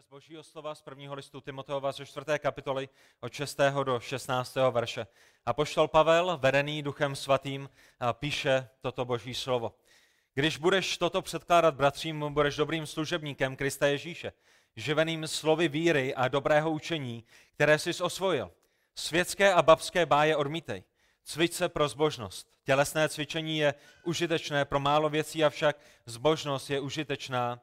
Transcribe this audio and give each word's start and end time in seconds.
Z 0.00 0.06
Božího 0.10 0.42
slova 0.42 0.74
z 0.74 0.82
prvního 0.82 1.14
listu 1.14 1.40
Timoteova 1.40 1.92
ze 1.92 2.06
čtvrté 2.06 2.38
kapitoly 2.38 2.88
od 3.20 3.32
6. 3.32 3.60
do 3.84 4.00
16. 4.00 4.56
verše. 4.70 5.06
A 5.46 5.52
poštol 5.52 5.88
Pavel, 5.88 6.38
vedený 6.38 6.82
duchem 6.82 7.16
svatým, 7.16 7.70
píše 8.12 8.68
toto 8.80 9.04
Boží 9.04 9.34
slovo. 9.34 9.74
Když 10.34 10.56
budeš 10.56 10.98
toto 10.98 11.22
předkládat 11.22 11.74
bratřím, 11.74 12.34
budeš 12.34 12.56
dobrým 12.56 12.86
služebníkem 12.86 13.56
Krista 13.56 13.86
Ježíše, 13.86 14.32
živeným 14.76 15.28
slovy 15.28 15.68
víry 15.68 16.14
a 16.14 16.28
dobrého 16.28 16.70
učení, 16.70 17.24
které 17.54 17.78
jsi 17.78 18.02
osvojil. 18.02 18.50
Světské 18.94 19.52
a 19.52 19.62
babské 19.62 20.06
báje 20.06 20.36
odmítej. 20.36 20.84
Cvič 21.24 21.52
se 21.52 21.68
pro 21.68 21.88
zbožnost. 21.88 22.50
Tělesné 22.64 23.08
cvičení 23.08 23.58
je 23.58 23.74
užitečné 24.04 24.64
pro 24.64 24.80
málo 24.80 25.08
věcí, 25.08 25.44
avšak 25.44 25.76
zbožnost 26.06 26.70
je 26.70 26.80
užitečná 26.80 27.60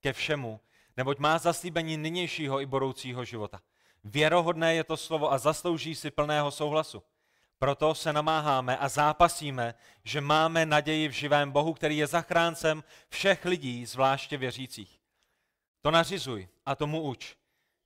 ke 0.00 0.12
všemu, 0.12 0.60
neboť 0.98 1.18
má 1.18 1.38
zaslíbení 1.38 1.96
nynějšího 1.96 2.60
i 2.60 2.66
budoucího 2.66 3.24
života. 3.24 3.60
Věrohodné 4.04 4.74
je 4.74 4.84
to 4.84 4.96
slovo 4.96 5.32
a 5.32 5.38
zaslouží 5.38 5.94
si 5.94 6.10
plného 6.10 6.50
souhlasu. 6.50 7.02
Proto 7.58 7.94
se 7.94 8.12
namáháme 8.12 8.76
a 8.76 8.88
zápasíme, 8.88 9.74
že 10.04 10.20
máme 10.20 10.66
naději 10.66 11.08
v 11.08 11.12
živém 11.12 11.50
Bohu, 11.50 11.74
který 11.74 11.96
je 11.96 12.06
zachráncem 12.06 12.84
všech 13.08 13.44
lidí, 13.44 13.86
zvláště 13.86 14.36
věřících. 14.36 15.00
To 15.82 15.90
nařizuj 15.90 16.48
a 16.66 16.74
tomu 16.74 17.02
uč. 17.02 17.36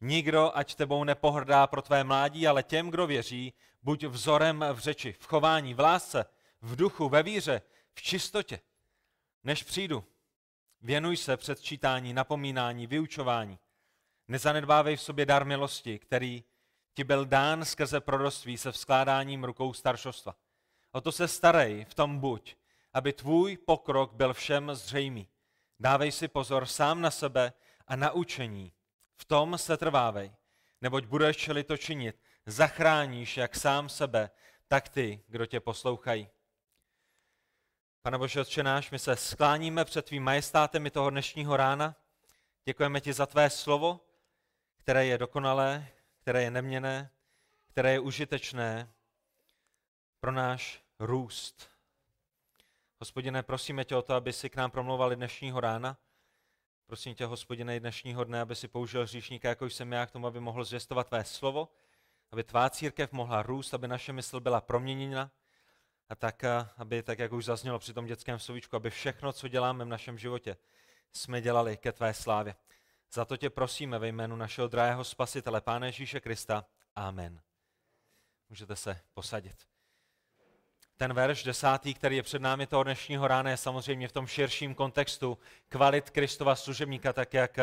Nikdo, 0.01 0.53
ať 0.55 0.75
tebou 0.75 1.05
nepohrdá 1.05 1.67
pro 1.67 1.83
tvé 1.83 2.05
mládí, 2.05 2.47
ale 2.47 2.63
těm, 2.63 2.91
kdo 2.91 3.07
věří, 3.07 3.53
buď 3.83 4.05
vzorem 4.05 4.65
v 4.73 4.79
řeči, 4.79 5.17
v 5.19 5.27
chování, 5.27 5.75
v 5.75 5.81
lásce, 5.81 6.25
v 6.63 6.77
duchu, 6.77 7.09
ve 7.09 7.23
víře, 7.23 7.63
v 7.95 8.03
čistotě. 8.03 8.61
Než 9.45 9.63
přijdu, 9.63 10.05
Věnuj 10.83 11.17
se 11.17 11.37
předčítání, 11.37 12.13
napomínání, 12.13 12.87
vyučování. 12.87 13.59
Nezanedbávej 14.29 14.97
v 14.97 15.03
sobě 15.03 15.27
dar 15.27 15.47
milosti, 15.47 15.99
který 15.99 16.45
ti 16.95 17.05
byl 17.05 17.25
dán 17.25 17.65
skrze 17.65 18.01
proroctví 18.01 18.59
se 18.59 18.73
vzkládáním 18.73 19.45
rukou 19.45 19.73
staršostva. 19.73 20.37
O 20.93 21.01
to 21.01 21.13
se 21.13 21.29
starej, 21.29 21.85
v 21.85 21.95
tom 21.95 22.19
buď, 22.19 22.57
aby 22.93 23.13
tvůj 23.13 23.57
pokrok 23.57 24.13
byl 24.13 24.35
všem 24.35 24.75
zřejmý. 24.75 25.29
Dávej 25.81 26.13
si 26.13 26.29
pozor 26.29 26.67
sám 26.67 27.01
na 27.01 27.11
sebe 27.11 27.53
a 27.87 27.97
na 27.97 28.11
učení. 28.11 28.73
V 29.17 29.25
tom 29.25 29.59
se 29.59 29.77
trvávej, 29.77 30.33
neboť 30.81 31.05
budeš-li 31.05 31.65
to 31.65 31.77
činit, 31.77 32.21
zachráníš 32.47 33.37
jak 33.37 33.57
sám 33.57 33.89
sebe, 33.89 34.31
tak 34.69 34.89
ty, 34.89 35.25
kdo 35.29 35.47
tě 35.47 35.61
poslouchají. 35.61 36.29
Pane 38.05 38.19
Bože, 38.19 38.41
Otče 38.41 38.63
náš, 38.63 38.91
my 38.91 38.99
se 38.99 39.17
skláníme 39.17 39.85
před 39.85 40.05
tvým 40.05 40.23
majestátem 40.23 40.87
i 40.87 40.91
toho 40.91 41.11
dnešního 41.11 41.57
rána. 41.57 41.95
Děkujeme 42.65 43.01
ti 43.01 43.13
za 43.13 43.27
tvé 43.27 43.51
slovo, 43.51 44.01
které 44.77 45.07
je 45.07 45.19
dokonalé, 45.19 45.89
které 46.21 46.43
je 46.43 46.51
neměné, 46.51 47.11
které 47.67 47.93
je 47.93 48.01
užitečné 48.01 48.93
pro 50.21 50.33
náš 50.33 50.83
růst. 50.99 51.71
Hospodine, 53.01 53.43
prosíme 53.43 53.85
tě 53.85 53.97
o 53.97 54.03
to, 54.03 54.15
aby 54.15 54.33
si 54.33 54.51
k 54.51 54.57
nám 54.57 54.71
promlouvali 54.71 55.17
dnešního 55.17 55.61
rána. 55.61 55.97
Prosím 56.87 57.15
tě, 57.15 57.27
hospodine, 57.27 57.77
i 57.77 57.81
dnešního 57.81 58.25
dne, 58.25 58.41
aby 58.41 58.57
si 58.57 58.69
použil 58.69 59.07
říšníka, 59.07 59.49
jako 59.49 59.67
jsem 59.67 59.93
já, 59.93 60.07
k 60.07 60.11
tomu, 60.11 60.27
aby 60.27 60.41
mohl 60.41 60.65
zvěstovat 60.65 61.09
tvé 61.09 61.25
slovo, 61.25 61.69
aby 62.31 62.45
tvá 62.45 62.71
církev 62.71 63.13
mohla 63.13 63.43
růst, 63.43 63.75
aby 63.75 63.89
naše 63.89 64.13
mysl 64.13 64.41
byla 64.41 64.61
proměněna, 64.61 65.31
a 66.13 66.15
tak, 66.15 66.45
aby, 66.77 67.03
tak 67.03 67.19
jak 67.19 67.33
už 67.33 67.45
zaznělo 67.45 67.79
při 67.79 67.93
tom 67.93 68.07
dětském 68.07 68.39
slovíčku, 68.39 68.77
aby 68.77 68.91
všechno, 68.91 69.33
co 69.33 69.49
děláme 69.49 69.85
v 69.85 69.89
našem 69.89 70.19
životě, 70.19 70.57
jsme 71.13 71.41
dělali 71.41 71.77
ke 71.77 71.93
tvé 71.93 72.15
slávě. 72.15 72.55
Za 73.13 73.25
to 73.25 73.37
tě 73.37 73.51
prosíme 73.51 73.99
ve 73.99 74.09
jménu 74.09 74.37
našeho 74.37 74.69
drahého 74.69 75.05
spasitele, 75.05 75.61
Pána 75.61 75.87
Ježíše 75.87 76.21
Krista. 76.21 76.65
Amen. 76.97 77.41
Můžete 78.49 78.77
se 78.77 79.01
posadit. 79.15 79.57
Ten 80.97 81.15
verš 81.15 81.45
desátý, 81.45 81.95
který 81.95 82.17
je 82.17 82.23
před 82.23 82.43
námi 82.43 82.67
toho 82.67 82.83
dnešního 82.83 83.29
rána, 83.29 83.51
je 83.51 83.57
samozřejmě 83.57 84.09
v 84.09 84.13
tom 84.13 84.27
širším 84.27 84.75
kontextu 84.75 85.39
kvalit 85.69 86.11
Kristova 86.11 86.57
služebníka, 86.57 87.13
tak 87.13 87.35
jak 87.35 87.59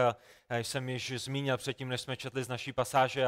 jsem 0.50 0.90
již 0.90 1.12
zmínil 1.12 1.58
předtím, 1.58 1.90
než 1.90 2.02
jsme 2.02 2.18
četli 2.18 2.44
z 2.44 2.48
naší 2.48 2.74
pasáže. 2.74 3.26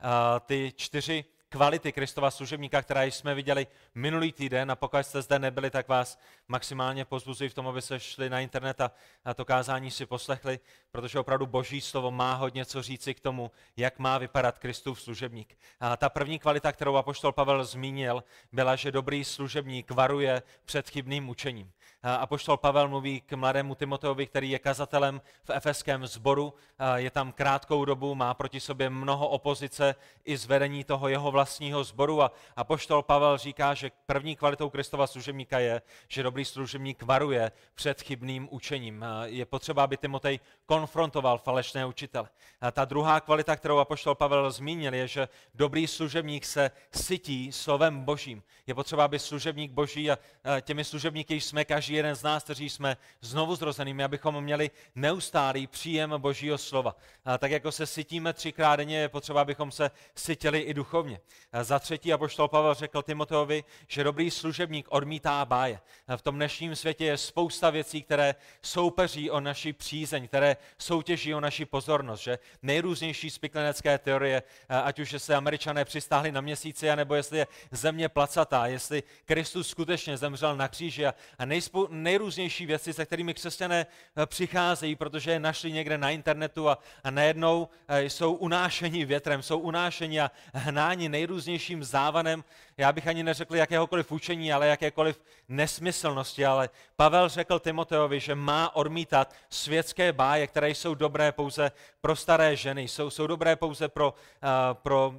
A 0.00 0.40
ty 0.40 0.72
čtyři 0.76 1.24
kvality 1.54 1.92
Kristova 1.92 2.30
služebníka, 2.30 2.82
která 2.82 3.02
jsme 3.02 3.34
viděli 3.34 3.66
minulý 3.94 4.32
týden 4.32 4.70
a 4.70 4.76
pokud 4.76 4.98
jste 5.02 5.22
zde 5.22 5.38
nebyli, 5.38 5.70
tak 5.70 5.88
vás 5.88 6.18
maximálně 6.48 7.04
pozbuzuji 7.04 7.50
v 7.50 7.54
tom, 7.54 7.68
aby 7.68 7.82
se 7.82 8.00
šli 8.00 8.30
na 8.30 8.40
internet 8.40 8.80
a, 8.80 8.90
to 9.34 9.44
kázání 9.44 9.90
si 9.90 10.06
poslechli, 10.06 10.58
protože 10.90 11.18
opravdu 11.18 11.46
boží 11.46 11.80
slovo 11.80 12.10
má 12.10 12.34
hodně 12.34 12.64
co 12.64 12.82
říci 12.82 13.14
k 13.14 13.20
tomu, 13.20 13.50
jak 13.76 13.98
má 13.98 14.18
vypadat 14.18 14.58
Kristův 14.58 15.00
služebník. 15.00 15.58
A 15.80 15.96
ta 15.96 16.08
první 16.08 16.38
kvalita, 16.38 16.72
kterou 16.72 16.96
apoštol 16.96 17.32
Pavel 17.32 17.64
zmínil, 17.64 18.24
byla, 18.52 18.76
že 18.76 18.92
dobrý 18.92 19.24
služebník 19.24 19.90
varuje 19.90 20.42
před 20.64 20.90
chybným 20.90 21.28
učením. 21.28 21.72
A 22.02 22.26
poštol 22.26 22.56
Pavel 22.56 22.88
mluví 22.88 23.20
k 23.20 23.32
mladému 23.32 23.74
Timoteovi, 23.74 24.26
který 24.26 24.50
je 24.50 24.58
kazatelem 24.58 25.20
v 25.44 25.50
efeském 25.50 26.06
sboru, 26.06 26.54
je 26.94 27.10
tam 27.10 27.32
krátkou 27.32 27.84
dobu, 27.84 28.14
má 28.14 28.34
proti 28.34 28.60
sobě 28.60 28.90
mnoho 28.90 29.28
opozice 29.28 29.94
i 30.24 30.36
zvedení 30.36 30.84
toho 30.84 31.08
jeho 31.08 31.30
vlastního 31.30 31.43
sboru 31.82 32.22
a 32.56 32.64
poštol 32.64 33.02
Pavel 33.02 33.38
říká, 33.38 33.74
že 33.74 33.90
první 34.06 34.36
kvalitou 34.36 34.70
Kristova 34.70 35.06
služebníka 35.06 35.58
je, 35.58 35.82
že 36.08 36.22
dobrý 36.22 36.44
služebník 36.44 37.02
varuje 37.02 37.52
před 37.74 38.02
chybným 38.02 38.48
učením. 38.50 39.04
Je 39.24 39.46
potřeba, 39.46 39.84
aby 39.84 39.96
Timotej 39.96 40.40
konfrontoval 40.66 41.38
falešné 41.38 41.86
učitele. 41.86 42.28
A 42.60 42.70
ta 42.70 42.84
druhá 42.84 43.20
kvalita, 43.20 43.56
kterou 43.56 43.78
apoštol 43.78 44.14
Pavel 44.14 44.50
zmínil, 44.50 44.94
je, 44.94 45.08
že 45.08 45.28
dobrý 45.54 45.86
služebník 45.86 46.44
se 46.44 46.70
sytí 46.92 47.52
slovem 47.52 48.04
božím. 48.04 48.42
Je 48.66 48.74
potřeba, 48.74 49.04
aby 49.04 49.18
služebník 49.18 49.72
boží 49.72 50.10
a 50.10 50.18
těmi 50.60 50.84
služebníky 50.84 51.40
jsme 51.40 51.64
každý 51.64 51.94
jeden 51.94 52.14
z 52.14 52.22
nás, 52.22 52.44
kteří 52.44 52.70
jsme 52.70 52.96
znovu 53.20 53.56
zrozenými, 53.56 54.04
abychom 54.04 54.40
měli 54.40 54.70
neustálý 54.94 55.66
příjem 55.66 56.14
Božího 56.18 56.58
slova. 56.58 56.96
A 57.24 57.38
tak 57.38 57.50
jako 57.50 57.72
se 57.72 57.86
sytíme 57.86 58.32
třikrát 58.32 58.76
denně, 58.76 58.98
je 58.98 59.08
potřeba, 59.08 59.40
abychom 59.40 59.70
se 59.70 59.90
sytili 60.14 60.60
i 60.60 60.74
duchovně. 60.74 61.20
A 61.52 61.64
za 61.64 61.78
třetí 61.78 62.12
apoštol 62.12 62.48
Pavel 62.48 62.74
řekl 62.74 63.02
Timoteovi, 63.02 63.64
že 63.88 64.04
dobrý 64.04 64.30
služebník 64.30 64.86
odmítá 64.90 65.44
báje. 65.44 65.80
A 66.08 66.16
v 66.16 66.22
tom 66.22 66.36
dnešním 66.36 66.76
světě 66.76 67.04
je 67.04 67.18
spousta 67.18 67.70
věcí, 67.70 68.02
které 68.02 68.34
soupeří 68.62 69.30
o 69.30 69.40
naši 69.40 69.72
přízeň, 69.72 70.28
které 70.28 70.56
soutěží 70.78 71.34
o 71.34 71.40
naši 71.40 71.64
pozornost. 71.64 72.20
Že 72.20 72.38
nejrůznější 72.62 73.30
spiklenecké 73.30 73.98
teorie, 73.98 74.42
ať 74.68 74.98
už 74.98 75.14
se 75.18 75.34
američané 75.34 75.84
přistáhli 75.84 76.32
na 76.32 76.40
měsíci, 76.40 76.90
anebo 76.90 77.14
jestli 77.14 77.38
je 77.38 77.46
země 77.70 78.08
placatá, 78.08 78.66
jestli 78.66 79.02
Kristus 79.24 79.68
skutečně 79.68 80.16
zemřel 80.16 80.56
na 80.56 80.68
kříži 80.68 81.06
a, 81.06 81.14
nejspou, 81.44 81.88
nejrůznější 81.90 82.66
věci, 82.66 82.92
se 82.92 83.06
kterými 83.06 83.34
křesťané 83.34 83.86
eh, 84.16 84.26
přicházejí, 84.26 84.96
protože 84.96 85.30
je 85.30 85.40
našli 85.40 85.72
někde 85.72 85.98
na 85.98 86.10
internetu 86.10 86.68
a, 86.68 86.78
a 87.04 87.10
najednou 87.10 87.68
eh, 87.88 88.02
jsou 88.02 88.32
unášeni 88.32 89.04
větrem, 89.04 89.42
jsou 89.42 89.58
unášeni 89.58 90.20
a 90.20 90.30
hnáni 90.52 91.08
nejrůznějším 91.14 91.84
závanem, 91.84 92.44
já 92.76 92.92
bych 92.92 93.06
ani 93.06 93.22
neřekl 93.22 93.56
jakéhokoliv 93.56 94.12
učení, 94.12 94.52
ale 94.52 94.66
jakékoliv 94.66 95.20
nesmyslnosti, 95.48 96.46
ale 96.46 96.70
Pavel 96.96 97.28
řekl 97.28 97.58
Timoteovi, 97.58 98.20
že 98.20 98.34
má 98.34 98.76
odmítat 98.76 99.34
světské 99.50 100.12
báje, 100.12 100.46
které 100.46 100.70
jsou 100.70 100.94
dobré 100.94 101.32
pouze 101.32 101.72
pro 102.00 102.16
staré 102.16 102.56
ženy, 102.56 102.82
jsou, 102.82 103.10
jsou 103.10 103.26
dobré 103.26 103.56
pouze 103.56 103.88
pro, 103.88 104.14
uh, 104.42 104.74
pro 104.74 105.14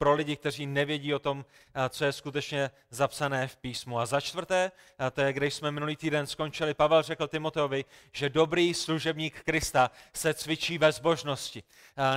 pro 0.00 0.14
lidi, 0.14 0.36
kteří 0.36 0.66
nevědí 0.66 1.14
o 1.14 1.18
tom, 1.18 1.44
co 1.88 2.04
je 2.04 2.12
skutečně 2.12 2.70
zapsané 2.90 3.48
v 3.48 3.56
písmu. 3.56 3.98
A 3.98 4.06
za 4.06 4.20
čtvrté, 4.20 4.72
a 4.98 5.10
to 5.10 5.20
je, 5.20 5.32
když 5.32 5.54
jsme 5.54 5.70
minulý 5.70 5.96
týden 5.96 6.26
skončili, 6.26 6.74
Pavel 6.74 7.02
řekl 7.02 7.28
Timoteovi, 7.28 7.84
že 8.12 8.28
dobrý 8.28 8.74
služebník 8.74 9.42
Krista 9.42 9.90
se 10.12 10.34
cvičí 10.34 10.78
ve 10.78 10.92
zbožnosti. 10.92 11.62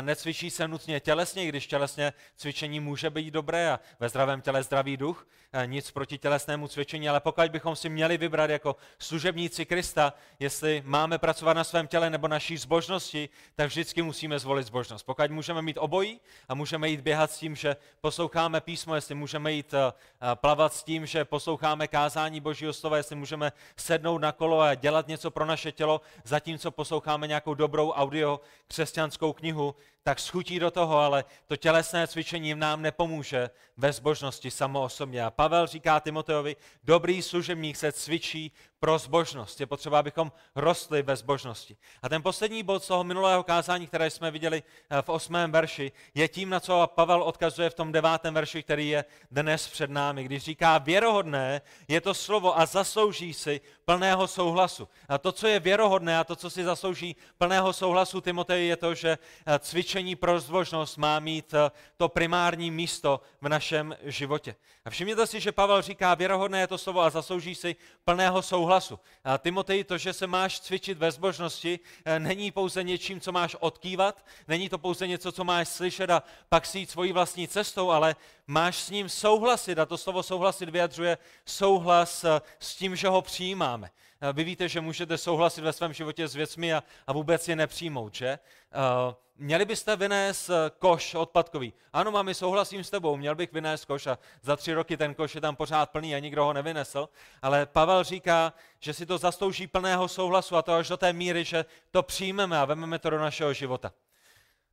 Necvičí 0.01 0.49
se 0.49 0.67
nutně 0.67 0.99
tělesně, 0.99 1.47
když 1.47 1.67
tělesně 1.67 2.13
cvičení 2.35 2.79
může 2.79 3.09
být 3.09 3.31
dobré 3.31 3.71
a 3.71 3.79
ve 3.99 4.09
zdravém 4.09 4.41
těle 4.41 4.63
zdravý 4.73 4.97
duch, 4.97 5.25
a 5.53 5.65
nic 5.65 5.91
proti 5.91 6.17
tělesnému 6.17 6.67
cvičení, 6.67 7.09
ale 7.09 7.19
pokud 7.19 7.51
bychom 7.51 7.75
si 7.75 7.89
měli 7.89 8.17
vybrat 8.17 8.49
jako 8.49 8.75
služebníci 8.99 9.65
Krista, 9.65 10.13
jestli 10.39 10.83
máme 10.85 11.17
pracovat 11.17 11.53
na 11.53 11.63
svém 11.63 11.87
těle 11.87 12.09
nebo 12.09 12.27
naší 12.27 12.57
zbožnosti, 12.57 13.29
tak 13.55 13.67
vždycky 13.67 14.01
musíme 14.01 14.39
zvolit 14.39 14.67
zbožnost. 14.67 15.05
Pokud 15.05 15.31
můžeme 15.31 15.61
mít 15.61 15.77
obojí 15.77 16.19
a 16.49 16.55
můžeme 16.55 16.89
jít 16.89 17.01
běhat 17.01 17.31
s 17.31 17.37
tím, 17.37 17.55
že 17.55 17.75
posloucháme 18.01 18.61
písmo, 18.61 18.95
jestli 18.95 19.15
můžeme 19.15 19.51
jít 19.51 19.73
eh, 19.73 19.93
plavat 20.35 20.73
s 20.73 20.83
tím, 20.83 21.05
že 21.05 21.25
posloucháme 21.25 21.87
kázání 21.87 22.41
Božího 22.41 22.73
slova, 22.73 22.97
jestli 22.97 23.15
můžeme 23.15 23.51
sednout 23.77 24.17
na 24.17 24.31
kolo 24.31 24.61
a 24.61 24.75
dělat 24.75 25.07
něco 25.07 25.31
pro 25.31 25.45
naše 25.45 25.71
tělo, 25.71 26.01
zatímco 26.23 26.71
posloucháme 26.71 27.27
nějakou 27.27 27.53
dobrou 27.53 27.91
audio 27.91 28.41
křesťanskou 28.67 29.33
knihu, 29.33 29.75
tak 30.03 30.19
schutí 30.19 30.59
do 30.59 30.71
toho, 30.71 30.97
ale 30.97 31.25
to 31.47 31.55
tělesné 31.55 32.07
cvičení 32.07 32.55
nám 32.55 32.81
nepomůže 32.81 33.49
ve 33.77 33.93
zbožnosti 33.93 34.51
samo 34.51 34.83
osobně. 34.83 35.23
A 35.23 35.31
Pavel 35.31 35.67
říká 35.67 35.99
Timoteovi, 35.99 36.55
dobrý 36.83 37.21
služebník 37.21 37.77
se 37.77 37.91
cvičí 37.91 38.51
pro 38.83 38.97
zbožnost. 38.97 39.59
Je 39.59 39.65
potřeba, 39.65 39.99
abychom 39.99 40.31
rostli 40.55 41.01
ve 41.01 41.15
zbožnosti. 41.15 41.77
A 42.01 42.09
ten 42.09 42.21
poslední 42.21 42.63
bod 42.63 42.83
z 42.83 42.87
toho 42.87 43.03
minulého 43.03 43.43
kázání, 43.43 43.87
které 43.87 44.09
jsme 44.09 44.31
viděli 44.31 44.63
eh, 44.89 45.01
v 45.01 45.09
osmém 45.09 45.51
verši, 45.51 45.91
je 46.13 46.27
tím, 46.27 46.49
na 46.49 46.59
co 46.59 46.89
Pavel 46.95 47.23
odkazuje 47.23 47.69
v 47.69 47.73
tom 47.73 47.91
devátém 47.91 48.33
verši, 48.33 48.63
který 48.63 48.89
je 48.89 49.05
dnes 49.31 49.67
před 49.67 49.89
námi, 49.89 50.23
když 50.23 50.43
říká, 50.43 50.77
věrohodné 50.77 51.61
je 51.87 52.01
to 52.01 52.13
slovo 52.13 52.59
a 52.59 52.65
zaslouží 52.65 53.33
si 53.33 53.61
plného 53.85 54.27
souhlasu. 54.27 54.87
A 55.09 55.17
to, 55.17 55.31
co 55.31 55.47
je 55.47 55.59
věrohodné 55.59 56.19
a 56.19 56.23
to, 56.23 56.35
co 56.35 56.49
si 56.49 56.63
zaslouží 56.63 57.15
plného 57.37 57.73
souhlasu 57.73 58.21
Timotej, 58.21 58.67
je 58.67 58.75
to, 58.75 58.95
že 58.95 59.17
eh, 59.47 59.59
cvičení 59.93 60.15
pro 60.15 60.39
zbožnost 60.39 60.97
má 60.97 61.19
mít 61.19 61.53
eh, 61.53 61.71
to 61.97 62.09
primární 62.09 62.71
místo 62.71 63.21
v 63.41 63.49
našem 63.49 63.95
životě. 64.03 64.55
A 64.85 64.89
všimněte 64.89 65.27
si, 65.27 65.39
že 65.39 65.51
Pavel 65.51 65.81
říká, 65.81 66.15
věrohodné 66.15 66.59
je 66.59 66.67
to 66.67 66.77
slovo 66.77 67.01
a 67.01 67.09
zaslouží 67.09 67.55
si 67.55 67.75
plného 68.05 68.41
souhlasu. 68.41 68.99
A 69.23 69.37
Timotej, 69.37 69.83
to, 69.83 69.97
že 69.97 70.13
se 70.13 70.27
máš 70.27 70.59
cvičit 70.59 70.97
ve 70.97 71.11
zbožnosti, 71.11 71.79
eh, 72.05 72.19
není 72.19 72.51
pouze 72.51 72.83
něčím, 72.83 73.19
co 73.21 73.31
máš 73.31 73.55
odkývat, 73.59 74.25
není 74.47 74.69
to 74.69 74.77
pouze 74.77 75.07
něco, 75.07 75.31
co 75.31 75.43
máš 75.43 75.67
slyšet 75.67 76.09
a 76.09 76.23
pak 76.49 76.65
si 76.65 76.79
jít 76.79 76.89
svojí 76.89 77.11
vlastní 77.11 77.47
cestou, 77.47 77.91
ale 77.91 78.15
máš 78.47 78.75
s 78.75 78.89
ním 78.89 79.09
souhlasit. 79.09 79.79
A 79.79 79.85
to 79.85 79.97
slovo 79.97 80.23
souhlasit 80.23 80.69
vyjadřuje 80.69 81.17
souhlas 81.45 82.23
eh, 82.23 82.41
s 82.59 82.75
tím, 82.75 82.95
že 82.95 83.07
ho 83.07 83.21
přijímáme. 83.21 83.89
Vy 84.33 84.43
víte, 84.43 84.69
že 84.69 84.81
můžete 84.81 85.17
souhlasit 85.17 85.61
ve 85.61 85.73
svém 85.73 85.93
životě 85.93 86.27
s 86.27 86.35
věcmi 86.35 86.73
a, 86.73 86.83
a 87.07 87.13
vůbec 87.13 87.47
je 87.47 87.55
nepřijmout, 87.55 88.15
že? 88.15 88.39
Uh, 88.75 89.13
měli 89.35 89.65
byste 89.65 89.95
vynést 89.95 90.49
koš 90.79 91.15
odpadkový. 91.15 91.73
Ano, 91.93 92.11
mami, 92.11 92.33
souhlasím 92.33 92.83
s 92.83 92.89
tebou, 92.89 93.17
měl 93.17 93.35
bych 93.35 93.53
vynést 93.53 93.85
koš 93.85 94.07
a 94.07 94.19
za 94.41 94.55
tři 94.55 94.73
roky 94.73 94.97
ten 94.97 95.13
koš 95.13 95.35
je 95.35 95.41
tam 95.41 95.55
pořád 95.55 95.89
plný 95.89 96.15
a 96.15 96.19
nikdo 96.19 96.45
ho 96.45 96.53
nevynesl. 96.53 97.09
Ale 97.41 97.65
Pavel 97.65 98.03
říká, 98.03 98.53
že 98.79 98.93
si 98.93 99.05
to 99.05 99.17
zaslouží 99.17 99.67
plného 99.67 100.07
souhlasu 100.07 100.55
a 100.55 100.61
to 100.61 100.73
až 100.73 100.87
do 100.87 100.97
té 100.97 101.13
míry, 101.13 101.43
že 101.43 101.65
to 101.91 102.03
přijmeme 102.03 102.59
a 102.59 102.65
vezmeme 102.65 102.99
to 102.99 103.09
do 103.09 103.19
našeho 103.19 103.53
života. 103.53 103.93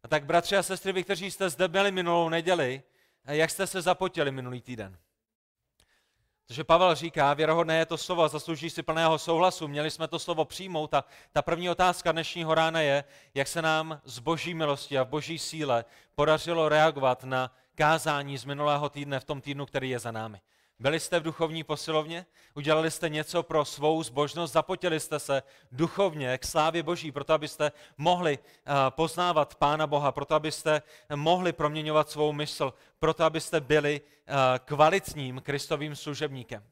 A 0.03 0.09
tak 0.09 0.25
bratři 0.25 0.57
a 0.57 0.63
sestry, 0.63 0.93
vy, 0.93 1.05
kteří 1.05 1.31
jste 1.31 1.51
zde 1.51 1.69
byli 1.69 1.91
minulou 1.91 2.29
neděli, 2.29 2.83
jak 3.25 3.51
jste 3.51 3.67
se 3.67 3.83
zapotili 3.83 4.31
minulý 4.31 4.61
týden? 4.61 4.99
Protože 6.51 6.65
Pavel 6.65 6.95
říká, 6.95 7.35
věrohodné 7.35 7.79
je 7.79 7.87
to 7.87 7.99
slovo, 7.99 8.29
zaslouží 8.29 8.71
si 8.71 8.83
plného 8.83 9.19
souhlasu, 9.19 9.69
měli 9.69 9.91
jsme 9.91 10.09
to 10.09 10.19
slovo 10.19 10.45
přijmout 10.45 10.95
a 10.95 11.05
ta 11.33 11.43
první 11.43 11.71
otázka 11.71 12.13
dnešního 12.13 12.55
rána 12.55 12.81
je, 12.81 13.05
jak 13.35 13.49
se 13.49 13.63
nám 13.63 14.01
z 14.05 14.19
boží 14.19 14.55
milosti 14.55 14.99
a 14.99 15.03
v 15.03 15.09
boží 15.09 15.39
síle 15.39 15.85
podařilo 16.15 16.69
reagovat 16.69 17.25
na 17.25 17.55
kázání 17.75 18.39
z 18.39 18.45
minulého 18.45 18.89
týdne 18.89 19.21
v 19.21 19.25
tom 19.25 19.41
týdnu, 19.41 19.67
který 19.67 19.91
je 19.91 19.99
za 19.99 20.11
námi. 20.11 20.41
Byli 20.81 21.01
jste 21.01 21.21
v 21.21 21.23
duchovní 21.23 21.65
posilovně? 21.65 22.27
Udělali 22.55 22.91
jste 22.91 23.09
něco 23.09 23.43
pro 23.43 23.65
svou 23.65 24.03
zbožnost? 24.03 24.53
Zapotili 24.53 25.01
jste 25.01 25.19
se 25.19 25.43
duchovně 25.73 26.39
k 26.39 26.45
slávě 26.45 26.83
Boží, 26.83 27.13
proto 27.13 27.33
abyste 27.33 27.73
mohli 27.99 28.39
eh, 28.39 28.73
poznávat 28.91 29.55
Pána 29.55 29.87
Boha, 29.87 30.13
proto 30.13 30.35
abyste 30.35 30.83
mohli 31.15 31.53
proměňovat 31.53 32.11
svou 32.11 32.33
mysl, 32.33 32.75
proto 32.99 33.25
abyste 33.25 33.61
byli 33.61 34.01
eh, 34.01 34.33
kvalitním 34.65 35.41
Kristovým 35.41 35.97
služebníkem. 35.97 36.63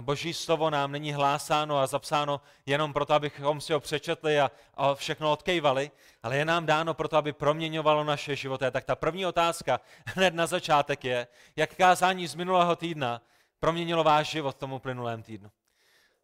Boží 0.00 0.34
slovo 0.34 0.70
nám 0.70 0.92
není 0.92 1.12
hlásáno 1.12 1.78
a 1.78 1.86
zapsáno 1.86 2.40
jenom 2.66 2.92
proto, 2.92 3.14
abychom 3.14 3.60
si 3.60 3.72
ho 3.72 3.80
přečetli 3.80 4.40
a, 4.40 4.50
a 4.74 4.94
všechno 4.94 5.32
odkejvali, 5.32 5.90
ale 6.22 6.36
je 6.36 6.44
nám 6.44 6.66
dáno 6.66 6.94
proto, 6.94 7.16
aby 7.16 7.32
proměňovalo 7.32 8.04
naše 8.04 8.36
životy. 8.36 8.64
Tak 8.70 8.84
ta 8.84 8.96
první 8.96 9.26
otázka 9.26 9.80
hned 10.06 10.34
na 10.34 10.46
začátek 10.46 11.04
je, 11.04 11.26
jak 11.56 11.74
kázání 11.74 12.26
z 12.26 12.34
minulého 12.34 12.76
týdna 12.76 13.22
proměnilo 13.60 14.04
váš 14.04 14.30
život 14.30 14.56
v 14.56 14.58
tomu 14.58 14.78
plynulém 14.78 15.22
týdnu. 15.22 15.50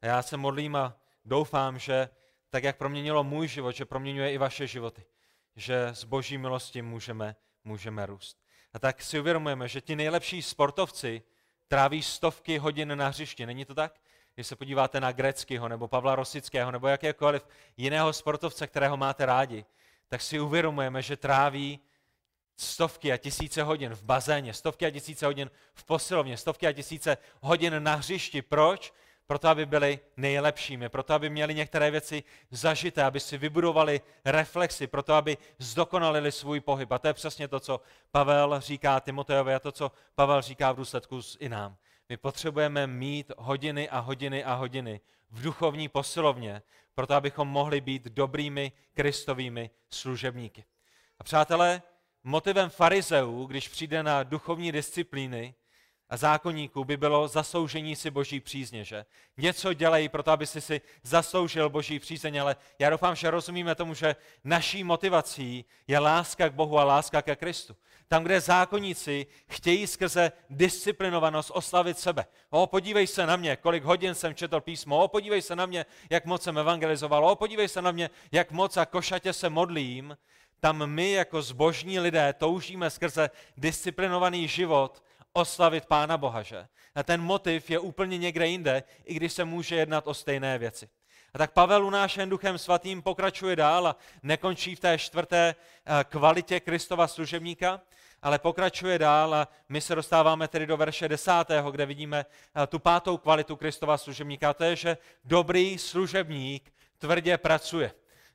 A 0.02 0.06
já 0.06 0.22
se 0.22 0.36
modlím 0.36 0.76
a 0.76 0.96
doufám, 1.24 1.78
že 1.78 2.08
tak, 2.50 2.64
jak 2.64 2.76
proměnilo 2.76 3.24
můj 3.24 3.48
život, 3.48 3.72
že 3.72 3.84
proměňuje 3.84 4.32
i 4.32 4.38
vaše 4.38 4.66
životy. 4.66 5.04
Že 5.56 5.88
z 5.92 6.04
boží 6.04 6.38
milosti 6.38 6.82
můžeme, 6.82 7.36
můžeme 7.64 8.06
růst. 8.06 8.36
A 8.72 8.78
tak 8.78 9.02
si 9.02 9.20
uvědomujeme, 9.20 9.68
že 9.68 9.80
ti 9.80 9.96
nejlepší 9.96 10.42
sportovci, 10.42 11.22
tráví 11.72 12.02
stovky 12.02 12.58
hodin 12.58 12.96
na 12.98 13.08
hřišti. 13.08 13.46
Není 13.46 13.64
to 13.64 13.74
tak? 13.74 14.00
Když 14.34 14.46
se 14.46 14.56
podíváte 14.56 15.00
na 15.00 15.12
Greckého 15.12 15.68
nebo 15.68 15.88
Pavla 15.88 16.14
Rosického 16.14 16.70
nebo 16.70 16.88
jakékoliv 16.88 17.48
jiného 17.76 18.12
sportovce, 18.12 18.66
kterého 18.66 18.96
máte 18.96 19.26
rádi, 19.26 19.64
tak 20.08 20.22
si 20.22 20.40
uvědomujeme, 20.40 21.02
že 21.02 21.16
tráví 21.16 21.80
stovky 22.56 23.12
a 23.12 23.16
tisíce 23.16 23.62
hodin 23.62 23.94
v 23.94 24.02
bazéně, 24.02 24.54
stovky 24.54 24.86
a 24.86 24.90
tisíce 24.90 25.26
hodin 25.26 25.50
v 25.74 25.84
posilovně, 25.84 26.36
stovky 26.36 26.66
a 26.66 26.72
tisíce 26.72 27.16
hodin 27.40 27.82
na 27.82 27.94
hřišti. 27.94 28.42
Proč? 28.42 28.92
Proto 29.26 29.48
aby 29.48 29.66
byli 29.66 30.00
nejlepšími, 30.16 30.88
proto 30.88 31.14
aby 31.14 31.30
měli 31.30 31.54
některé 31.54 31.90
věci 31.90 32.22
zažité, 32.50 33.02
aby 33.02 33.20
si 33.20 33.38
vybudovali 33.38 34.00
reflexy, 34.24 34.86
proto 34.86 35.14
aby 35.14 35.38
zdokonalili 35.58 36.32
svůj 36.32 36.60
pohyb. 36.60 36.92
A 36.92 36.98
to 36.98 37.06
je 37.06 37.14
přesně 37.14 37.48
to, 37.48 37.60
co 37.60 37.80
Pavel 38.10 38.60
říká 38.60 39.00
Timotejovi 39.00 39.54
a 39.54 39.58
to, 39.58 39.72
co 39.72 39.92
Pavel 40.14 40.42
říká 40.42 40.72
v 40.72 40.76
důsledku 40.76 41.20
i 41.38 41.48
nám. 41.48 41.76
My 42.08 42.16
potřebujeme 42.16 42.86
mít 42.86 43.32
hodiny 43.38 43.88
a 43.88 43.98
hodiny 43.98 44.44
a 44.44 44.54
hodiny 44.54 45.00
v 45.30 45.42
duchovní 45.42 45.88
posilovně, 45.88 46.62
proto 46.94 47.14
abychom 47.14 47.48
mohli 47.48 47.80
být 47.80 48.04
dobrými 48.04 48.72
kristovými 48.94 49.70
služebníky. 49.90 50.64
A 51.18 51.24
přátelé, 51.24 51.82
motivem 52.24 52.70
farizeů, 52.70 53.44
když 53.44 53.68
přijde 53.68 54.02
na 54.02 54.22
duchovní 54.22 54.72
disciplíny, 54.72 55.54
a 56.12 56.16
zákonníků 56.16 56.84
by 56.84 56.96
bylo 56.96 57.28
zasloužení 57.28 57.96
si 57.96 58.10
boží 58.10 58.40
přízně, 58.40 58.84
že? 58.84 59.04
Něco 59.36 59.72
dělají 59.72 60.08
proto, 60.08 60.30
aby 60.30 60.46
si 60.46 60.60
si 60.60 60.80
zasloužil 61.02 61.70
boží 61.70 61.98
přízeň, 61.98 62.40
ale 62.40 62.56
já 62.78 62.90
doufám, 62.90 63.16
že 63.16 63.30
rozumíme 63.30 63.74
tomu, 63.74 63.94
že 63.94 64.16
naší 64.44 64.84
motivací 64.84 65.64
je 65.86 65.98
láska 65.98 66.48
k 66.48 66.54
Bohu 66.54 66.78
a 66.78 66.84
láska 66.84 67.22
ke 67.22 67.36
Kristu. 67.36 67.76
Tam, 68.08 68.24
kde 68.24 68.40
zákonníci 68.40 69.26
chtějí 69.48 69.86
skrze 69.86 70.32
disciplinovanost 70.50 71.50
oslavit 71.54 71.98
sebe. 71.98 72.26
O, 72.50 72.66
podívej 72.66 73.06
se 73.06 73.26
na 73.26 73.36
mě, 73.36 73.56
kolik 73.56 73.84
hodin 73.84 74.14
jsem 74.14 74.34
četl 74.34 74.60
písmo. 74.60 75.04
O, 75.04 75.08
podívej 75.08 75.42
se 75.42 75.56
na 75.56 75.66
mě, 75.66 75.86
jak 76.10 76.24
moc 76.24 76.42
jsem 76.42 76.58
evangelizoval. 76.58 77.28
O, 77.28 77.36
podívej 77.36 77.68
se 77.68 77.82
na 77.82 77.90
mě, 77.90 78.10
jak 78.32 78.50
moc 78.50 78.76
a 78.76 78.86
košatě 78.86 79.32
se 79.32 79.48
modlím. 79.48 80.16
Tam 80.60 80.86
my 80.86 81.12
jako 81.12 81.42
zbožní 81.42 82.00
lidé 82.00 82.32
toužíme 82.32 82.90
skrze 82.90 83.30
disciplinovaný 83.56 84.48
život 84.48 85.02
oslavit 85.32 85.86
Pána 85.86 86.18
Boha, 86.18 86.42
že? 86.42 86.66
A 86.94 87.02
ten 87.02 87.22
motiv 87.22 87.70
je 87.70 87.78
úplně 87.78 88.18
někde 88.18 88.46
jinde, 88.46 88.82
i 89.04 89.14
když 89.14 89.32
se 89.32 89.44
může 89.44 89.76
jednat 89.76 90.06
o 90.06 90.14
stejné 90.14 90.58
věci. 90.58 90.88
A 91.34 91.38
tak 91.38 91.52
Pavel 91.52 91.86
unášen 91.86 92.28
duchem 92.28 92.58
svatým 92.58 93.02
pokračuje 93.02 93.56
dál 93.56 93.86
a 93.86 93.96
nekončí 94.22 94.74
v 94.74 94.80
té 94.80 94.98
čtvrté 94.98 95.54
eh, 95.54 96.04
kvalitě 96.04 96.60
Kristova 96.60 97.08
služebníka, 97.08 97.80
ale 98.22 98.38
pokračuje 98.38 98.98
dál 98.98 99.34
a 99.34 99.48
my 99.68 99.80
se 99.80 99.94
dostáváme 99.94 100.48
tedy 100.48 100.66
do 100.66 100.76
verše 100.76 101.08
desátého, 101.08 101.70
kde 101.70 101.86
vidíme 101.86 102.26
eh, 102.26 102.66
tu 102.66 102.78
pátou 102.78 103.16
kvalitu 103.16 103.56
Kristova 103.56 103.98
služebníka. 103.98 104.50
A 104.50 104.54
to 104.54 104.64
je, 104.64 104.76
že 104.76 104.96
dobrý 105.24 105.78
služebník 105.78 106.72
tvrdě 106.98 107.38
pracuje. 107.38 107.92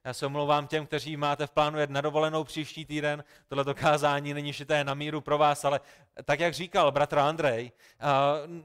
Já 0.08 0.14
se 0.14 0.26
omlouvám 0.26 0.68
těm, 0.68 0.86
kteří 0.86 1.18
máte 1.18 1.48
v 1.48 1.52
plánu 1.52 1.80
jet 1.80 1.90
na 1.90 2.02
dovolenou 2.02 2.44
příští 2.44 2.86
týden. 2.86 3.24
Tohle 3.48 3.64
dokázání 3.64 4.34
není 4.34 4.54
šité 4.54 4.84
na 4.84 4.94
míru 4.94 5.22
pro 5.22 5.38
vás, 5.38 5.66
ale 5.66 5.80
tak, 6.26 6.40
jak 6.40 6.54
říkal 6.54 6.92
bratr 6.92 7.20
Andrej, 7.20 7.72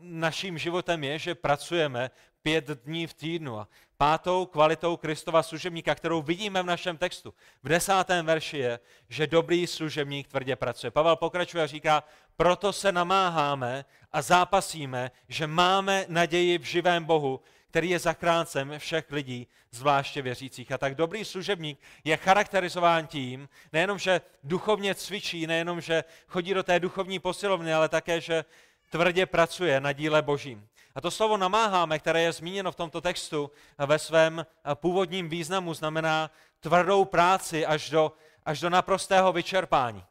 naším 0.00 0.58
životem 0.58 1.04
je, 1.04 1.18
že 1.18 1.34
pracujeme 1.34 2.10
pět 2.42 2.66
dní 2.84 3.06
v 3.06 3.14
týdnu. 3.14 3.58
A 3.58 3.68
pátou 3.96 4.46
kvalitou 4.46 4.96
Kristova 4.96 5.42
služebníka, 5.42 5.94
kterou 5.94 6.22
vidíme 6.22 6.62
v 6.62 6.66
našem 6.66 6.96
textu, 6.96 7.34
v 7.62 7.68
desátém 7.68 8.26
verši 8.26 8.58
je, 8.58 8.80
že 9.08 9.26
dobrý 9.26 9.66
služebník 9.66 10.28
tvrdě 10.28 10.56
pracuje. 10.56 10.90
Pavel 10.90 11.16
pokračuje 11.16 11.64
a 11.64 11.66
říká, 11.66 12.04
proto 12.36 12.72
se 12.72 12.92
namáháme 12.92 13.84
a 14.12 14.22
zápasíme, 14.22 15.10
že 15.28 15.46
máme 15.46 16.04
naději 16.08 16.58
v 16.58 16.62
živém 16.62 17.04
Bohu, 17.04 17.40
který 17.72 17.90
je 17.90 17.98
zachráncem 17.98 18.74
všech 18.78 19.10
lidí, 19.10 19.46
zvláště 19.70 20.22
věřících. 20.22 20.72
A 20.72 20.78
tak 20.78 20.94
dobrý 20.94 21.24
služebník 21.24 21.80
je 22.04 22.16
charakterizován 22.16 23.06
tím, 23.06 23.48
nejenom, 23.72 23.98
že 23.98 24.20
duchovně 24.44 24.94
cvičí, 24.94 25.46
nejenom, 25.46 25.80
že 25.80 26.04
chodí 26.28 26.54
do 26.54 26.62
té 26.62 26.80
duchovní 26.80 27.18
posilovny, 27.18 27.74
ale 27.74 27.88
také, 27.88 28.20
že 28.20 28.44
tvrdě 28.90 29.26
pracuje 29.26 29.80
na 29.80 29.92
díle 29.92 30.22
božím. 30.22 30.68
A 30.94 31.00
to 31.00 31.10
slovo 31.10 31.36
namáháme, 31.36 31.98
které 31.98 32.22
je 32.22 32.32
zmíněno 32.32 32.72
v 32.72 32.76
tomto 32.76 33.00
textu 33.00 33.50
ve 33.78 33.98
svém 33.98 34.46
původním 34.74 35.28
významu, 35.28 35.74
znamená 35.74 36.30
tvrdou 36.60 37.04
práci 37.04 37.66
až 37.66 37.90
do, 37.90 38.12
až 38.44 38.60
do 38.60 38.70
naprostého 38.70 39.32
vyčerpání. 39.32 40.04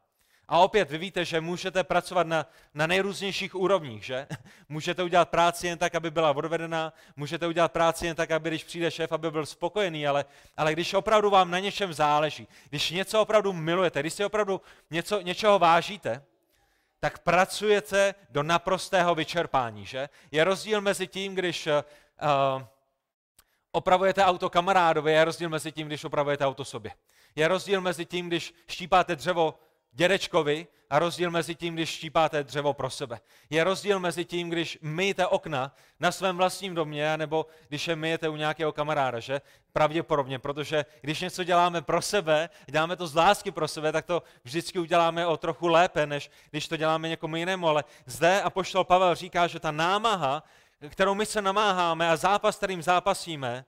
A 0.51 0.57
opět 0.57 0.89
vy 0.91 0.97
víte, 0.97 1.25
že 1.25 1.41
můžete 1.41 1.83
pracovat 1.83 2.27
na, 2.27 2.45
na 2.73 2.87
nejrůznějších 2.87 3.55
úrovních, 3.55 4.05
že? 4.05 4.27
Můžete 4.69 5.03
udělat 5.03 5.29
práci 5.29 5.67
jen 5.67 5.77
tak, 5.77 5.95
aby 5.95 6.11
byla 6.11 6.31
odvedená, 6.31 6.93
můžete 7.15 7.47
udělat 7.47 7.71
práci 7.71 8.05
jen 8.05 8.15
tak, 8.15 8.31
aby 8.31 8.49
když 8.49 8.63
přijde 8.63 8.91
šéf, 8.91 9.11
aby 9.11 9.31
byl 9.31 9.45
spokojený, 9.45 10.07
ale, 10.07 10.25
ale 10.57 10.73
když 10.73 10.93
opravdu 10.93 11.29
vám 11.29 11.51
na 11.51 11.59
něčem 11.59 11.93
záleží, 11.93 12.47
když 12.69 12.91
něco 12.91 13.21
opravdu 13.21 13.53
milujete, 13.53 13.99
když 13.99 14.13
si 14.13 14.25
opravdu 14.25 14.61
něco, 14.89 15.21
něčeho 15.21 15.59
vážíte, 15.59 16.23
tak 16.99 17.19
pracujete 17.19 18.15
do 18.29 18.43
naprostého 18.43 19.15
vyčerpání, 19.15 19.85
že? 19.85 20.09
Je 20.31 20.43
rozdíl 20.43 20.81
mezi 20.81 21.07
tím, 21.07 21.35
když 21.35 21.67
uh, 21.67 21.73
opravujete 23.71 24.25
auto 24.25 24.49
kamarádovi, 24.49 25.11
je 25.11 25.25
rozdíl 25.25 25.49
mezi 25.49 25.71
tím, 25.71 25.87
když 25.87 26.03
opravujete 26.03 26.45
auto 26.45 26.65
sobě. 26.65 26.91
Je 27.35 27.47
rozdíl 27.47 27.81
mezi 27.81 28.05
tím, 28.05 28.27
když 28.27 28.53
štípáte 28.67 29.15
dřevo 29.15 29.59
dědečkovi 29.91 30.67
a 30.89 30.99
rozdíl 30.99 31.31
mezi 31.31 31.55
tím, 31.55 31.73
když 31.73 31.89
štípáte 31.89 32.43
dřevo 32.43 32.73
pro 32.73 32.89
sebe. 32.89 33.19
Je 33.49 33.63
rozdíl 33.63 33.99
mezi 33.99 34.25
tím, 34.25 34.49
když 34.49 34.77
myjete 34.81 35.27
okna 35.27 35.75
na 35.99 36.11
svém 36.11 36.37
vlastním 36.37 36.75
domě, 36.75 37.17
nebo 37.17 37.45
když 37.67 37.87
je 37.87 37.95
myjete 37.95 38.29
u 38.29 38.35
nějakého 38.35 38.71
kamaráda, 38.71 39.19
že? 39.19 39.41
Pravděpodobně, 39.73 40.39
protože 40.39 40.85
když 41.01 41.21
něco 41.21 41.43
děláme 41.43 41.81
pro 41.81 42.01
sebe, 42.01 42.49
děláme 42.65 42.95
to 42.95 43.07
z 43.07 43.15
lásky 43.15 43.51
pro 43.51 43.67
sebe, 43.67 43.91
tak 43.91 44.05
to 44.05 44.23
vždycky 44.43 44.79
uděláme 44.79 45.27
o 45.27 45.37
trochu 45.37 45.67
lépe, 45.67 46.05
než 46.05 46.31
když 46.49 46.67
to 46.67 46.77
děláme 46.77 47.09
někomu 47.09 47.35
jinému. 47.35 47.67
Ale 47.67 47.83
zde 48.05 48.41
apoštol 48.41 48.83
Pavel 48.83 49.15
říká, 49.15 49.47
že 49.47 49.59
ta 49.59 49.71
námaha, 49.71 50.43
kterou 50.89 51.13
my 51.13 51.25
se 51.25 51.41
namáháme 51.41 52.09
a 52.09 52.15
zápas, 52.15 52.57
kterým 52.57 52.81
zápasíme, 52.81 53.65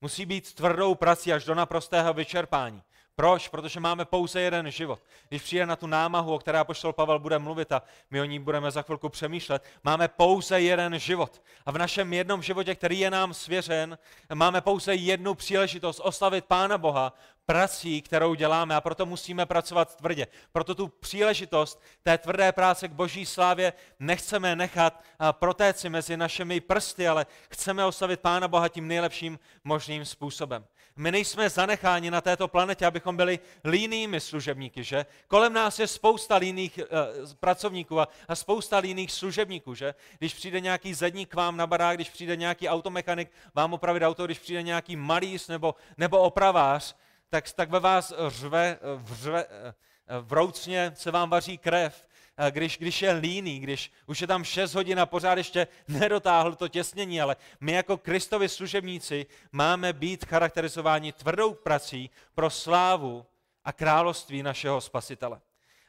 musí 0.00 0.26
být 0.26 0.54
tvrdou 0.54 0.94
prací 0.94 1.32
až 1.32 1.44
do 1.44 1.54
naprostého 1.54 2.14
vyčerpání. 2.14 2.82
Proč? 3.16 3.48
Protože 3.48 3.80
máme 3.80 4.04
pouze 4.04 4.40
jeden 4.40 4.70
život. 4.70 5.00
Když 5.28 5.42
přijde 5.42 5.66
na 5.66 5.76
tu 5.76 5.86
námahu, 5.86 6.34
o 6.34 6.38
které 6.38 6.64
poštol 6.64 6.92
Pavel 6.92 7.18
bude 7.18 7.38
mluvit 7.38 7.72
a 7.72 7.82
my 8.10 8.20
o 8.20 8.24
ní 8.24 8.38
budeme 8.38 8.70
za 8.70 8.82
chvilku 8.82 9.08
přemýšlet, 9.08 9.64
máme 9.84 10.08
pouze 10.08 10.60
jeden 10.60 10.98
život. 10.98 11.42
A 11.66 11.70
v 11.70 11.78
našem 11.78 12.12
jednom 12.12 12.42
životě, 12.42 12.74
který 12.74 13.00
je 13.00 13.10
nám 13.10 13.34
svěřen, 13.34 13.98
máme 14.34 14.60
pouze 14.60 14.94
jednu 14.94 15.34
příležitost 15.34 16.00
oslavit 16.04 16.44
Pána 16.44 16.78
Boha 16.78 17.12
prací, 17.46 18.02
kterou 18.02 18.34
děláme 18.34 18.76
a 18.76 18.80
proto 18.80 19.06
musíme 19.06 19.46
pracovat 19.46 19.96
tvrdě. 19.96 20.26
Proto 20.52 20.74
tu 20.74 20.88
příležitost 20.88 21.82
té 22.02 22.18
tvrdé 22.18 22.52
práce 22.52 22.88
k 22.88 22.92
boží 22.92 23.26
slávě 23.26 23.72
nechceme 23.98 24.56
nechat 24.56 25.04
protéct 25.32 25.80
si 25.80 25.88
mezi 25.88 26.16
našimi 26.16 26.60
prsty, 26.60 27.08
ale 27.08 27.26
chceme 27.50 27.84
oslavit 27.84 28.20
Pána 28.20 28.48
Boha 28.48 28.68
tím 28.68 28.88
nejlepším 28.88 29.38
možným 29.64 30.04
způsobem. 30.04 30.64
My 30.96 31.12
nejsme 31.12 31.50
zanecháni 31.50 32.10
na 32.10 32.20
této 32.20 32.48
planetě, 32.48 32.86
abychom 32.86 33.16
byli 33.16 33.38
línými 33.64 34.20
služebníky, 34.20 34.84
že? 34.84 35.06
Kolem 35.28 35.52
nás 35.52 35.78
je 35.78 35.86
spousta 35.86 36.36
líných 36.36 36.78
uh, 36.78 37.32
pracovníků 37.40 38.00
a, 38.00 38.08
a 38.28 38.34
spousta 38.34 38.78
líných 38.78 39.12
služebníků, 39.12 39.74
že? 39.74 39.94
Když 40.18 40.34
přijde 40.34 40.60
nějaký 40.60 40.94
zedník 40.94 41.28
k 41.28 41.34
vám 41.34 41.56
na 41.56 41.66
barák, 41.66 41.96
když 41.96 42.10
přijde 42.10 42.36
nějaký 42.36 42.68
automechanik 42.68 43.30
vám 43.54 43.72
opravit 43.72 44.02
auto, 44.02 44.24
když 44.24 44.38
přijde 44.38 44.62
nějaký 44.62 44.96
malíř 44.96 45.48
nebo, 45.48 45.74
nebo 45.96 46.18
opravář, 46.18 46.96
tak, 47.32 47.52
tak 47.52 47.70
ve 47.70 47.80
vás 47.80 48.12
řve, 48.28 48.78
vřve, 48.96 49.44
eh, 49.44 49.74
vroucně 50.20 50.92
se 50.94 51.10
vám 51.10 51.30
vaří 51.30 51.58
krev, 51.58 52.04
eh, 52.04 52.11
když, 52.50 52.78
když 52.78 53.02
je 53.02 53.12
líný, 53.12 53.60
když 53.60 53.92
už 54.06 54.20
je 54.20 54.26
tam 54.26 54.44
6 54.44 54.74
hodin 54.74 55.00
a 55.00 55.06
pořád 55.06 55.38
ještě 55.38 55.66
nedotáhl 55.88 56.54
to 56.54 56.68
těsnění, 56.68 57.20
ale 57.20 57.36
my 57.60 57.72
jako 57.72 57.96
Kristovi 57.96 58.48
služebníci 58.48 59.26
máme 59.52 59.92
být 59.92 60.24
charakterizováni 60.24 61.12
tvrdou 61.12 61.54
prací 61.54 62.10
pro 62.34 62.50
slávu 62.50 63.26
a 63.64 63.72
království 63.72 64.42
našeho 64.42 64.80
spasitele. 64.80 65.40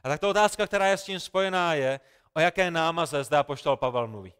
A 0.03 0.09
tak 0.09 0.19
to 0.19 0.29
otázka, 0.29 0.67
která 0.67 0.87
je 0.87 0.97
s 0.97 1.03
tím 1.03 1.19
spojená, 1.19 1.73
je, 1.73 1.99
o 2.33 2.39
jaké 2.39 2.71
námaze 2.71 3.23
zdá 3.23 3.43
poštol 3.43 3.77
Pavel 3.77 4.07
mluví. 4.07 4.33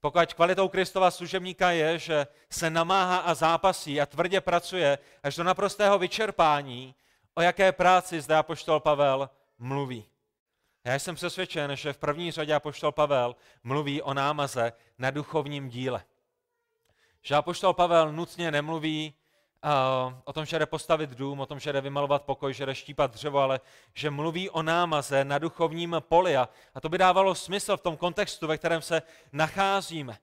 Pokud 0.00 0.34
kvalitou 0.34 0.68
Kristova 0.68 1.10
služebníka 1.10 1.70
je, 1.70 1.98
že 1.98 2.26
se 2.50 2.70
namáhá 2.70 3.16
a 3.16 3.34
zápasí 3.34 4.00
a 4.00 4.06
tvrdě 4.06 4.40
pracuje 4.40 4.98
až 5.22 5.36
do 5.36 5.44
naprostého 5.44 5.98
vyčerpání, 5.98 6.94
o 7.34 7.42
jaké 7.42 7.72
práci 7.72 8.20
zde 8.20 8.36
apoštol 8.36 8.80
Pavel 8.80 9.30
mluví. 9.58 10.04
Já 10.88 10.94
jsem 10.94 11.14
přesvědčen, 11.14 11.76
že 11.76 11.92
v 11.92 11.98
první 11.98 12.30
řadě 12.30 12.54
apoštol 12.54 12.92
Pavel 12.92 13.36
mluví 13.64 14.02
o 14.02 14.14
námaze 14.14 14.72
na 14.98 15.10
duchovním 15.10 15.68
díle. 15.68 16.04
Že 17.22 17.34
apoštol 17.34 17.74
Pavel 17.74 18.12
nutně 18.12 18.50
nemluví 18.50 19.14
o 20.24 20.32
tom, 20.32 20.46
že 20.46 20.58
jde 20.58 20.66
postavit 20.66 21.10
dům, 21.10 21.40
o 21.40 21.46
tom, 21.46 21.60
že 21.60 21.72
jde 21.72 21.80
vymalovat 21.80 22.22
pokoj, 22.22 22.54
že 22.54 22.66
jde 22.66 22.74
štípat 22.74 23.10
dřevo, 23.10 23.38
ale 23.38 23.60
že 23.94 24.10
mluví 24.10 24.50
o 24.50 24.62
námaze 24.62 25.24
na 25.24 25.38
duchovním 25.38 25.96
poli. 26.00 26.36
A, 26.36 26.48
a 26.74 26.80
to 26.80 26.88
by 26.88 26.98
dávalo 26.98 27.34
smysl 27.34 27.76
v 27.76 27.82
tom 27.82 27.96
kontextu, 27.96 28.46
ve 28.46 28.58
kterém 28.58 28.82
se 28.82 29.02
nacházíme. 29.32 30.18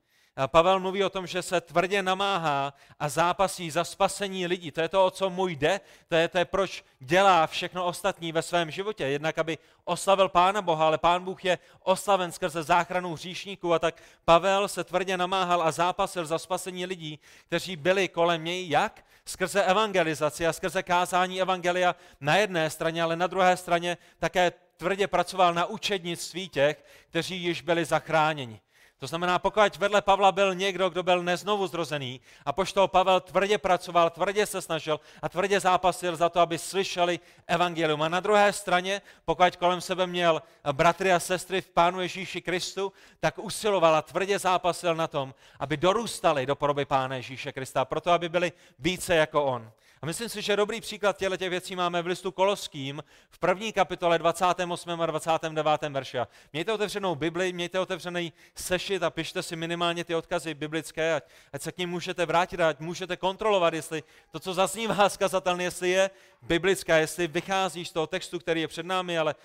Pavel 0.47 0.79
mluví 0.79 1.03
o 1.03 1.09
tom, 1.09 1.27
že 1.27 1.41
se 1.41 1.61
tvrdě 1.61 2.03
namáhá 2.03 2.73
a 2.99 3.09
zápasí 3.09 3.71
za 3.71 3.83
spasení 3.83 4.47
lidí. 4.47 4.71
To 4.71 4.81
je 4.81 4.89
to, 4.89 5.05
o 5.05 5.11
co 5.11 5.29
mu 5.29 5.47
jde, 5.47 5.81
to 6.07 6.15
je, 6.15 6.27
to 6.27 6.45
proč 6.45 6.85
dělá 6.99 7.47
všechno 7.47 7.85
ostatní 7.85 8.31
ve 8.31 8.41
svém 8.41 8.71
životě. 8.71 9.03
Jednak, 9.03 9.37
aby 9.37 9.57
oslavil 9.83 10.29
Pána 10.29 10.61
Boha, 10.61 10.85
ale 10.85 10.97
Pán 10.97 11.23
Bůh 11.23 11.45
je 11.45 11.59
oslaven 11.83 12.31
skrze 12.31 12.63
záchranu 12.63 13.13
hříšníků 13.13 13.73
a 13.73 13.79
tak 13.79 14.01
Pavel 14.25 14.67
se 14.67 14.83
tvrdě 14.83 15.17
namáhal 15.17 15.63
a 15.63 15.71
zápasil 15.71 16.25
za 16.25 16.39
spasení 16.39 16.85
lidí, 16.85 17.19
kteří 17.47 17.75
byli 17.75 18.07
kolem 18.07 18.43
něj. 18.43 18.69
Jak? 18.69 19.05
Skrze 19.25 19.63
evangelizaci 19.63 20.47
a 20.47 20.53
skrze 20.53 20.83
kázání 20.83 21.41
evangelia 21.41 21.95
na 22.19 22.35
jedné 22.35 22.69
straně, 22.69 23.03
ale 23.03 23.15
na 23.15 23.27
druhé 23.27 23.57
straně 23.57 23.97
také 24.19 24.51
tvrdě 24.77 25.07
pracoval 25.07 25.53
na 25.53 25.65
učednictví 25.65 26.49
těch, 26.49 26.85
kteří 27.09 27.43
již 27.43 27.61
byli 27.61 27.85
zachráněni. 27.85 28.61
To 28.99 29.07
znamená, 29.07 29.39
pokud 29.39 29.77
vedle 29.77 30.01
Pavla 30.01 30.31
byl 30.31 30.55
někdo, 30.55 30.89
kdo 30.89 31.03
byl 31.03 31.23
neznovu 31.23 31.67
zrozený, 31.67 32.21
a 32.45 32.53
poštol 32.53 32.87
Pavel 32.87 33.19
tvrdě 33.19 33.57
pracoval, 33.57 34.09
tvrdě 34.09 34.45
se 34.45 34.61
snažil 34.61 34.99
a 35.21 35.29
tvrdě 35.29 35.59
zápasil 35.59 36.15
za 36.15 36.29
to, 36.29 36.39
aby 36.39 36.57
slyšeli 36.57 37.19
evangelium. 37.47 38.01
A 38.01 38.09
na 38.09 38.19
druhé 38.19 38.53
straně, 38.53 39.01
pokud 39.25 39.55
kolem 39.55 39.81
sebe 39.81 40.07
měl 40.07 40.41
bratry 40.71 41.13
a 41.13 41.19
sestry 41.19 41.61
v 41.61 41.69
Pánu 41.69 42.01
Ježíši 42.01 42.41
Kristu, 42.41 42.93
tak 43.19 43.39
usiloval 43.39 43.95
a 43.95 44.01
tvrdě 44.01 44.39
zápasil 44.39 44.95
na 44.95 45.07
tom, 45.07 45.33
aby 45.59 45.77
dorůstali 45.77 46.45
do 46.45 46.55
podoby 46.55 46.85
Pána 46.85 47.15
Ježíše 47.15 47.51
Krista, 47.51 47.85
proto 47.85 48.11
aby 48.11 48.29
byli 48.29 48.51
více 48.79 49.15
jako 49.15 49.43
on. 49.43 49.71
A 50.01 50.05
myslím 50.05 50.29
si, 50.29 50.41
že 50.41 50.55
dobrý 50.55 50.81
příklad 50.81 51.17
těchto 51.17 51.37
těch 51.37 51.49
věcí 51.49 51.75
máme 51.75 52.01
v 52.01 52.07
listu 52.07 52.31
Koloským 52.31 53.03
v 53.29 53.39
první 53.39 53.73
kapitole 53.73 54.17
28. 54.17 55.01
a 55.01 55.05
29. 55.05 55.81
verši. 55.89 56.17
Mějte 56.53 56.73
otevřenou 56.73 57.15
Bibli, 57.15 57.53
mějte 57.53 57.79
otevřený 57.79 58.33
sešit 58.55 59.03
a 59.03 59.09
pište 59.09 59.43
si 59.43 59.55
minimálně 59.55 60.03
ty 60.03 60.15
odkazy 60.15 60.53
biblické, 60.53 61.15
ať, 61.15 61.23
ať 61.53 61.61
se 61.61 61.71
k 61.71 61.77
ním 61.77 61.89
můžete 61.89 62.25
vrátit, 62.25 62.59
ať 62.59 62.79
můžete 62.79 63.17
kontrolovat, 63.17 63.73
jestli 63.73 64.03
to, 64.31 64.39
co 64.39 64.53
zaznívá 64.53 65.09
zkazatelně, 65.09 65.65
jestli 65.65 65.89
je 65.89 66.09
biblické, 66.41 66.99
jestli 66.99 67.27
vychází 67.27 67.85
z 67.85 67.91
toho 67.91 68.07
textu, 68.07 68.39
který 68.39 68.61
je 68.61 68.67
před 68.67 68.85
námi, 68.85 69.17
ale 69.17 69.35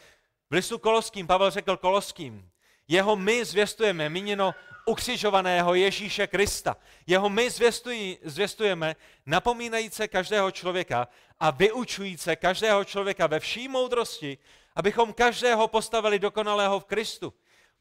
v 0.51 0.55
listu 0.55 0.79
Koloským 0.79 1.27
Pavel 1.27 1.51
řekl 1.51 1.77
Koloským, 1.77 2.51
jeho 2.91 3.17
my 3.17 3.45
zvěstujeme, 3.45 4.09
míněno 4.09 4.55
ukřižovaného 4.87 5.75
Ježíše 5.75 6.27
Krista. 6.27 6.77
Jeho 7.07 7.29
my 7.29 7.51
zvěstují, 7.51 8.19
zvěstujeme, 8.23 8.97
napomínajíce 9.27 10.09
každého 10.09 10.51
člověka 10.51 11.09
a 11.41 11.51
vyučujíce 11.51 12.37
každého 12.37 12.85
člověka 12.85 13.27
ve 13.27 13.41
vší 13.41 13.69
moudrosti, 13.69 14.39
abychom 14.77 15.13
každého 15.13 15.69
postavili 15.69 16.19
dokonalého 16.19 16.81
v 16.81 16.85
Kristu. 16.85 17.35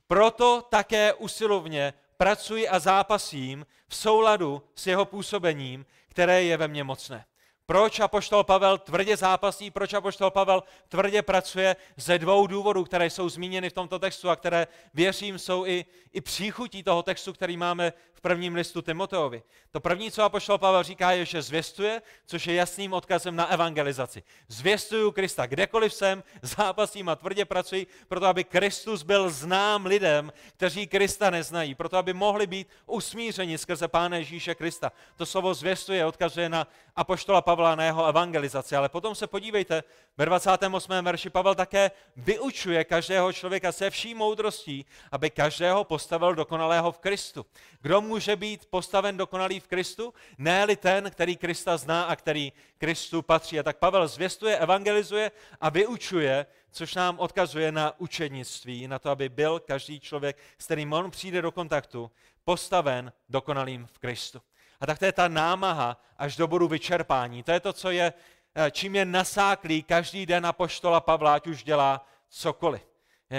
Proto 0.07 0.67
také 0.69 1.13
usilovně 1.13 1.93
pracuji 2.17 2.67
a 2.67 2.79
zápasím 2.79 3.65
v 3.87 3.95
souladu 3.95 4.63
s 4.75 4.87
jeho 4.87 5.05
působením, 5.05 5.85
které 6.07 6.43
je 6.43 6.57
ve 6.57 6.67
mně 6.67 6.83
mocné. 6.83 7.25
Proč 7.69 7.99
apoštol 7.99 8.43
Pavel 8.43 8.77
tvrdě 8.77 9.17
zápasí, 9.17 9.71
proč 9.71 9.93
apoštol 9.93 10.31
Pavel 10.31 10.63
tvrdě 10.87 11.21
pracuje? 11.21 11.75
Ze 11.97 12.19
dvou 12.19 12.47
důvodů, 12.47 12.83
které 12.83 13.09
jsou 13.09 13.29
zmíněny 13.29 13.69
v 13.69 13.73
tomto 13.73 13.99
textu 13.99 14.29
a 14.29 14.35
které, 14.35 14.67
věřím, 14.93 15.39
jsou 15.39 15.65
i, 15.65 15.85
i 16.13 16.21
příchutí 16.21 16.83
toho 16.83 17.03
textu, 17.03 17.33
který 17.33 17.57
máme 17.57 17.93
v 18.19 18.21
prvním 18.21 18.55
listu 18.55 18.81
Timoteovi. 18.81 19.43
To 19.71 19.79
první, 19.79 20.11
co 20.11 20.23
apoštol 20.23 20.57
Pavel 20.57 20.83
říká, 20.83 21.11
je, 21.11 21.25
že 21.25 21.41
zvěstuje, 21.41 22.01
což 22.25 22.47
je 22.47 22.53
jasným 22.53 22.93
odkazem 22.93 23.35
na 23.35 23.45
evangelizaci. 23.45 24.23
Zvěstuju 24.47 25.11
Krista, 25.11 25.45
kdekoliv 25.45 25.93
jsem, 25.93 26.23
zápasím 26.41 27.09
a 27.09 27.15
tvrdě 27.15 27.45
pracuji, 27.45 27.87
proto 28.07 28.25
aby 28.25 28.43
Kristus 28.43 29.03
byl 29.03 29.29
znám 29.29 29.85
lidem, 29.85 30.33
kteří 30.57 30.87
Krista 30.87 31.29
neznají, 31.29 31.75
proto 31.75 31.97
aby 31.97 32.13
mohli 32.13 32.47
být 32.47 32.67
usmířeni 32.85 33.57
skrze 33.57 33.87
Pána 33.87 34.17
Ježíše 34.17 34.55
Krista. 34.55 34.91
To 35.15 35.25
slovo 35.25 35.53
zvěstuje 35.53 36.05
odkazuje 36.05 36.49
na 36.49 36.67
apoštola 36.95 37.41
Pavla 37.41 37.75
na 37.75 37.83
jeho 37.83 38.05
evangelizaci, 38.05 38.75
ale 38.75 38.89
potom 38.89 39.15
se 39.15 39.27
podívejte, 39.27 39.83
ve 40.17 40.25
28. 40.25 40.91
verši 41.01 41.29
Pavel 41.29 41.55
také 41.55 41.91
vyučuje 42.15 42.83
každého 42.83 43.33
člověka 43.33 43.71
se 43.71 43.89
vší 43.89 44.15
moudrostí, 44.15 44.85
aby 45.11 45.29
každého 45.29 45.83
postavil 45.83 46.35
dokonalého 46.35 46.91
v 46.91 46.97
Kristu. 46.97 47.45
Kdo 47.81 48.01
může 48.09 48.35
být 48.35 48.65
postaven 48.65 49.17
dokonalý 49.17 49.59
v 49.59 49.67
Kristu? 49.67 50.13
ne 50.37 50.75
ten, 50.75 51.11
který 51.11 51.37
Krista 51.37 51.77
zná 51.77 52.03
a 52.03 52.15
který 52.15 52.53
Kristu 52.77 53.21
patří. 53.21 53.59
A 53.59 53.63
tak 53.63 53.77
Pavel 53.77 54.07
zvěstuje, 54.07 54.57
evangelizuje 54.57 55.31
a 55.61 55.69
vyučuje, 55.69 56.45
což 56.71 56.95
nám 56.95 57.19
odkazuje 57.19 57.71
na 57.71 57.99
učednictví, 57.99 58.87
na 58.87 58.99
to, 58.99 59.09
aby 59.09 59.29
byl 59.29 59.59
každý 59.59 59.99
člověk, 59.99 60.37
s 60.57 60.65
kterým 60.65 60.93
on 60.93 61.11
přijde 61.11 61.41
do 61.41 61.51
kontaktu, 61.51 62.11
postaven 62.43 63.13
dokonalým 63.29 63.85
v 63.85 63.99
Kristu. 63.99 64.41
A 64.79 64.85
tak 64.85 64.99
to 64.99 65.05
je 65.05 65.11
ta 65.11 65.27
námaha 65.27 66.01
až 66.17 66.35
do 66.35 66.47
bodu 66.47 66.67
vyčerpání. 66.67 67.43
To 67.43 67.51
je 67.51 67.59
to, 67.59 67.73
co 67.73 67.91
je, 67.91 68.13
eh, 68.55 68.71
čím 68.71 68.95
je 68.95 69.05
nasáklý 69.05 69.83
každý 69.83 70.25
den 70.25 70.45
apoštola 70.45 70.99
Pavla, 70.99 71.33
ať 71.33 71.47
už 71.47 71.63
dělá 71.63 72.05
cokoliv. 72.29 72.81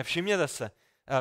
Všimněte 0.03 0.49
se, 0.49 0.65
eh, 0.65 0.71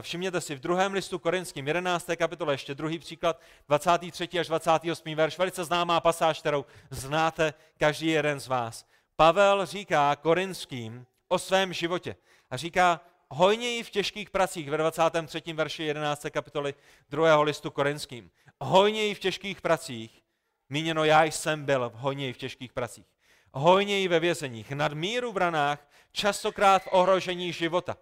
Všimněte 0.01 0.41
si, 0.41 0.55
v 0.55 0.59
druhém 0.59 0.93
listu 0.93 1.19
korinským, 1.19 1.67
11. 1.67 2.09
kapitole, 2.15 2.53
ještě 2.53 2.75
druhý 2.75 2.99
příklad, 2.99 3.41
23. 3.67 4.39
až 4.39 4.47
28. 4.47 5.15
verš, 5.15 5.37
velice 5.37 5.63
známá 5.63 5.99
pasáž, 5.99 6.39
kterou 6.39 6.65
znáte 6.89 7.53
každý 7.77 8.07
jeden 8.07 8.39
z 8.39 8.47
vás. 8.47 8.85
Pavel 9.15 9.65
říká 9.65 10.15
korinským 10.15 11.05
o 11.27 11.39
svém 11.39 11.73
životě 11.73 12.15
a 12.49 12.57
říká, 12.57 13.01
hojněji 13.29 13.83
v 13.83 13.89
těžkých 13.89 14.29
pracích 14.29 14.69
ve 14.69 14.77
23. 14.77 15.53
verši 15.53 15.83
11. 15.83 16.25
kapitoly 16.31 16.73
2. 17.09 17.41
listu 17.41 17.71
korinským. 17.71 18.31
Hojněji 18.61 19.15
v 19.15 19.19
těžkých 19.19 19.61
pracích, 19.61 20.23
míněno 20.69 21.03
já 21.03 21.23
jsem 21.23 21.65
byl 21.65 21.89
v 21.89 21.93
hojněji 21.93 22.33
v 22.33 22.37
těžkých 22.37 22.73
pracích. 22.73 23.05
Hojněji 23.53 24.07
ve 24.07 24.19
vězeních, 24.19 24.71
nad 24.71 24.93
míru 24.93 25.31
v 25.31 25.37
ranách, 25.37 25.87
častokrát 26.11 26.83
v 26.83 26.87
ohrožení 26.91 27.53
života. 27.53 27.97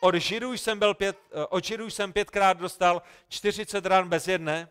Od 0.00 0.14
židů 0.14 0.52
jsem, 0.52 0.78
byl 0.78 0.94
pět, 0.94 1.18
eh, 1.32 1.46
od 1.46 1.64
židů 1.64 1.90
jsem 1.90 2.12
pětkrát 2.12 2.58
dostal 2.58 3.02
40 3.28 3.86
ran 3.86 4.08
bez 4.08 4.28
jedné, 4.28 4.68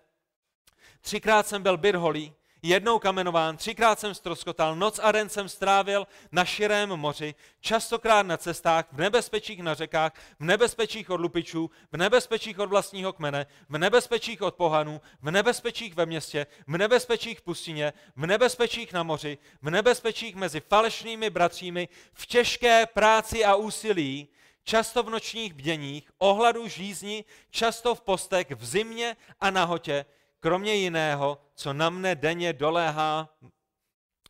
třikrát 1.02 1.48
jsem 1.48 1.64
byl 1.64 1.78
byt 1.78 1.96
holý, 1.96 2.34
jednou 2.62 3.00
kamenován, 3.00 3.58
třikrát 3.58 4.00
jsem 4.00 4.16
stroskotal, 4.16 4.76
noc 4.76 5.00
a 5.04 5.12
den 5.12 5.30
jsem 5.30 5.50
strávil 5.50 6.08
na 6.32 6.46
širém 6.46 6.90
moři, 6.90 7.36
častokrát 7.60 8.26
na 8.26 8.38
cestách, 8.38 8.86
v 8.92 9.00
nebezpečích 9.00 9.64
na 9.64 9.74
řekách, 9.74 10.14
v 10.40 10.44
nebezpečích 10.44 11.10
od 11.10 11.20
lupičů, 11.20 11.72
v 11.92 11.98
nebezpečích 11.98 12.60
od 12.60 12.70
vlastního 12.70 13.14
kmene, 13.14 13.46
v 13.70 13.78
nebezpečích 13.78 14.42
od 14.42 14.56
pohanů, 14.56 15.02
v 15.22 15.32
nebezpečích 15.32 15.96
ve 15.96 16.06
městě, 16.06 16.48
v 16.68 16.78
nebezpečích 16.78 17.40
v 17.40 17.42
pustině, 17.42 17.94
v 18.16 18.26
nebezpečích 18.26 18.94
na 18.94 19.04
moři, 19.04 19.38
v 19.62 19.70
nebezpečích 19.70 20.36
mezi 20.36 20.60
falešnými 20.60 21.30
bratřími, 21.30 21.90
v 22.14 22.26
těžké 22.26 22.86
práci 22.86 23.46
a 23.46 23.56
úsilí, 23.56 24.28
často 24.66 25.04
v 25.04 25.10
nočních 25.10 25.54
bděních, 25.54 26.12
ohladu 26.18 26.68
žízni, 26.68 27.26
často 27.50 27.96
v 27.96 28.02
postek, 28.02 28.52
v 28.52 28.66
zimě 28.66 29.18
a 29.40 29.50
nahotě, 29.50 30.06
kromě 30.40 30.76
jiného, 30.76 31.42
co 31.56 31.74
na 31.74 31.90
mne 31.90 32.16
denně 32.16 32.54
doléhá, 32.54 33.30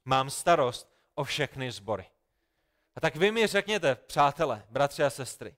mám 0.05 0.29
starost 0.29 0.89
o 1.15 1.23
všechny 1.23 1.71
sbory. 1.71 2.05
A 2.95 3.01
tak 3.01 3.15
vy 3.15 3.31
mi 3.31 3.47
řekněte, 3.47 3.95
přátelé, 3.95 4.63
bratři 4.69 5.03
a 5.03 5.09
sestry, 5.09 5.55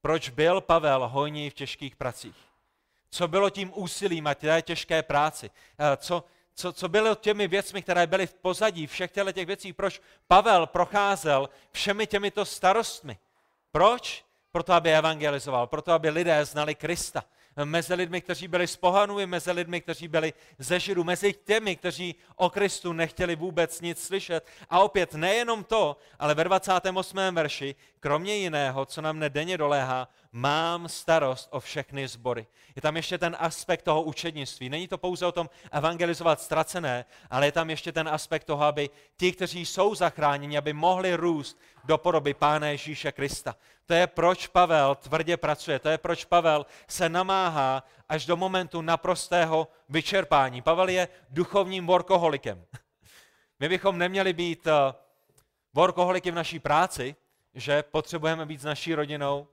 proč 0.00 0.28
byl 0.28 0.60
Pavel 0.60 1.08
hojný 1.08 1.50
v 1.50 1.54
těžkých 1.54 1.96
pracích? 1.96 2.36
Co 3.10 3.28
bylo 3.28 3.50
tím 3.50 3.72
úsilím 3.74 4.26
a 4.26 4.34
té 4.34 4.62
těžké 4.62 5.02
práci? 5.02 5.50
Eh, 5.78 5.96
co, 5.96 6.24
co, 6.54 6.72
co 6.72 6.88
bylo 6.88 7.14
těmi 7.14 7.48
věcmi, 7.48 7.82
které 7.82 8.06
byly 8.06 8.26
v 8.26 8.34
pozadí 8.34 8.86
všech 8.86 9.10
těch 9.10 9.46
věcí? 9.46 9.72
Proč 9.72 10.00
Pavel 10.28 10.66
procházel 10.66 11.48
všemi 11.72 12.06
těmito 12.06 12.44
starostmi? 12.44 13.18
Proč? 13.76 14.24
Proto, 14.48 14.72
aby 14.72 14.96
evangelizoval, 14.96 15.68
proto, 15.68 15.92
aby 15.92 16.08
lidé 16.08 16.32
znali 16.44 16.72
Krista 16.72 17.20
mezi 17.64 17.94
lidmi, 17.94 18.20
kteří 18.20 18.48
byli 18.48 18.66
z 18.66 18.76
pohanů, 18.76 19.20
i 19.20 19.26
mezi 19.26 19.52
lidmi, 19.52 19.80
kteří 19.80 20.08
byli 20.08 20.32
ze 20.58 20.80
Židů, 20.80 21.04
mezi 21.04 21.34
těmi, 21.44 21.76
kteří 21.76 22.14
o 22.36 22.50
Kristu 22.50 22.92
nechtěli 22.92 23.36
vůbec 23.36 23.80
nic 23.80 24.04
slyšet. 24.04 24.46
A 24.70 24.80
opět 24.80 25.14
nejenom 25.14 25.64
to, 25.64 25.96
ale 26.18 26.34
ve 26.34 26.44
28. 26.44 27.18
verši, 27.32 27.74
kromě 28.00 28.36
jiného, 28.36 28.86
co 28.86 29.00
nám 29.00 29.18
nedenně 29.18 29.58
doléhá, 29.58 30.08
mám 30.32 30.88
starost 30.88 31.48
o 31.50 31.60
všechny 31.60 32.08
sbory. 32.08 32.46
Je 32.76 32.82
tam 32.82 32.96
ještě 32.96 33.18
ten 33.18 33.36
aspekt 33.38 33.82
toho 33.82 34.02
učednictví. 34.02 34.68
Není 34.68 34.88
to 34.88 34.98
pouze 34.98 35.26
o 35.26 35.32
tom 35.32 35.50
evangelizovat 35.72 36.40
ztracené, 36.40 37.04
ale 37.30 37.46
je 37.46 37.52
tam 37.52 37.70
ještě 37.70 37.92
ten 37.92 38.08
aspekt 38.08 38.44
toho, 38.44 38.64
aby 38.64 38.90
ti, 39.16 39.32
kteří 39.32 39.66
jsou 39.66 39.94
zachráněni, 39.94 40.58
aby 40.58 40.72
mohli 40.72 41.14
růst 41.14 41.60
do 41.84 41.98
podoby 41.98 42.34
Pána 42.34 42.68
Ježíše 42.68 43.12
Krista. 43.12 43.56
To 43.86 43.94
je 43.94 44.06
proč 44.06 44.46
Pavel 44.46 44.94
tvrdě 44.94 45.36
pracuje, 45.36 45.78
to 45.78 45.88
je 45.88 45.98
proč 45.98 46.24
Pavel 46.24 46.66
se 46.88 47.08
namáhá 47.08 47.84
až 48.08 48.26
do 48.26 48.36
momentu 48.36 48.82
naprostého 48.82 49.68
vyčerpání. 49.88 50.62
Pavel 50.62 50.88
je 50.88 51.08
duchovním 51.30 51.86
workoholikem. 51.86 52.64
My 53.60 53.68
bychom 53.68 53.98
neměli 53.98 54.32
být 54.32 54.66
eh, 54.66 54.94
workoholiky 55.74 56.30
v 56.30 56.34
naší 56.34 56.58
práci, 56.58 57.16
že 57.54 57.82
potřebujeme 57.82 58.46
být 58.46 58.60
s 58.60 58.64
naší 58.64 58.94
rodinou. 58.94 59.48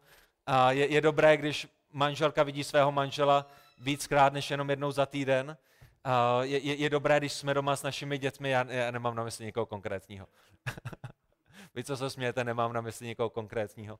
A 0.46 0.72
je, 0.72 0.92
je 0.92 1.02
dobré, 1.02 1.38
když 1.38 1.68
manželka 1.92 2.44
vidí 2.44 2.64
svého 2.64 2.92
manžela 2.92 3.46
víckrát 3.78 4.34
než 4.34 4.52
jenom 4.52 4.70
jednou 4.70 4.92
za 4.92 5.06
týden. 5.06 5.58
A 6.04 6.44
je, 6.44 6.58
je, 6.58 6.76
je 6.76 6.90
dobré, 6.90 7.20
když 7.20 7.34
jsme 7.34 7.54
doma 7.54 7.76
s 7.76 7.84
našimi 7.84 8.18
dětmi, 8.18 8.50
já, 8.50 8.66
já 8.72 8.92
nemám 8.92 9.16
na 9.16 9.24
mysli 9.24 9.46
někoho 9.46 9.66
konkrétního. 9.66 10.28
Vy, 11.76 11.84
co 11.84 11.98
se 11.98 12.10
smějete, 12.10 12.44
nemám 12.44 12.74
na 12.74 12.82
mysli 12.82 13.08
někoho 13.08 13.30
konkrétního. 13.30 14.00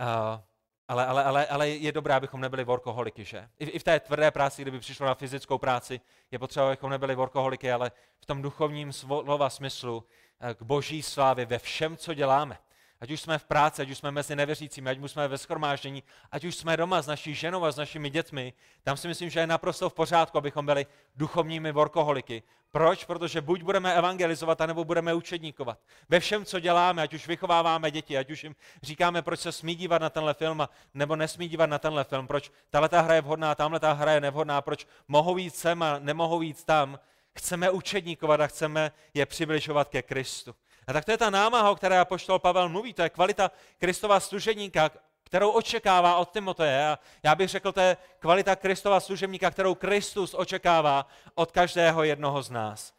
Uh, 0.00 0.40
ale, 0.88 1.06
ale, 1.06 1.24
ale, 1.24 1.46
ale 1.46 1.68
je 1.68 1.92
dobré, 1.92 2.14
abychom 2.14 2.40
nebyli 2.40 2.64
workoholiky, 2.64 3.24
že? 3.24 3.48
I, 3.58 3.64
I 3.64 3.78
v 3.78 3.84
té 3.84 4.00
tvrdé 4.00 4.30
práci, 4.30 4.62
kdyby 4.62 4.80
přišlo 4.80 5.06
na 5.06 5.14
fyzickou 5.14 5.58
práci, 5.58 6.00
je 6.30 6.38
potřeba, 6.38 6.66
abychom 6.66 6.90
nebyli 6.90 7.14
workoholiky, 7.14 7.72
ale 7.72 7.92
v 8.20 8.26
tom 8.26 8.42
duchovním 8.42 8.92
slova 8.92 9.50
smyslu 9.50 10.04
eh, 10.40 10.54
k 10.54 10.62
boží 10.62 11.02
slávě 11.02 11.46
ve 11.46 11.58
všem, 11.58 11.96
co 11.96 12.14
děláme. 12.14 12.58
Ať 13.02 13.10
už 13.10 13.20
jsme 13.20 13.38
v 13.38 13.44
práci, 13.44 13.82
ať 13.82 13.90
už 13.90 13.98
jsme 13.98 14.10
mezi 14.10 14.36
nevěřícími, 14.36 14.90
ať 14.90 14.98
už 14.98 15.10
jsme 15.10 15.28
ve 15.28 15.38
schromáždění, 15.38 16.02
ať 16.32 16.44
už 16.44 16.54
jsme 16.54 16.76
doma 16.76 17.02
s 17.02 17.06
naší 17.06 17.34
ženou 17.34 17.64
a 17.64 17.72
s 17.72 17.76
našimi 17.76 18.10
dětmi, 18.10 18.52
tam 18.82 18.96
si 18.96 19.08
myslím, 19.08 19.30
že 19.30 19.40
je 19.40 19.46
naprosto 19.46 19.90
v 19.90 19.94
pořádku, 19.94 20.38
abychom 20.38 20.66
byli 20.66 20.86
duchovními 21.16 21.72
workoholiky. 21.72 22.42
Proč? 22.70 23.04
Protože 23.04 23.40
buď 23.40 23.62
budeme 23.62 23.94
evangelizovat, 23.94 24.60
anebo 24.60 24.84
budeme 24.84 25.14
učedníkovat. 25.14 25.78
Ve 26.08 26.20
všem, 26.20 26.44
co 26.44 26.60
děláme, 26.60 27.02
ať 27.02 27.14
už 27.14 27.26
vychováváme 27.26 27.90
děti, 27.90 28.18
ať 28.18 28.30
už 28.30 28.44
jim 28.44 28.56
říkáme, 28.82 29.22
proč 29.22 29.40
se 29.40 29.52
smí 29.52 29.74
dívat 29.74 30.02
na 30.02 30.10
tenhle 30.10 30.34
film, 30.34 30.68
nebo 30.94 31.16
nesmí 31.16 31.48
dívat 31.48 31.70
na 31.70 31.78
tenhle 31.78 32.04
film, 32.04 32.26
proč 32.26 32.52
tahle 32.70 32.88
hra 32.92 33.14
je 33.14 33.20
vhodná, 33.20 33.54
tamhle 33.54 33.80
ta 33.80 33.92
hra 33.92 34.12
je 34.12 34.20
nevhodná, 34.20 34.60
proč 34.60 34.86
mohou 35.08 35.36
jít 35.36 35.54
sem 35.54 35.82
a 35.82 35.98
nemohou 35.98 36.42
jít 36.42 36.64
tam. 36.64 36.98
Chceme 37.38 37.70
učedníkovat 37.70 38.40
a 38.40 38.46
chceme 38.46 38.92
je 39.14 39.26
přibližovat 39.26 39.88
ke 39.88 40.02
Kristu. 40.02 40.54
A 40.86 40.92
tak 40.92 41.04
to 41.04 41.10
je 41.10 41.18
ta 41.18 41.30
námaha, 41.30 41.70
o 41.70 41.76
které 41.76 42.00
apoštol 42.00 42.38
Pavel 42.38 42.68
mluví, 42.68 42.94
to 42.94 43.02
je 43.02 43.10
kvalita 43.10 43.50
Kristova 43.78 44.20
služeníka, 44.20 44.90
kterou 45.24 45.50
očekává 45.50 46.16
od 46.16 46.30
Timoteje. 46.30 46.86
A 46.86 46.98
já 47.22 47.34
bych 47.34 47.48
řekl, 47.48 47.72
to 47.72 47.80
je 47.80 47.96
kvalita 48.18 48.56
Kristova 48.56 49.00
služebníka, 49.00 49.50
kterou 49.50 49.74
Kristus 49.74 50.34
očekává 50.38 51.06
od 51.34 51.52
každého 51.52 52.04
jednoho 52.04 52.42
z 52.42 52.50
nás. 52.50 52.92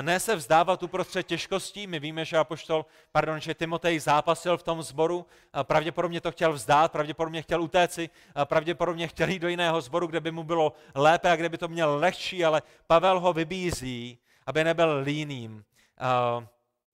Ne 0.00 0.20
se 0.20 0.36
vzdávat 0.36 0.82
uprostřed 0.82 1.22
těžkostí. 1.22 1.86
My 1.86 2.00
víme, 2.00 2.24
že 2.24 2.38
apoštol, 2.38 2.86
pardon, 3.12 3.40
že 3.40 3.54
Timotej 3.54 3.98
zápasil 3.98 4.58
v 4.58 4.62
tom 4.62 4.82
zboru, 4.82 5.26
pravděpodobně 5.62 6.20
to 6.20 6.32
chtěl 6.32 6.52
vzdát, 6.52 6.92
pravděpodobně 6.92 7.42
chtěl 7.42 7.62
utéci, 7.62 8.10
pravděpodobně 8.44 9.08
chtěl 9.08 9.28
jít 9.28 9.38
do 9.38 9.48
jiného 9.48 9.80
zboru, 9.80 10.06
kde 10.06 10.20
by 10.20 10.30
mu 10.30 10.42
bylo 10.42 10.72
lépe 10.94 11.30
a 11.30 11.36
kde 11.36 11.48
by 11.48 11.58
to 11.58 11.68
měl 11.68 11.98
lehčí, 11.98 12.44
ale 12.44 12.62
Pavel 12.86 13.20
ho 13.20 13.32
vybízí, 13.32 14.18
aby 14.46 14.64
nebyl 14.64 14.98
líným, 14.98 15.64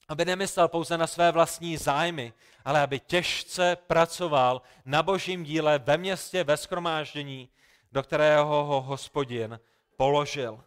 aby 0.08 0.24
nemyslel 0.24 0.68
pouze 0.68 0.98
na 0.98 1.06
své 1.06 1.32
vlastní 1.32 1.76
zájmy, 1.76 2.32
ale 2.64 2.82
aby 2.82 3.00
těžce 3.00 3.76
pracoval 3.76 4.62
na 4.84 5.02
božím 5.02 5.44
díle 5.44 5.78
ve 5.78 5.96
městě, 5.96 6.44
ve 6.44 6.56
skromáždění, 6.56 7.48
do 7.92 8.02
kterého 8.02 8.64
ho 8.64 8.80
hospodin 8.80 9.60
položil. 9.96 10.64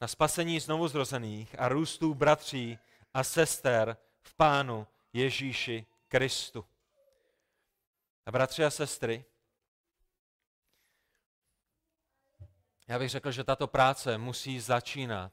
Na 0.00 0.08
spasení 0.08 0.60
znovu 0.60 0.88
zrozených 0.88 1.58
a 1.58 1.68
růstů 1.68 2.14
bratří 2.14 2.78
a 3.14 3.24
sester 3.24 3.96
v 4.22 4.34
Pánu 4.34 4.86
Ježíši 5.12 5.86
Kristu. 6.08 6.64
A 8.26 8.30
bratři 8.30 8.64
a 8.64 8.70
sestry, 8.70 9.24
já 12.88 12.98
bych 12.98 13.10
řekl, 13.10 13.32
že 13.32 13.44
tato 13.44 13.66
práce 13.66 14.18
musí 14.18 14.60
začínat 14.60 15.32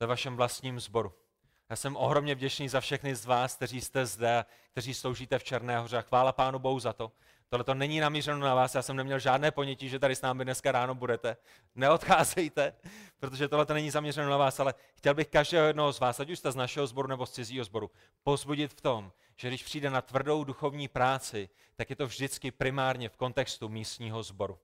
ve 0.00 0.06
vašem 0.06 0.36
vlastním 0.36 0.80
sboru. 0.80 1.25
Já 1.70 1.76
jsem 1.76 1.96
ohromně 1.96 2.34
vděčný 2.34 2.68
za 2.68 2.80
všechny 2.80 3.14
z 3.14 3.26
vás, 3.26 3.56
kteří 3.56 3.80
jste 3.80 4.06
zde, 4.06 4.44
kteří 4.72 4.94
sloužíte 4.94 5.38
v 5.38 5.44
Černé 5.44 5.78
hoře. 5.78 6.02
Chvála 6.02 6.32
Pánu 6.32 6.58
Bohu 6.58 6.80
za 6.80 6.92
to. 6.92 7.12
Tohle 7.48 7.64
to 7.64 7.74
není 7.74 8.00
namířeno 8.00 8.38
na 8.38 8.54
vás, 8.54 8.74
já 8.74 8.82
jsem 8.82 8.96
neměl 8.96 9.18
žádné 9.18 9.50
ponětí, 9.50 9.88
že 9.88 9.98
tady 9.98 10.16
s 10.16 10.22
námi 10.22 10.44
dneska 10.44 10.72
ráno 10.72 10.94
budete. 10.94 11.36
Neodcházejte, 11.74 12.72
protože 13.18 13.48
tohle 13.48 13.66
to 13.66 13.74
není 13.74 13.90
zaměřeno 13.90 14.30
na 14.30 14.36
vás, 14.36 14.60
ale 14.60 14.74
chtěl 14.94 15.14
bych 15.14 15.28
každého 15.28 15.66
jednoho 15.66 15.92
z 15.92 16.00
vás, 16.00 16.20
ať 16.20 16.30
už 16.30 16.38
jste 16.38 16.52
z 16.52 16.56
našeho 16.56 16.86
sboru 16.86 17.08
nebo 17.08 17.26
z 17.26 17.30
cizího 17.30 17.64
sboru, 17.64 17.90
pozbudit 18.22 18.72
v 18.72 18.80
tom, 18.80 19.12
že 19.36 19.48
když 19.48 19.62
přijde 19.62 19.90
na 19.90 20.02
tvrdou 20.02 20.44
duchovní 20.44 20.88
práci, 20.88 21.48
tak 21.76 21.90
je 21.90 21.96
to 21.96 22.06
vždycky 22.06 22.50
primárně 22.50 23.08
v 23.08 23.16
kontextu 23.16 23.68
místního 23.68 24.22
sboru. 24.22 24.58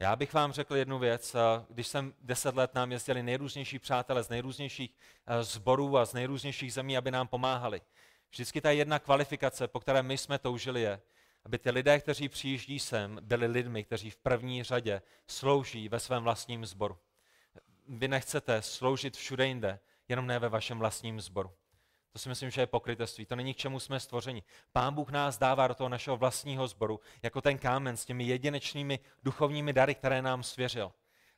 Já 0.00 0.16
bych 0.16 0.34
vám 0.34 0.52
řekl 0.52 0.76
jednu 0.76 0.98
věc. 0.98 1.36
Když 1.68 1.86
jsem 1.86 2.14
deset 2.20 2.56
let 2.56 2.74
nám 2.74 2.92
jezdili 2.92 3.22
nejrůznější 3.22 3.78
přátelé 3.78 4.22
z 4.22 4.28
nejrůznějších 4.28 4.90
zborů 5.40 5.98
a 5.98 6.04
z 6.04 6.12
nejrůznějších 6.12 6.72
zemí, 6.72 6.96
aby 6.96 7.10
nám 7.10 7.28
pomáhali. 7.28 7.80
Vždycky 8.30 8.60
ta 8.60 8.70
jedna 8.70 8.98
kvalifikace, 8.98 9.68
po 9.68 9.80
které 9.80 10.02
my 10.02 10.18
jsme 10.18 10.38
toužili, 10.38 10.80
je, 10.80 11.00
aby 11.44 11.58
ty 11.58 11.70
lidé, 11.70 12.00
kteří 12.00 12.28
přijíždí 12.28 12.78
sem, 12.78 13.18
byli 13.22 13.46
lidmi, 13.46 13.84
kteří 13.84 14.10
v 14.10 14.16
první 14.16 14.62
řadě 14.62 15.02
slouží 15.26 15.88
ve 15.88 16.00
svém 16.00 16.22
vlastním 16.22 16.66
sboru. 16.66 16.98
Vy 17.88 18.08
nechcete 18.08 18.62
sloužit 18.62 19.16
všude 19.16 19.46
jinde, 19.46 19.80
jenom 20.08 20.26
ne 20.26 20.38
ve 20.38 20.48
vašem 20.48 20.78
vlastním 20.78 21.20
sboru. 21.20 21.52
To 22.18 22.22
si 22.22 22.28
myslím, 22.28 22.50
že 22.50 22.60
je 22.60 22.66
pokrytectví. 22.66 23.26
To 23.26 23.36
není 23.36 23.54
k 23.54 23.56
čemu 23.56 23.80
jsme 23.80 24.00
stvořeni. 24.00 24.42
Pán 24.72 24.94
Bůh 24.94 25.10
nás 25.10 25.38
dává 25.38 25.68
do 25.68 25.74
toho 25.74 25.88
našeho 25.88 26.16
vlastního 26.16 26.68
sboru, 26.68 27.00
jako 27.22 27.40
ten 27.40 27.58
kámen 27.58 27.96
s 27.96 28.04
těmi 28.04 28.24
jedinečnými 28.24 28.98
duchovními 29.22 29.72
dary, 29.72 29.94
které 29.94 30.22
nám 30.22 30.42
svěřil. 30.42 30.92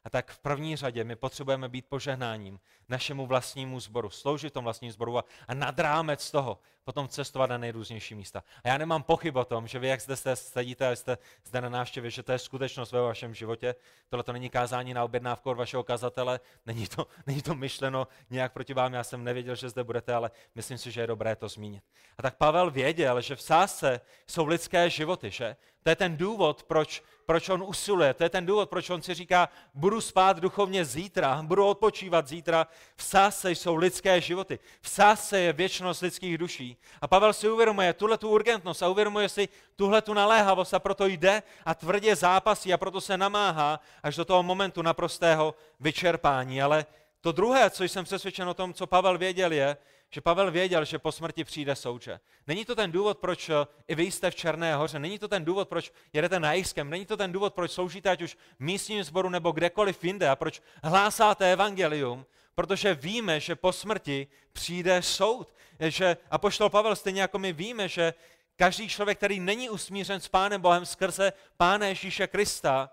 A 0.05 0.11
tak 0.11 0.31
v 0.31 0.39
první 0.39 0.77
řadě 0.77 1.05
my 1.05 1.17
potřebujeme 1.17 1.69
být 1.69 1.87
požehnáním 1.89 2.61
našemu 2.89 3.27
vlastnímu 3.27 3.81
sboru, 3.81 4.11
sloužit 4.11 4.53
tomu 4.53 4.65
vlastnímu 4.65 4.93
sboru 4.93 5.19
a, 5.19 5.25
a 5.49 5.55
nad 5.55 5.79
rámec 5.79 6.31
toho 6.31 6.59
potom 6.91 7.09
cestovat 7.09 7.51
na 7.51 7.59
nejrůznější 7.59 8.15
místa. 8.15 8.43
A 8.65 8.69
já 8.69 8.79
nemám 8.79 9.03
pochyb 9.03 9.37
o 9.37 9.45
tom, 9.45 9.67
že 9.67 9.79
vy, 9.79 9.89
jak 9.89 10.01
zde 10.01 10.17
jste, 10.17 10.37
sedíte 10.37 10.89
a 10.89 10.97
jste 10.97 11.19
zde 11.45 11.61
na 11.61 11.69
návštěvě, 11.69 12.11
že 12.11 12.23
to 12.23 12.33
je 12.33 12.39
skutečnost 12.39 12.93
ve 12.93 13.01
vašem 13.01 13.35
životě. 13.35 13.75
Tohle 14.09 14.25
to 14.25 14.33
není 14.33 14.51
kázání 14.51 14.95
na 14.95 15.05
objednávku 15.05 15.51
od 15.51 15.57
vašeho 15.57 15.83
kazatele, 15.83 16.41
není 16.67 16.87
to, 16.87 17.07
není 17.27 17.43
to 17.43 17.55
myšleno 17.55 18.09
nějak 18.31 18.53
proti 18.53 18.75
vám, 18.75 18.93
já 18.93 19.05
jsem 19.05 19.25
nevěděl, 19.25 19.55
že 19.55 19.69
zde 19.69 19.85
budete, 19.85 20.15
ale 20.15 20.31
myslím 20.55 20.79
si, 20.79 20.91
že 20.91 21.01
je 21.01 21.07
dobré 21.07 21.37
to 21.37 21.49
zmínit. 21.49 21.85
A 22.19 22.23
tak 22.23 22.37
Pavel 22.37 22.71
věděl, 22.71 23.21
že 23.21 23.37
v 23.37 23.43
sásce 23.43 24.01
jsou 24.27 24.47
lidské 24.47 24.91
životy, 24.91 25.31
že? 25.31 25.57
To 25.83 25.91
je 25.91 25.97
ten 25.97 26.17
důvod, 26.17 26.63
proč, 26.63 27.03
proč 27.27 27.49
on 27.49 27.63
usiluje, 27.63 28.15
to 28.15 28.23
je 28.23 28.29
ten 28.29 28.47
důvod, 28.47 28.71
proč 28.71 28.91
on 28.91 29.03
si 29.03 29.15
říká, 29.15 29.49
budu 29.75 30.01
spát 30.01 30.41
duchovně 30.41 30.85
zítra, 30.85 31.43
budu 31.43 31.67
odpočívat 31.67 32.29
zítra. 32.29 32.67
V 32.97 33.03
sásce 33.03 33.51
jsou 33.51 33.77
lidské 33.77 34.21
životy, 34.21 34.59
v 34.81 34.89
sásce 34.89 35.41
je 35.41 35.53
věčnost 35.53 36.03
lidských 36.03 36.39
duší. 36.39 36.77
A 37.01 37.09
Pavel 37.09 37.33
si 37.33 37.51
uvědomuje 37.51 37.93
tuhle 37.93 38.19
tu 38.19 38.29
urgentnost 38.29 38.83
a 38.83 38.89
uvědomuje 38.89 39.29
si 39.29 39.49
tuhle 39.77 40.03
tu 40.03 40.15
naléhavost 40.15 40.75
a 40.75 40.79
proto 40.79 41.07
jde 41.07 41.43
a 41.65 41.75
tvrdě 41.75 42.17
zápasí 42.17 42.73
a 42.73 42.79
proto 42.79 43.01
se 43.01 43.17
namáhá 43.17 43.81
až 44.03 44.17
do 44.17 44.25
toho 44.25 44.43
momentu 44.43 44.83
naprostého 44.83 45.55
vyčerpání. 45.81 46.63
Ale 46.63 46.87
to 47.21 47.33
druhé, 47.33 47.71
co 47.71 47.85
jsem 47.85 48.05
přesvědčen 48.05 48.49
o 48.49 48.55
tom, 48.55 48.75
co 48.75 48.87
Pavel 48.87 49.19
věděl, 49.19 49.53
je, 49.53 49.77
že 50.11 50.21
Pavel 50.21 50.51
věděl, 50.51 50.85
že 50.85 50.99
po 50.99 51.13
smrti 51.13 51.45
přijde 51.45 51.77
souče. 51.77 52.21
Není 52.47 52.65
to 52.65 52.75
ten 52.75 52.93
důvod, 52.93 53.19
proč 53.19 53.49
eh, 53.49 53.55
i 53.89 53.95
vy 53.95 54.03
jste 54.03 54.31
v 54.31 54.35
Černé 54.35 54.75
hoře, 54.75 54.99
není 54.99 55.19
to 55.19 55.29
ten 55.29 55.45
důvod, 55.45 55.69
proč 55.69 55.93
jedete 56.13 56.41
na 56.41 56.53
Jiskem, 56.53 56.91
není 56.91 57.07
to 57.07 57.17
ten 57.17 57.33
důvod, 57.33 57.55
proč 57.55 57.71
sloužíte 57.71 58.11
ať 58.11 58.23
už 58.23 58.37
místním 58.59 59.05
sboru 59.05 59.29
nebo 59.29 59.53
kdekoliv 59.53 60.05
jinde 60.05 60.29
a 60.29 60.37
proč 60.37 60.63
hlásáte 60.83 61.53
evangelium, 61.53 62.27
protože 62.61 62.95
víme, 62.95 63.41
že 63.41 63.57
po 63.57 63.73
smrti 63.73 64.27
přijde 64.53 65.03
soud. 65.03 65.55
Že 65.81 66.17
Apoštol 66.31 66.71
Pavel 66.71 66.97
stejně 66.97 67.21
jako 67.21 67.39
my 67.39 67.53
víme, 67.53 67.89
že 67.89 68.15
každý 68.57 68.89
člověk, 68.89 69.19
který 69.19 69.41
není 69.41 69.71
usmířen 69.71 70.21
s 70.21 70.29
Pánem 70.29 70.61
Bohem 70.61 70.87
skrze 70.87 71.33
Pána 71.57 71.87
Ježíše 71.87 72.27
Krista, 72.27 72.91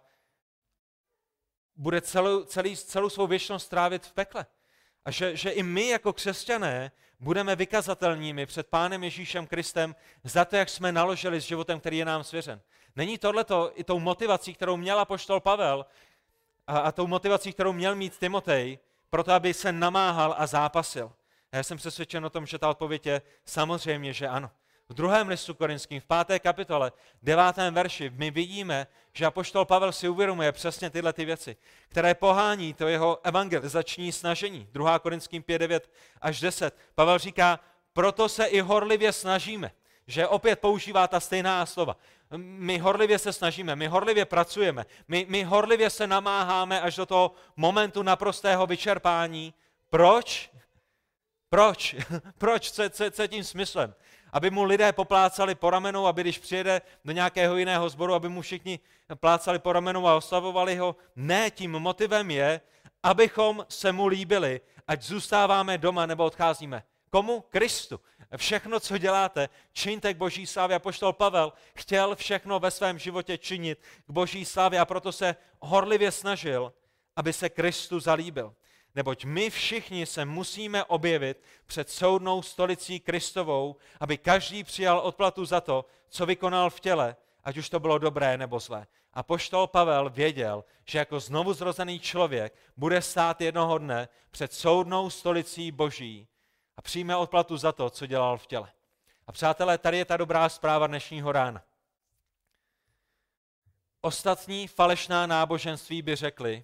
bude 1.75 2.01
celou, 2.01 2.43
celý, 2.43 2.77
celou 2.77 3.09
svou 3.09 3.27
věčnost 3.27 3.65
strávit 3.65 4.05
v 4.05 4.13
pekle. 4.13 4.45
A 5.05 5.11
že, 5.11 5.35
že 5.35 5.49
i 5.49 5.63
my 5.63 5.87
jako 5.87 6.13
křesťané 6.13 6.91
budeme 7.19 7.55
vykazatelními 7.55 8.45
před 8.45 8.67
Pánem 8.67 9.03
Ježíšem 9.03 9.47
Kristem 9.47 9.95
za 10.23 10.45
to, 10.45 10.55
jak 10.55 10.69
jsme 10.69 10.91
naložili 10.91 11.41
s 11.41 11.45
životem, 11.45 11.79
který 11.79 11.97
je 11.97 12.05
nám 12.05 12.23
svěřen. 12.23 12.61
Není 12.95 13.17
tohleto 13.17 13.71
i 13.75 13.83
tou 13.83 13.99
motivací, 13.99 14.53
kterou 14.53 14.77
měla 14.77 15.05
poštol 15.05 15.39
Pavel 15.39 15.85
a, 16.67 16.79
a 16.79 16.91
tou 16.91 17.07
motivací, 17.07 17.53
kterou 17.53 17.73
měl 17.73 17.95
mít 17.95 18.17
Timotej, 18.17 18.79
proto 19.09 19.31
aby 19.31 19.53
se 19.53 19.71
namáhal 19.71 20.35
a 20.37 20.47
zápasil? 20.47 21.11
A 21.51 21.57
já 21.57 21.63
jsem 21.63 21.77
přesvědčen 21.77 22.25
o 22.25 22.29
tom, 22.29 22.45
že 22.45 22.57
ta 22.57 22.69
odpověď 22.69 23.05
je 23.05 23.21
samozřejmě, 23.45 24.13
že 24.13 24.27
ano. 24.27 24.51
V 24.89 24.93
druhém 24.93 25.27
listu 25.27 25.53
korinským, 25.53 26.01
v 26.01 26.05
páté 26.05 26.39
kapitole, 26.39 26.91
devátém 27.23 27.73
verši, 27.73 28.11
my 28.15 28.31
vidíme, 28.31 28.87
že 29.13 29.25
apoštol 29.25 29.65
Pavel 29.65 29.91
si 29.91 30.09
uvědomuje 30.09 30.51
přesně 30.51 30.89
tyhle 30.89 31.13
ty 31.13 31.25
věci, 31.25 31.57
které 31.89 32.15
pohání 32.15 32.73
to 32.73 32.87
jeho 32.87 33.19
evangelizační 33.23 34.11
snažení. 34.11 34.67
2. 34.71 34.99
korinským 34.99 35.43
5, 35.43 35.59
9 35.59 35.91
až 36.21 36.39
10. 36.39 36.77
Pavel 36.95 37.17
říká, 37.17 37.59
proto 37.93 38.29
se 38.29 38.45
i 38.45 38.59
horlivě 38.59 39.11
snažíme, 39.11 39.71
že 40.07 40.27
opět 40.27 40.59
používá 40.59 41.07
ta 41.07 41.19
stejná 41.19 41.65
slova. 41.65 41.97
My 42.37 42.77
horlivě 42.77 43.19
se 43.19 43.33
snažíme, 43.33 43.75
my 43.75 43.87
horlivě 43.87 44.25
pracujeme, 44.25 44.85
my, 45.07 45.25
my 45.29 45.43
horlivě 45.43 45.89
se 45.89 46.07
namáháme 46.07 46.81
až 46.81 46.95
do 46.95 47.05
toho 47.05 47.31
momentu 47.55 48.03
naprostého 48.03 48.67
vyčerpání. 48.67 49.53
Proč? 49.89 50.51
Proč? 51.49 51.95
Proč? 52.37 52.71
Co, 52.71 52.89
co, 52.89 53.11
co 53.11 53.21
je 53.21 53.27
tím 53.27 53.43
smyslem? 53.43 53.93
aby 54.33 54.49
mu 54.49 54.63
lidé 54.63 54.93
poplácali 54.93 55.55
po 55.55 55.69
ramenu, 55.69 56.07
aby 56.07 56.21
když 56.21 56.39
přijede 56.39 56.81
do 57.05 57.11
nějakého 57.11 57.57
jiného 57.57 57.89
sboru, 57.89 58.13
aby 58.13 58.29
mu 58.29 58.41
všichni 58.41 58.79
plácali 59.15 59.59
po 59.59 59.73
ramenu 59.73 60.07
a 60.07 60.15
oslavovali 60.15 60.75
ho. 60.75 60.95
Ne, 61.15 61.51
tím 61.51 61.71
motivem 61.71 62.31
je, 62.31 62.61
abychom 63.03 63.65
se 63.69 63.91
mu 63.91 64.07
líbili, 64.07 64.61
ať 64.87 65.01
zůstáváme 65.01 65.77
doma 65.77 66.05
nebo 66.05 66.25
odcházíme. 66.25 66.83
Komu? 67.09 67.41
Kristu. 67.41 67.99
Všechno, 68.37 68.79
co 68.79 68.97
děláte, 68.97 69.49
čiňte 69.73 70.13
k 70.13 70.17
boží 70.17 70.47
slávě. 70.47 70.75
A 70.75 70.79
poštol 70.79 71.13
Pavel 71.13 71.53
chtěl 71.75 72.15
všechno 72.15 72.59
ve 72.59 72.71
svém 72.71 72.99
životě 72.99 73.37
činit 73.37 73.79
k 74.07 74.11
boží 74.11 74.45
slávě 74.45 74.79
a 74.79 74.85
proto 74.85 75.11
se 75.11 75.35
horlivě 75.59 76.11
snažil, 76.11 76.73
aby 77.15 77.33
se 77.33 77.49
Kristu 77.49 77.99
zalíbil 77.99 78.55
neboť 78.97 79.25
my 79.25 79.49
všichni 79.49 80.05
se 80.05 80.25
musíme 80.25 80.83
objevit 80.83 81.43
před 81.65 81.89
soudnou 81.89 82.41
stolicí 82.41 82.99
Kristovou, 82.99 83.75
aby 83.99 84.17
každý 84.17 84.63
přijal 84.63 84.99
odplatu 84.99 85.45
za 85.45 85.61
to, 85.61 85.85
co 86.09 86.25
vykonal 86.25 86.69
v 86.69 86.79
těle, 86.79 87.15
ať 87.43 87.57
už 87.57 87.69
to 87.69 87.79
bylo 87.79 87.97
dobré 87.97 88.37
nebo 88.37 88.59
zlé. 88.59 88.87
A 89.13 89.23
poštol 89.23 89.67
Pavel 89.67 90.09
věděl, 90.09 90.63
že 90.85 90.97
jako 90.97 91.19
znovu 91.19 91.53
zrozený 91.53 91.99
člověk 91.99 92.53
bude 92.77 93.01
stát 93.01 93.41
jednoho 93.41 93.77
dne 93.77 94.09
před 94.31 94.53
soudnou 94.53 95.09
stolicí 95.09 95.71
Boží 95.71 96.27
a 96.77 96.81
přijme 96.81 97.15
odplatu 97.15 97.57
za 97.57 97.71
to, 97.71 97.89
co 97.89 98.05
dělal 98.05 98.37
v 98.37 98.47
těle. 98.47 98.71
A 99.27 99.31
přátelé, 99.31 99.77
tady 99.77 99.97
je 99.97 100.05
ta 100.05 100.17
dobrá 100.17 100.49
zpráva 100.49 100.87
dnešního 100.87 101.31
rána. 101.31 101.63
Ostatní 104.01 104.67
falešná 104.67 105.27
náboženství 105.27 106.01
by 106.01 106.15
řekli, 106.15 106.63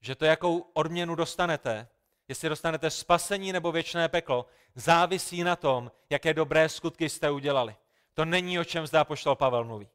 že 0.00 0.14
to, 0.14 0.24
jakou 0.24 0.58
odměnu 0.58 1.14
dostanete, 1.14 1.88
jestli 2.28 2.48
dostanete 2.48 2.90
spasení 2.90 3.52
nebo 3.52 3.72
věčné 3.72 4.08
peklo, 4.08 4.46
závisí 4.74 5.42
na 5.42 5.56
tom, 5.56 5.90
jaké 6.10 6.34
dobré 6.34 6.68
skutky 6.68 7.08
jste 7.08 7.30
udělali. 7.30 7.76
To 8.14 8.24
není 8.24 8.58
o 8.58 8.64
čem 8.64 8.86
zdá 8.86 9.04
poštol 9.04 9.34
Pavel 9.34 9.64
mluví. 9.64 9.88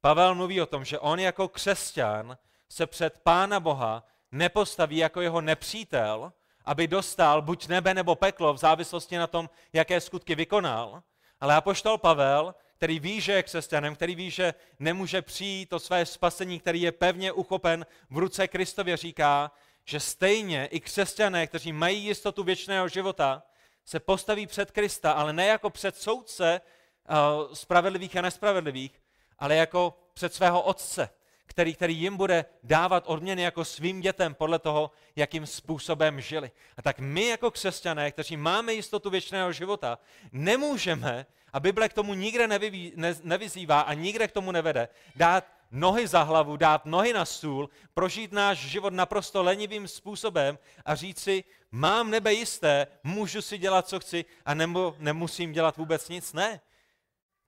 Pavel 0.00 0.34
mluví 0.34 0.60
o 0.60 0.66
tom, 0.66 0.84
že 0.84 0.98
on 0.98 1.20
jako 1.20 1.48
křesťan 1.48 2.38
se 2.68 2.86
před 2.86 3.20
Pána 3.22 3.60
Boha 3.60 4.04
nepostaví 4.32 4.96
jako 4.96 5.20
jeho 5.20 5.40
nepřítel, 5.40 6.32
aby 6.70 6.86
dostal 6.86 7.42
buď 7.42 7.68
nebe 7.68 7.94
nebo 7.94 8.14
peklo 8.14 8.54
v 8.54 8.58
závislosti 8.58 9.16
na 9.16 9.26
tom, 9.26 9.50
jaké 9.72 10.00
skutky 10.00 10.34
vykonal, 10.34 11.02
ale 11.40 11.54
apoštol 11.54 11.98
Pavel 11.98 12.54
který 12.76 13.00
ví, 13.00 13.20
že 13.20 13.32
je 13.32 13.42
křesťanem, 13.42 13.94
který 13.94 14.14
ví, 14.14 14.30
že 14.30 14.54
nemůže 14.78 15.22
přijít 15.22 15.68
to 15.68 15.78
své 15.78 16.06
spasení, 16.06 16.60
který 16.60 16.82
je 16.82 16.92
pevně 16.92 17.32
uchopen 17.32 17.86
v 18.10 18.18
ruce 18.18 18.48
Kristově, 18.48 18.96
říká, 18.96 19.50
že 19.84 20.00
stejně 20.00 20.66
i 20.66 20.80
křesťané, 20.80 21.46
kteří 21.46 21.72
mají 21.72 22.04
jistotu 22.04 22.42
věčného 22.42 22.88
života, 22.88 23.42
se 23.84 24.00
postaví 24.00 24.46
před 24.46 24.70
Krista, 24.70 25.12
ale 25.12 25.32
ne 25.32 25.46
jako 25.46 25.70
před 25.70 25.96
soudce 25.96 26.60
uh, 26.60 27.54
spravedlivých 27.54 28.16
a 28.16 28.22
nespravedlivých, 28.22 29.00
ale 29.38 29.56
jako 29.56 29.98
před 30.14 30.34
svého 30.34 30.62
otce, 30.62 31.10
který, 31.60 31.74
který 31.74 31.96
jim 31.96 32.16
bude 32.16 32.44
dávat 32.62 33.04
odměny 33.06 33.42
jako 33.42 33.64
svým 33.64 34.00
dětem 34.00 34.34
podle 34.34 34.58
toho, 34.58 34.90
jakým 35.16 35.46
způsobem 35.46 36.20
žili. 36.20 36.50
A 36.76 36.82
tak 36.82 36.98
my 36.98 37.26
jako 37.26 37.50
křesťané, 37.50 38.12
kteří 38.12 38.36
máme 38.36 38.72
jistotu 38.72 39.10
věčného 39.10 39.52
života, 39.52 39.98
nemůžeme 40.32 41.26
a 41.52 41.60
Bible 41.60 41.88
k 41.88 41.92
tomu 41.92 42.14
nikde 42.14 42.46
nevyví, 42.48 42.92
ne, 42.96 43.14
nevyzývá 43.22 43.80
a 43.80 43.94
nikde 43.94 44.28
k 44.28 44.32
tomu 44.32 44.52
nevede, 44.52 44.88
dát 45.16 45.44
nohy 45.70 46.06
za 46.06 46.22
hlavu, 46.22 46.56
dát 46.56 46.86
nohy 46.86 47.12
na 47.12 47.24
stůl, 47.24 47.68
prožít 47.94 48.32
náš 48.32 48.58
život 48.58 48.92
naprosto 48.92 49.42
lenivým 49.42 49.88
způsobem 49.88 50.58
a 50.84 50.94
říct 50.94 51.20
si, 51.20 51.44
mám 51.70 52.10
nebe 52.10 52.32
jisté, 52.32 52.86
můžu 53.04 53.42
si 53.42 53.58
dělat, 53.58 53.88
co 53.88 54.00
chci 54.00 54.24
a 54.46 54.54
nebo 54.54 54.96
nemusím 54.98 55.52
dělat 55.52 55.76
vůbec 55.76 56.08
nic. 56.08 56.32
Ne. 56.32 56.60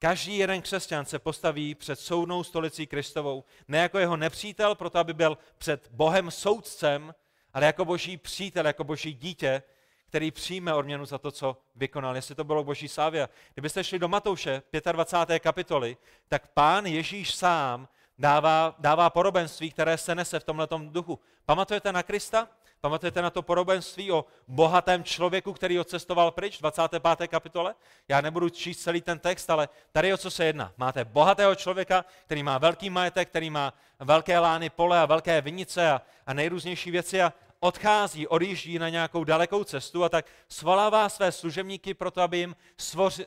Každý 0.02 0.38
jeden 0.38 0.62
křesťan 0.62 1.04
se 1.04 1.18
postaví 1.18 1.74
před 1.74 2.00
soudnou 2.00 2.44
stolicí 2.44 2.86
Kristovou, 2.86 3.44
ne 3.68 3.78
jako 3.78 3.98
jeho 3.98 4.16
nepřítel, 4.16 4.74
proto 4.74 4.98
aby 4.98 5.14
byl 5.14 5.38
před 5.58 5.88
Bohem 5.90 6.30
soudcem, 6.30 7.14
ale 7.54 7.66
jako 7.66 7.84
boží 7.84 8.16
přítel, 8.16 8.66
jako 8.66 8.84
boží 8.84 9.14
dítě, 9.14 9.62
který 10.08 10.30
přijme 10.30 10.74
odměnu 10.74 11.06
za 11.06 11.18
to, 11.18 11.30
co 11.30 11.56
vykonal, 11.76 12.16
jestli 12.16 12.34
to 12.34 12.44
bylo 12.44 12.64
boží 12.64 12.88
sávě. 12.88 13.28
Kdybyste 13.54 13.84
šli 13.84 13.98
do 13.98 14.08
Matouše 14.08 14.62
25. 14.92 15.40
kapitoly, 15.40 15.96
tak 16.28 16.48
pán 16.48 16.86
Ježíš 16.86 17.34
sám 17.34 17.88
dává, 18.18 18.74
dává 18.78 19.10
podobenství, 19.10 19.70
které 19.70 19.98
se 19.98 20.14
nese 20.14 20.40
v 20.40 20.44
tomhle 20.44 20.68
duchu. 20.78 21.20
Pamatujete 21.46 21.92
na 21.92 22.02
Krista? 22.02 22.48
Pamatujete 22.84 23.22
na 23.22 23.30
to 23.30 23.42
podobenství 23.42 24.12
o 24.12 24.24
bohatém 24.48 25.04
člověku, 25.04 25.52
který 25.52 25.80
odcestoval 25.80 26.30
pryč 26.30 26.56
v 26.56 26.60
25. 26.60 27.28
kapitole? 27.28 27.74
Já 28.08 28.20
nebudu 28.20 28.48
číst 28.48 28.82
celý 28.82 29.00
ten 29.00 29.18
text, 29.18 29.50
ale 29.50 29.68
tady 29.92 30.14
o 30.14 30.16
co 30.16 30.30
se 30.30 30.44
jedná. 30.44 30.72
Máte 30.76 31.04
bohatého 31.04 31.54
člověka, 31.54 32.04
který 32.24 32.42
má 32.42 32.58
velký 32.58 32.90
majetek, 32.90 33.28
který 33.28 33.50
má 33.50 33.74
velké 34.00 34.38
lány 34.38 34.70
pole 34.70 35.00
a 35.00 35.06
velké 35.06 35.40
vinice 35.40 35.90
a, 35.90 36.02
a 36.26 36.34
nejrůznější 36.34 36.90
věci 36.90 37.22
a 37.22 37.32
odchází, 37.60 38.26
odjíždí 38.26 38.78
na 38.78 38.88
nějakou 38.88 39.24
dalekou 39.24 39.64
cestu 39.64 40.04
a 40.04 40.08
tak 40.08 40.26
svolává 40.48 41.08
své 41.08 41.32
služebníky 41.32 41.94
proto, 41.94 42.20
aby 42.20 42.38
jim 42.38 42.56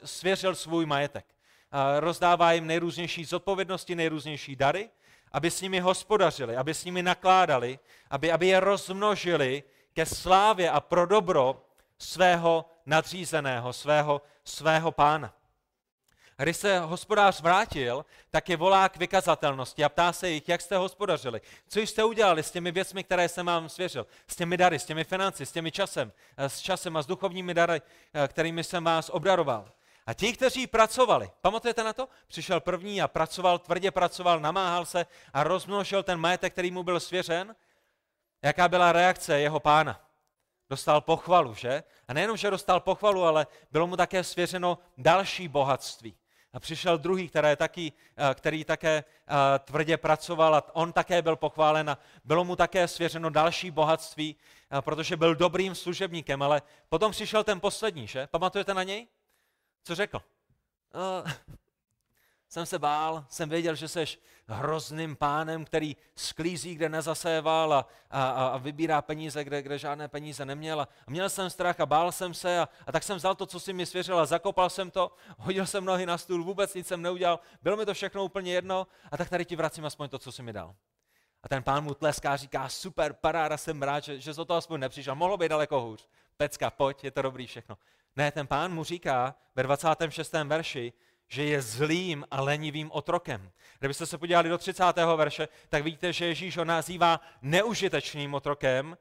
svěřil 0.03 0.55
svůj 0.55 0.85
majetek. 0.85 1.25
A 1.71 1.99
rozdává 1.99 2.51
jim 2.51 2.67
nejrůznější 2.67 3.25
zodpovědnosti, 3.25 3.95
nejrůznější 3.95 4.55
dary 4.55 4.89
aby 5.35 5.51
s 5.51 5.61
nimi 5.61 5.79
hospodařili, 5.79 6.55
aby 6.55 6.73
s 6.73 6.85
nimi 6.85 7.03
nakládali, 7.03 7.79
aby, 8.09 8.31
aby 8.31 8.47
je 8.47 8.59
rozmnožili 8.59 9.63
ke 9.93 10.05
slávě 10.05 10.71
a 10.71 10.79
pro 10.79 11.05
dobro 11.05 11.65
svého 11.99 12.65
nadřízeného, 12.85 13.73
svého, 13.73 14.21
svého 14.43 14.91
pána. 14.91 15.33
A 16.37 16.43
když 16.43 16.57
se 16.57 16.79
hospodář 16.79 17.41
vrátil, 17.41 18.05
tak 18.31 18.49
je 18.49 18.57
volá 18.57 18.89
k 18.89 18.97
vykazatelnosti 18.97 19.83
a 19.83 19.89
ptá 19.89 20.13
se 20.13 20.29
jich, 20.29 20.49
jak 20.49 20.61
jste 20.61 20.77
hospodařili, 20.77 21.41
co 21.67 21.79
jste 21.79 22.03
udělali 22.03 22.43
s 22.43 22.51
těmi 22.51 22.71
věcmi, 22.71 23.03
které 23.03 23.29
jsem 23.29 23.45
vám 23.45 23.69
svěřil, 23.69 24.07
s 24.27 24.35
těmi 24.35 24.57
dary, 24.57 24.79
s 24.79 24.85
těmi 24.85 25.03
financi, 25.03 25.45
s 25.45 25.51
těmi 25.51 25.71
časem, 25.71 26.11
s 26.37 26.59
časem 26.59 26.97
a 26.97 27.01
s 27.01 27.07
duchovními 27.07 27.53
dary, 27.53 27.81
kterými 28.27 28.63
jsem 28.63 28.83
vás 28.83 29.09
obdaroval. 29.09 29.71
A 30.05 30.13
ti, 30.13 30.33
kteří 30.33 30.67
pracovali, 30.67 31.31
pamatujete 31.41 31.83
na 31.83 31.93
to? 31.93 32.09
Přišel 32.27 32.59
první 32.59 33.01
a 33.01 33.07
pracoval, 33.07 33.59
tvrdě 33.59 33.91
pracoval, 33.91 34.39
namáhal 34.39 34.85
se 34.85 35.05
a 35.33 35.43
rozmnožil 35.43 36.03
ten 36.03 36.19
majetek, 36.19 36.53
který 36.53 36.71
mu 36.71 36.83
byl 36.83 36.99
svěřen. 36.99 37.55
Jaká 38.41 38.67
byla 38.67 38.91
reakce 38.91 39.39
jeho 39.39 39.59
pána? 39.59 40.01
Dostal 40.69 41.01
pochvalu, 41.01 41.53
že? 41.53 41.83
A 42.07 42.13
nejenom, 42.13 42.37
že 42.37 42.51
dostal 42.51 42.79
pochvalu, 42.79 43.23
ale 43.23 43.47
bylo 43.71 43.87
mu 43.87 43.97
také 43.97 44.23
svěřeno 44.23 44.77
další 44.97 45.47
bohatství. 45.47 46.15
A 46.53 46.59
přišel 46.59 46.97
druhý, 46.97 47.29
který, 47.29 47.55
taky, 47.55 47.93
eh, 48.17 48.33
který 48.33 48.63
také 48.63 49.03
eh, 49.27 49.59
tvrdě 49.59 49.97
pracoval 49.97 50.55
a 50.55 50.75
on 50.75 50.93
také 50.93 51.21
byl 51.21 51.35
pochválen 51.35 51.89
a 51.89 51.97
bylo 52.23 52.43
mu 52.43 52.55
také 52.55 52.87
svěřeno 52.87 53.29
další 53.29 53.71
bohatství, 53.71 54.35
eh, 54.71 54.81
protože 54.81 55.17
byl 55.17 55.35
dobrým 55.35 55.75
služebníkem, 55.75 56.41
ale 56.41 56.61
potom 56.89 57.11
přišel 57.11 57.43
ten 57.43 57.59
poslední, 57.59 58.07
že? 58.07 58.27
Pamatujete 58.27 58.73
na 58.73 58.83
něj? 58.83 59.07
Co 59.85 59.95
řekl? 59.95 60.21
Uh, 60.95 61.31
jsem 62.49 62.65
se 62.65 62.79
bál, 62.79 63.25
jsem 63.29 63.49
věděl, 63.49 63.75
že 63.75 63.87
jsi 63.87 64.05
hrozným 64.47 65.15
pánem, 65.15 65.65
který 65.65 65.95
sklízí, 66.15 66.75
kde 66.75 66.89
nezaséval 66.89 67.73
a, 67.73 67.87
a, 68.09 68.47
a 68.47 68.57
vybírá 68.57 69.01
peníze, 69.01 69.43
kde, 69.43 69.61
kde 69.61 69.77
žádné 69.79 70.07
peníze 70.07 70.45
neměl. 70.45 70.81
A 70.81 70.87
měl 71.07 71.29
jsem 71.29 71.49
strach 71.49 71.79
a 71.79 71.85
bál 71.85 72.11
jsem 72.11 72.33
se 72.33 72.59
a, 72.59 72.69
a 72.87 72.91
tak 72.91 73.03
jsem 73.03 73.17
vzal 73.17 73.35
to, 73.35 73.45
co 73.45 73.59
si 73.59 73.73
mi 73.73 73.85
svěřil 73.85 74.19
a 74.19 74.25
zakopal 74.25 74.69
jsem 74.69 74.91
to, 74.91 75.11
hodil 75.37 75.65
jsem 75.65 75.85
nohy 75.85 76.05
na 76.05 76.17
stůl, 76.17 76.43
vůbec 76.43 76.73
nic 76.73 76.87
jsem 76.87 77.01
neudělal, 77.01 77.39
bylo 77.61 77.77
mi 77.77 77.85
to 77.85 77.93
všechno 77.93 78.23
úplně 78.23 78.53
jedno 78.53 78.87
a 79.11 79.17
tak 79.17 79.29
tady 79.29 79.45
ti 79.45 79.55
vracím 79.55 79.85
aspoň 79.85 80.09
to, 80.09 80.19
co 80.19 80.31
jsi 80.31 80.43
mi 80.43 80.53
dal. 80.53 80.75
A 81.43 81.47
ten 81.49 81.63
pán 81.63 81.83
mu 81.83 81.93
tleská 81.93 82.37
říká, 82.37 82.69
super, 82.69 83.13
paráda, 83.13 83.57
jsem 83.57 83.81
rád, 83.81 84.03
že, 84.03 84.19
že 84.19 84.33
z 84.33 84.45
toho 84.45 84.57
aspoň 84.57 84.79
nepřišel. 84.79 85.15
Mohlo 85.15 85.37
být 85.37 85.49
daleko 85.49 85.81
hůř. 85.81 86.07
Pecka, 86.37 86.69
pojď, 86.69 87.03
je 87.03 87.11
to 87.11 87.21
dobrý 87.21 87.47
všechno. 87.47 87.77
Ne, 88.15 88.31
ten 88.31 88.47
pán 88.47 88.73
mu 88.73 88.83
říká 88.83 89.35
ve 89.55 89.63
26. 89.63 90.33
verši, 90.33 90.93
že 91.27 91.43
je 91.43 91.61
zlým 91.61 92.25
a 92.31 92.41
lenivým 92.41 92.91
otrokem. 92.91 93.51
Kdybyste 93.79 94.05
se 94.05 94.17
podívali 94.17 94.49
do 94.49 94.57
30. 94.57 94.83
verše, 95.15 95.47
tak 95.69 95.83
vidíte, 95.83 96.13
že 96.13 96.25
Ježíš 96.25 96.57
ho 96.57 96.65
nazývá 96.65 97.21
neužitečným 97.41 98.33
otrokem, 98.33 98.97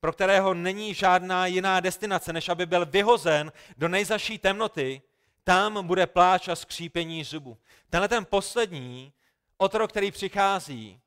pro 0.00 0.12
kterého 0.12 0.54
není 0.54 0.94
žádná 0.94 1.46
jiná 1.46 1.80
destinace, 1.80 2.32
než 2.32 2.48
aby 2.48 2.66
byl 2.66 2.86
vyhozen 2.86 3.52
do 3.76 3.88
nejzaší 3.88 4.38
temnoty, 4.38 5.02
tam 5.44 5.86
bude 5.86 6.06
pláč 6.06 6.48
a 6.48 6.56
skřípení 6.56 7.24
zubu. 7.24 7.58
Tenhle 7.90 8.08
ten 8.08 8.24
poslední 8.24 9.12
otrok, 9.56 9.90
který 9.90 10.10
přichází, 10.10 11.00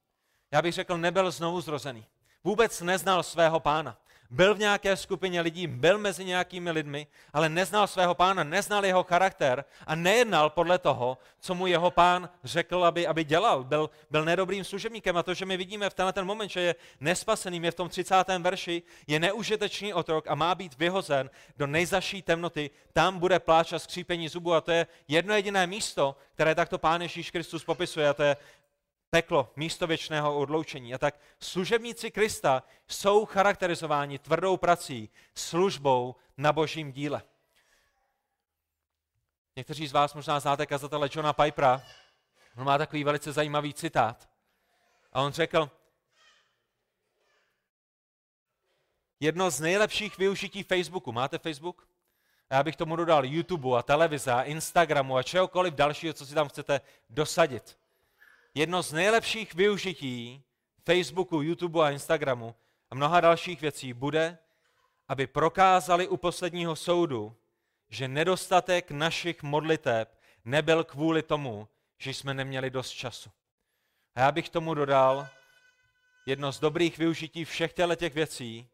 já 0.52 0.62
bych 0.62 0.74
řekl, 0.74 0.98
nebyl 0.98 1.32
znovu 1.32 1.62
zrozený. 1.62 2.06
Vůbec 2.43 2.82
neznal 2.82 3.24
svého 3.24 3.60
pána 3.60 3.98
byl 4.29 4.55
v 4.55 4.59
nějaké 4.59 4.97
skupině 4.97 5.41
lidí, 5.41 5.67
byl 5.67 5.97
mezi 5.97 6.25
nějakými 6.25 6.71
lidmi, 6.71 7.07
ale 7.33 7.49
neznal 7.49 7.87
svého 7.87 8.15
pána, 8.15 8.43
neznal 8.43 8.85
jeho 8.85 9.03
charakter 9.03 9.65
a 9.87 9.95
nejednal 9.95 10.49
podle 10.49 10.77
toho, 10.77 11.17
co 11.39 11.55
mu 11.55 11.67
jeho 11.67 11.91
pán 11.91 12.29
řekl, 12.43 12.85
aby, 12.85 13.07
aby 13.07 13.23
dělal. 13.23 13.63
Byl, 13.63 13.89
byl 14.11 14.25
nedobrým 14.25 14.63
služebníkem 14.63 15.17
a 15.17 15.23
to, 15.23 15.33
že 15.33 15.45
my 15.45 15.57
vidíme 15.57 15.89
v 15.89 15.93
tenhle 15.93 16.13
ten 16.13 16.25
moment, 16.25 16.49
že 16.49 16.61
je 16.61 16.75
nespaseným, 16.99 17.65
je 17.65 17.71
v 17.71 17.75
tom 17.75 17.89
30. 17.89 18.15
verši, 18.39 18.83
je 19.07 19.19
neužitečný 19.19 19.93
otrok 19.93 20.27
a 20.27 20.35
má 20.35 20.55
být 20.55 20.77
vyhozen 20.77 21.29
do 21.57 21.67
nejzaší 21.67 22.21
temnoty, 22.21 22.69
tam 22.93 23.19
bude 23.19 23.39
pláč 23.39 23.73
a 23.73 23.79
skřípení 23.79 24.29
zubu 24.29 24.53
a 24.53 24.61
to 24.61 24.71
je 24.71 24.87
jedno 25.07 25.33
jediné 25.33 25.67
místo, 25.67 26.15
které 26.33 26.55
takto 26.55 26.77
pán 26.77 27.01
Ježíš 27.01 27.31
Kristus 27.31 27.65
popisuje 27.65 28.09
a 28.09 28.13
to 28.13 28.23
je 28.23 28.37
peklo, 29.10 29.52
místo 29.56 29.88
věčného 29.88 30.38
odloučení. 30.38 30.93
A 30.93 30.98
tak 30.98 31.19
služebníci 31.39 32.12
Krista 32.12 32.63
jsou 32.88 33.26
charakterizováni 33.26 34.19
tvrdou 34.19 34.58
prací, 34.58 35.10
službou 35.36 36.15
na 36.38 36.54
božím 36.54 36.91
díle. 36.91 37.24
Někteří 39.56 39.88
z 39.88 39.91
vás 39.91 40.13
možná 40.13 40.39
znáte 40.39 40.65
kazatele 40.65 41.10
Johna 41.13 41.34
Pipera. 41.34 41.84
On 42.58 42.63
má 42.63 42.78
takový 42.78 43.04
velice 43.04 43.32
zajímavý 43.32 43.74
citát. 43.74 44.30
A 45.13 45.22
on 45.22 45.32
řekl, 45.32 45.72
jedno 49.19 49.50
z 49.50 49.60
nejlepších 49.60 50.17
využití 50.17 50.63
Facebooku. 50.63 51.12
Máte 51.12 51.38
Facebook? 51.38 51.88
A 52.50 52.56
já 52.56 52.63
bych 52.63 52.76
tomu 52.76 52.95
dodal 52.95 53.26
YouTube 53.26 53.80
a 53.80 53.84
televize 53.84 54.32
a 54.32 54.43
Instagramu 54.43 55.17
a 55.17 55.24
čehokoliv 55.24 55.74
dalšího, 55.74 56.13
co 56.13 56.26
si 56.26 56.36
tam 56.36 56.50
chcete 56.50 56.82
dosadit 57.10 57.80
jedno 58.53 58.83
z 58.83 58.93
nejlepších 58.93 59.53
využití 59.53 60.43
Facebooku, 60.85 61.41
YouTube 61.41 61.85
a 61.85 61.89
Instagramu 61.89 62.55
a 62.89 62.95
mnoha 62.95 63.21
dalších 63.21 63.62
věcí 63.62 63.93
bude, 63.93 64.38
aby 65.07 65.27
prokázali 65.27 66.07
u 66.07 66.17
posledního 66.17 66.75
soudu, 66.75 67.35
že 67.89 68.07
nedostatek 68.07 68.91
našich 68.91 69.43
modliteb 69.43 70.19
nebyl 70.45 70.83
kvůli 70.83 71.23
tomu, 71.23 71.67
že 71.97 72.13
jsme 72.13 72.33
neměli 72.33 72.69
dost 72.69 72.91
času. 72.91 73.29
A 74.15 74.19
já 74.19 74.31
bych 74.31 74.49
tomu 74.49 74.73
dodal, 74.73 75.27
jedno 76.25 76.51
z 76.51 76.59
dobrých 76.59 76.97
využití 76.97 77.45
všech 77.45 77.73
těch 77.73 78.13
věcí 78.13 78.69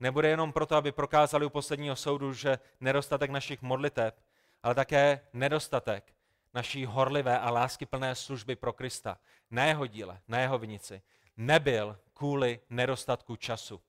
nebude 0.00 0.28
jenom 0.28 0.52
proto, 0.52 0.76
aby 0.76 0.92
prokázali 0.92 1.46
u 1.46 1.50
posledního 1.50 1.96
soudu, 1.96 2.32
že 2.32 2.58
nedostatek 2.80 3.30
našich 3.30 3.62
modliteb, 3.62 4.20
ale 4.62 4.74
také 4.74 5.20
nedostatek 5.32 6.14
naší 6.54 6.84
horlivé 6.84 7.38
a 7.38 7.50
láskyplné 7.50 8.14
služby 8.14 8.56
pro 8.56 8.72
Krista, 8.72 9.18
na 9.50 9.64
jeho 9.64 9.86
díle, 9.86 10.20
na 10.28 10.38
jeho 10.38 10.58
vinici, 10.58 11.02
nebyl 11.36 11.98
kvůli 12.14 12.60
nedostatku 12.70 13.36
času, 13.36 13.80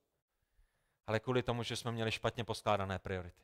ale 1.08 1.20
kvůli 1.20 1.44
tomu, 1.44 1.64
že 1.64 1.76
jsme 1.76 1.92
měli 1.92 2.12
špatně 2.12 2.44
poskládané 2.44 3.00
priority. 3.00 3.44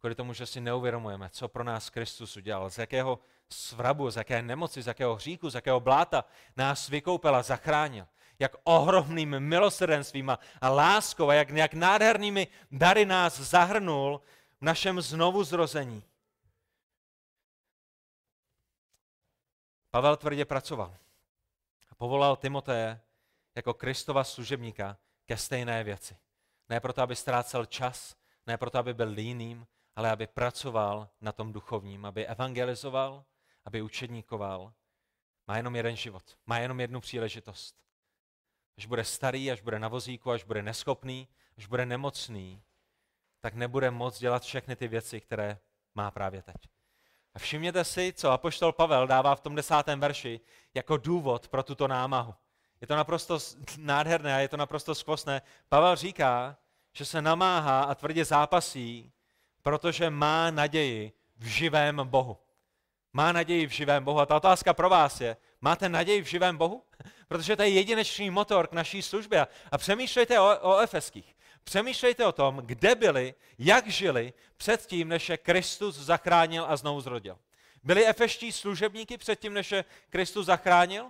Kvůli 0.00 0.14
tomu, 0.14 0.32
že 0.32 0.46
si 0.46 0.60
neuvědomujeme, 0.60 1.30
co 1.30 1.48
pro 1.48 1.64
nás 1.64 1.90
Kristus 1.90 2.36
udělal, 2.36 2.70
z 2.70 2.78
jakého 2.78 3.18
svrabu, 3.48 4.10
z 4.10 4.16
jaké 4.16 4.42
nemoci, 4.42 4.82
z 4.82 4.86
jakého 4.86 5.14
hříku, 5.14 5.50
z 5.50 5.54
jakého 5.54 5.80
bláta 5.80 6.24
nás 6.56 6.88
vykoupil 6.88 7.36
a 7.36 7.42
zachránil. 7.42 8.06
Jak 8.38 8.56
ohromným 8.64 9.40
milosrdenstvím 9.40 10.30
a, 10.60 10.68
láskou 10.68 11.28
a 11.28 11.34
jak, 11.34 11.50
jak 11.50 11.74
nádhernými 11.74 12.48
dary 12.70 13.06
nás 13.06 13.40
zahrnul 13.40 14.20
v 14.60 14.64
našem 14.64 15.00
znovu 15.00 15.44
Pavel 19.90 20.16
tvrdě 20.16 20.44
pracoval 20.44 20.96
a 21.90 21.94
povolal 21.94 22.36
Timoteje 22.36 23.00
jako 23.54 23.74
Kristova 23.74 24.24
služebníka 24.24 24.98
ke 25.26 25.36
stejné 25.36 25.84
věci. 25.84 26.16
Ne 26.68 26.80
proto, 26.80 27.02
aby 27.02 27.16
ztrácel 27.16 27.66
čas, 27.66 28.16
ne 28.46 28.58
proto, 28.58 28.78
aby 28.78 28.94
byl 28.94 29.08
líným, 29.08 29.66
ale 29.96 30.10
aby 30.10 30.26
pracoval 30.26 31.08
na 31.20 31.32
tom 31.32 31.52
duchovním, 31.52 32.06
aby 32.06 32.26
evangelizoval, 32.26 33.24
aby 33.64 33.82
učedníkoval. 33.82 34.72
Má 35.46 35.56
jenom 35.56 35.76
jeden 35.76 35.96
život, 35.96 36.38
má 36.46 36.58
jenom 36.58 36.80
jednu 36.80 37.00
příležitost. 37.00 37.76
Až 38.78 38.86
bude 38.86 39.04
starý, 39.04 39.50
až 39.50 39.60
bude 39.60 39.78
na 39.78 39.88
vozíku, 39.88 40.30
až 40.30 40.44
bude 40.44 40.62
neschopný, 40.62 41.28
až 41.58 41.66
bude 41.66 41.86
nemocný, 41.86 42.62
tak 43.40 43.54
nebude 43.54 43.90
moc 43.90 44.18
dělat 44.18 44.42
všechny 44.42 44.76
ty 44.76 44.88
věci, 44.88 45.20
které 45.20 45.58
má 45.94 46.10
právě 46.10 46.42
teď. 46.42 46.56
A 47.34 47.38
všimněte 47.38 47.84
si, 47.84 48.12
co 48.16 48.30
apoštol 48.30 48.72
Pavel 48.72 49.06
dává 49.06 49.34
v 49.34 49.40
tom 49.40 49.54
desátém 49.54 50.00
verši 50.00 50.40
jako 50.74 50.96
důvod 50.96 51.48
pro 51.48 51.62
tuto 51.62 51.88
námahu. 51.88 52.34
Je 52.80 52.86
to 52.86 52.96
naprosto 52.96 53.38
nádherné 53.78 54.34
a 54.34 54.38
je 54.38 54.48
to 54.48 54.56
naprosto 54.56 54.94
skvostné. 54.94 55.42
Pavel 55.68 55.96
říká, 55.96 56.56
že 56.92 57.04
se 57.04 57.22
namáhá 57.22 57.82
a 57.82 57.94
tvrdě 57.94 58.24
zápasí, 58.24 59.12
protože 59.62 60.10
má 60.10 60.50
naději 60.50 61.12
v 61.36 61.44
živém 61.44 62.00
Bohu. 62.04 62.38
má 63.12 63.32
naději 63.32 63.66
v 63.66 63.70
živém 63.70 64.04
Bohu. 64.04 64.20
A 64.20 64.26
ta 64.26 64.36
otázka 64.36 64.74
pro 64.74 64.88
vás 64.88 65.20
je, 65.20 65.36
máte 65.60 65.88
naději 65.88 66.22
v 66.22 66.26
živém 66.26 66.56
Bohu? 66.56 66.84
Protože 67.28 67.56
to 67.56 67.62
je 67.62 67.68
jedinečný 67.68 68.30
motor 68.30 68.66
k 68.66 68.72
naší 68.72 69.02
službě. 69.02 69.46
A 69.72 69.78
přemýšlejte 69.78 70.40
o, 70.40 70.58
o 70.60 70.78
efeských. 70.78 71.36
Přemýšlejte 71.64 72.26
o 72.26 72.32
tom, 72.32 72.56
kde 72.56 72.94
byli, 72.94 73.34
jak 73.58 73.86
žili 73.86 74.32
předtím, 74.56 75.08
než 75.08 75.28
je 75.28 75.36
Kristus 75.36 75.96
zachránil 75.96 76.64
a 76.68 76.76
znovu 76.76 77.00
zrodil. 77.00 77.38
Byli 77.82 78.06
efeští 78.06 78.52
služebníky 78.52 79.18
předtím, 79.18 79.54
než 79.54 79.72
je 79.72 79.84
Kristus 80.10 80.46
zachránil? 80.46 81.06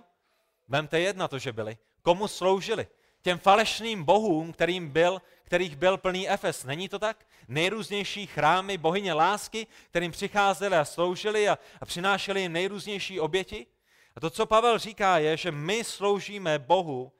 Vemte 0.67 0.99
jedna 0.99 1.27
to, 1.27 1.39
že 1.39 1.53
byli. 1.53 1.77
Komu 2.01 2.27
sloužili? 2.27 2.87
Těm 3.21 3.37
falešným 3.37 4.03
bohům, 4.03 4.53
kterým 4.53 4.89
byl, 4.89 5.21
kterých 5.43 5.75
byl 5.75 5.97
plný 5.97 6.29
Efes. 6.29 6.63
Není 6.63 6.89
to 6.89 6.99
tak? 6.99 7.25
Nejrůznější 7.47 8.27
chrámy 8.27 8.77
bohyně 8.77 9.13
lásky, 9.13 9.67
kterým 9.89 10.11
přicházeli 10.11 10.75
a 10.75 10.85
sloužili 10.85 11.49
a, 11.49 11.57
a 11.81 11.85
přinášeli 11.85 12.41
jim 12.41 12.53
nejrůznější 12.53 13.19
oběti? 13.19 13.67
A 14.15 14.19
to, 14.19 14.29
co 14.29 14.45
Pavel 14.45 14.77
říká, 14.77 15.17
je, 15.17 15.37
že 15.37 15.51
my 15.51 15.83
sloužíme 15.83 16.59
Bohu, 16.59 17.11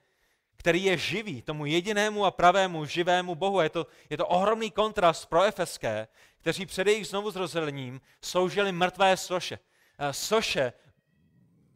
který 0.61 0.83
je 0.83 0.97
živý, 0.97 1.41
tomu 1.41 1.65
jedinému 1.65 2.25
a 2.25 2.31
pravému 2.31 2.85
živému 2.85 3.35
Bohu. 3.35 3.61
Je 3.61 3.69
to, 3.69 3.87
je 4.09 4.17
to 4.17 4.27
ohromný 4.27 4.71
kontrast 4.71 5.25
pro 5.29 5.43
efeské, 5.43 6.07
kteří 6.37 6.65
před 6.65 6.87
jejich 6.87 7.07
znovuzrozením 7.07 8.01
sloužili 8.21 8.71
mrtvé 8.71 9.17
soše. 9.17 9.59
Eh, 9.97 10.13
soše, 10.13 10.73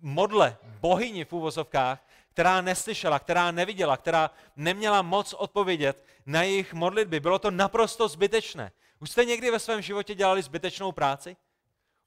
modle, 0.01 0.57
bohyni 0.63 1.25
v 1.25 1.33
úvozovkách, 1.33 2.07
která 2.29 2.61
neslyšela, 2.61 3.19
která 3.19 3.51
neviděla, 3.51 3.97
která 3.97 4.31
neměla 4.55 5.01
moc 5.01 5.33
odpovědět 5.33 6.05
na 6.25 6.43
jejich 6.43 6.73
modlitby. 6.73 7.19
Bylo 7.19 7.39
to 7.39 7.51
naprosto 7.51 8.07
zbytečné. 8.07 8.71
Už 8.99 9.09
jste 9.11 9.25
někdy 9.25 9.51
ve 9.51 9.59
svém 9.59 9.81
životě 9.81 10.15
dělali 10.15 10.41
zbytečnou 10.41 10.91
práci? 10.91 11.37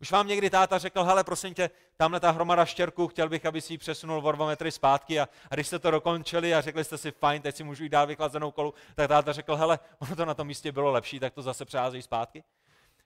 Už 0.01 0.11
vám 0.11 0.29
někdy 0.29 0.51
táta 0.51 0.79
řekl, 0.79 1.05
hele, 1.05 1.25
prosím 1.25 1.55
tě, 1.55 1.71
tamhle 1.97 2.21
ta 2.21 2.31
hromada 2.31 2.65
štěrků, 2.65 3.09
chtěl 3.09 3.29
bych, 3.29 3.47
aby 3.47 3.61
si 3.61 3.73
ji 3.73 3.79
přesunul 3.79 4.27
o 4.27 4.33
dva 4.33 4.47
metry 4.47 4.73
zpátky 4.73 5.21
a, 5.21 5.29
a 5.51 5.55
když 5.55 5.67
jste 5.67 5.79
to 5.79 5.91
dokončili 5.91 6.55
a 6.55 6.61
řekli 6.61 6.85
jste 6.85 6.99
si, 6.99 7.11
fajn, 7.11 7.43
teď 7.43 7.57
si 7.57 7.65
můžu 7.65 7.83
jít 7.83 7.89
dál 7.89 8.07
vychlazenou 8.07 8.51
kolu, 8.51 8.75
tak 8.95 9.09
táta 9.09 9.33
řekl, 9.33 9.57
hele, 9.57 9.79
ono 9.99 10.17
to 10.17 10.25
na 10.25 10.35
tom 10.35 10.47
místě 10.47 10.73
bylo 10.73 10.91
lepší, 10.91 11.21
tak 11.21 11.35
to 11.35 11.43
zase 11.43 11.65
přehází 11.65 12.03
zpátky. 12.03 12.45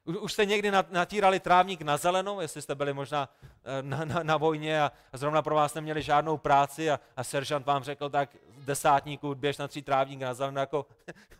Už 0.04 0.32
jste 0.32 0.46
někdy 0.46 0.72
natírali 0.90 1.40
trávník 1.40 1.82
na 1.82 1.96
zelenou, 1.96 2.40
jestli 2.40 2.62
jste 2.62 2.74
byli 2.74 2.92
možná 2.92 3.28
eh, 3.64 3.82
na, 3.82 4.04
na, 4.04 4.22
na 4.22 4.36
vojně 4.36 4.82
a 4.82 4.92
zrovna 5.12 5.42
pro 5.42 5.54
vás 5.54 5.74
neměli 5.74 6.02
žádnou 6.02 6.38
práci 6.38 6.90
a, 6.90 7.00
a 7.16 7.24
seržant 7.24 7.66
vám 7.66 7.82
řekl, 7.82 8.10
tak 8.10 8.36
desátníku 8.58 9.34
běž 9.34 9.58
na 9.58 9.68
tří 9.68 9.82
trávník 9.82 10.20
na 10.20 10.34
zelenou, 10.34 10.60
jako, 10.60 10.86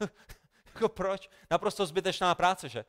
jako 0.75 0.89
proč? 0.89 1.31
Naprosto 1.51 1.87
zbytečná 1.87 2.35
práce, 2.35 2.69
že? 2.69 2.85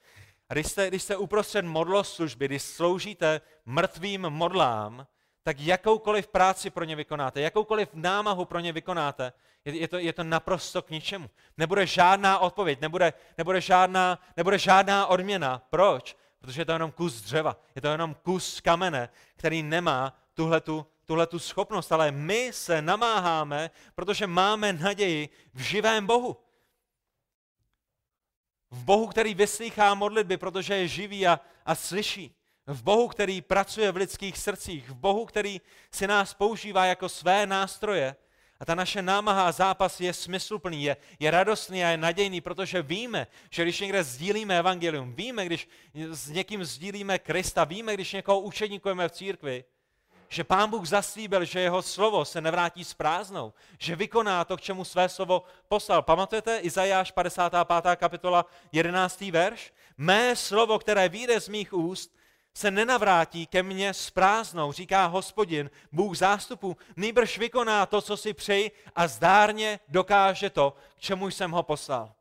Když 0.53 0.67
jste, 0.67 0.87
když 0.87 1.03
jste 1.03 1.17
uprostřed 1.17 1.65
modloslužby, 1.65 2.45
když 2.45 2.61
sloužíte 2.61 3.41
mrtvým 3.65 4.21
modlám, 4.21 5.07
tak 5.43 5.59
jakoukoliv 5.59 6.27
práci 6.27 6.69
pro 6.69 6.83
ně 6.83 6.95
vykonáte, 6.95 7.41
jakoukoliv 7.41 7.89
námahu 7.93 8.45
pro 8.45 8.59
ně 8.59 8.71
vykonáte, 8.71 9.33
je, 9.65 9.75
je, 9.77 9.87
to, 9.87 9.97
je 9.97 10.13
to 10.13 10.23
naprosto 10.23 10.81
k 10.81 10.89
ničemu. 10.89 11.29
Nebude 11.57 11.85
žádná 11.85 12.39
odpověď, 12.39 12.81
nebude, 12.81 13.13
nebude, 13.37 13.61
žádná, 13.61 14.19
nebude 14.37 14.57
žádná 14.57 15.07
odměna. 15.07 15.61
Proč? 15.69 16.17
Protože 16.39 16.61
je 16.61 16.65
to 16.65 16.71
jenom 16.71 16.91
kus 16.91 17.21
dřeva, 17.21 17.57
je 17.75 17.81
to 17.81 17.87
jenom 17.87 18.15
kus 18.23 18.61
kamene, 18.61 19.09
který 19.35 19.63
nemá 19.63 20.13
tuhletu, 20.33 20.85
tuhletu 21.05 21.39
schopnost, 21.39 21.91
ale 21.91 22.11
my 22.11 22.51
se 22.53 22.81
namáháme, 22.81 23.71
protože 23.95 24.27
máme 24.27 24.73
naději 24.73 25.29
v 25.53 25.59
živém 25.59 26.07
Bohu. 26.07 26.37
V 28.73 28.83
Bohu, 28.83 29.07
který 29.07 29.33
vyslýchá 29.33 29.93
modlitby, 29.93 30.37
protože 30.37 30.75
je 30.75 30.87
živý 30.87 31.27
a, 31.27 31.39
a 31.65 31.75
slyší. 31.75 32.35
V 32.67 32.83
Bohu, 32.83 33.07
který 33.07 33.41
pracuje 33.41 33.91
v 33.91 33.95
lidských 33.95 34.37
srdcích. 34.37 34.89
V 34.89 34.93
Bohu, 34.93 35.25
který 35.25 35.61
si 35.91 36.07
nás 36.07 36.33
používá 36.33 36.85
jako 36.85 37.09
své 37.09 37.45
nástroje. 37.45 38.15
A 38.59 38.65
ta 38.65 38.75
naše 38.75 39.01
námaha 39.01 39.47
a 39.47 39.51
zápas 39.51 40.01
je 40.01 40.13
smysluplný, 40.13 40.83
je, 40.83 40.97
je 41.19 41.31
radostný 41.31 41.85
a 41.85 41.89
je 41.89 41.97
nadějný, 41.97 42.41
protože 42.41 42.81
víme, 42.81 43.27
že 43.49 43.63
když 43.63 43.79
někde 43.79 44.03
sdílíme 44.03 44.59
evangelium, 44.59 45.13
víme, 45.13 45.45
když 45.45 45.67
s 45.93 46.29
někým 46.29 46.63
sdílíme 46.63 47.19
Krista, 47.19 47.63
víme, 47.63 47.93
když 47.93 48.13
někoho 48.13 48.39
učeníkujeme 48.39 49.09
v 49.09 49.11
církvi, 49.11 49.63
že 50.33 50.43
pán 50.43 50.69
Bůh 50.69 50.87
zaslíbil, 50.87 51.45
že 51.45 51.59
jeho 51.59 51.81
slovo 51.81 52.25
se 52.25 52.41
nevrátí 52.41 52.83
s 52.83 52.93
prázdnou, 52.93 53.53
že 53.79 53.95
vykoná 53.95 54.45
to, 54.45 54.57
k 54.57 54.61
čemu 54.61 54.85
své 54.85 55.09
slovo 55.09 55.43
poslal. 55.67 56.01
Pamatujete 56.01 56.57
Izajáš 56.57 57.11
55. 57.11 57.95
kapitola 57.95 58.45
11. 58.71 59.21
verš? 59.21 59.73
Mé 59.97 60.35
slovo, 60.35 60.79
které 60.79 61.09
vyjde 61.09 61.41
z 61.41 61.47
mých 61.47 61.73
úst, 61.73 62.15
se 62.53 62.71
nenavrátí 62.71 63.47
ke 63.47 63.63
mně 63.63 63.93
s 63.93 64.09
prázdnou, 64.09 64.71
říká 64.71 65.05
hospodin, 65.05 65.69
Bůh 65.91 66.17
zástupu, 66.17 66.77
nýbrž 66.95 67.37
vykoná 67.37 67.85
to, 67.85 68.01
co 68.01 68.17
si 68.17 68.33
přeji 68.33 68.71
a 68.95 69.07
zdárně 69.07 69.79
dokáže 69.87 70.49
to, 70.49 70.73
k 70.97 70.99
čemu 70.99 71.27
jsem 71.27 71.51
ho 71.51 71.63
poslal. 71.63 72.13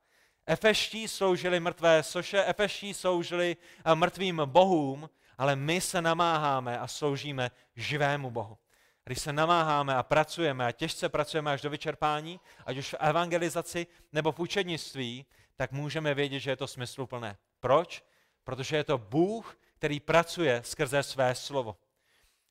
Efeští 0.46 1.08
sloužili 1.08 1.60
mrtvé 1.60 2.02
soše, 2.02 2.44
efeští 2.44 2.94
sloužili 2.94 3.56
eh, 3.84 3.94
mrtvým 3.94 4.42
bohům, 4.44 5.10
ale 5.38 5.56
my 5.56 5.80
se 5.80 6.02
namáháme 6.02 6.78
a 6.78 6.86
sloužíme 6.86 7.50
živému 7.76 8.30
Bohu. 8.30 8.58
Když 9.04 9.20
se 9.20 9.32
namáháme 9.32 9.94
a 9.94 10.02
pracujeme 10.02 10.66
a 10.66 10.72
těžce 10.72 11.08
pracujeme 11.08 11.52
až 11.52 11.62
do 11.62 11.70
vyčerpání, 11.70 12.40
ať 12.66 12.76
už 12.76 12.92
v 12.92 12.96
evangelizaci 13.00 13.86
nebo 14.12 14.32
v 14.32 14.38
učednictví, 14.38 15.26
tak 15.56 15.72
můžeme 15.72 16.14
vědět, 16.14 16.40
že 16.40 16.50
je 16.50 16.56
to 16.56 16.66
smysluplné. 16.66 17.36
Proč? 17.60 18.04
Protože 18.44 18.76
je 18.76 18.84
to 18.84 18.98
Bůh, 18.98 19.58
který 19.74 20.00
pracuje 20.00 20.62
skrze 20.64 21.02
své 21.02 21.34
slovo. 21.34 21.76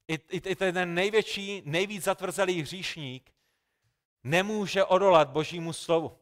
I, 0.08 0.14
i, 0.14 0.50
i 0.50 0.56
ten 0.56 0.94
největší, 0.94 1.62
nejvíc 1.66 2.04
zatvrzelý 2.04 2.62
hříšník 2.62 3.32
nemůže 4.24 4.84
odolat 4.84 5.30
Božímu 5.30 5.74
slovu. 5.74 6.18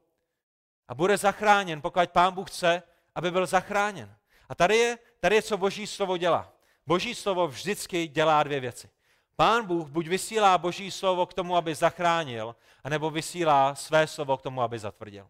A 0.88 0.96
bude 0.96 1.18
zachráněn, 1.18 1.82
pokud 1.82 2.10
Pán 2.10 2.34
Bůh 2.34 2.50
chce, 2.52 2.84
aby 3.16 3.32
byl 3.32 3.46
zachráněn. 3.46 4.16
A 4.50 4.56
tady 4.56 4.78
je, 4.78 4.98
tady 5.20 5.36
je, 5.36 5.42
co 5.42 5.58
Boží 5.58 5.88
slovo 5.88 6.18
dělá. 6.18 6.54
Boží 6.88 7.16
slovo 7.16 7.48
vždycky 7.48 8.08
dělá 8.08 8.44
dvě 8.44 8.60
věci. 8.60 8.90
Pán 9.36 9.66
Bůh 9.66 9.88
buď 9.90 10.08
vysílá 10.08 10.58
Boží 10.58 10.92
slovo 10.92 11.26
k 11.26 11.34
tomu, 11.34 11.56
aby 11.56 11.76
zachránil, 11.76 12.56
anebo 12.84 13.10
vysílá 13.10 13.76
své 13.76 14.08
slovo 14.08 14.38
k 14.38 14.42
tomu, 14.42 14.62
aby 14.62 14.80
zatvrdil. 14.80 15.28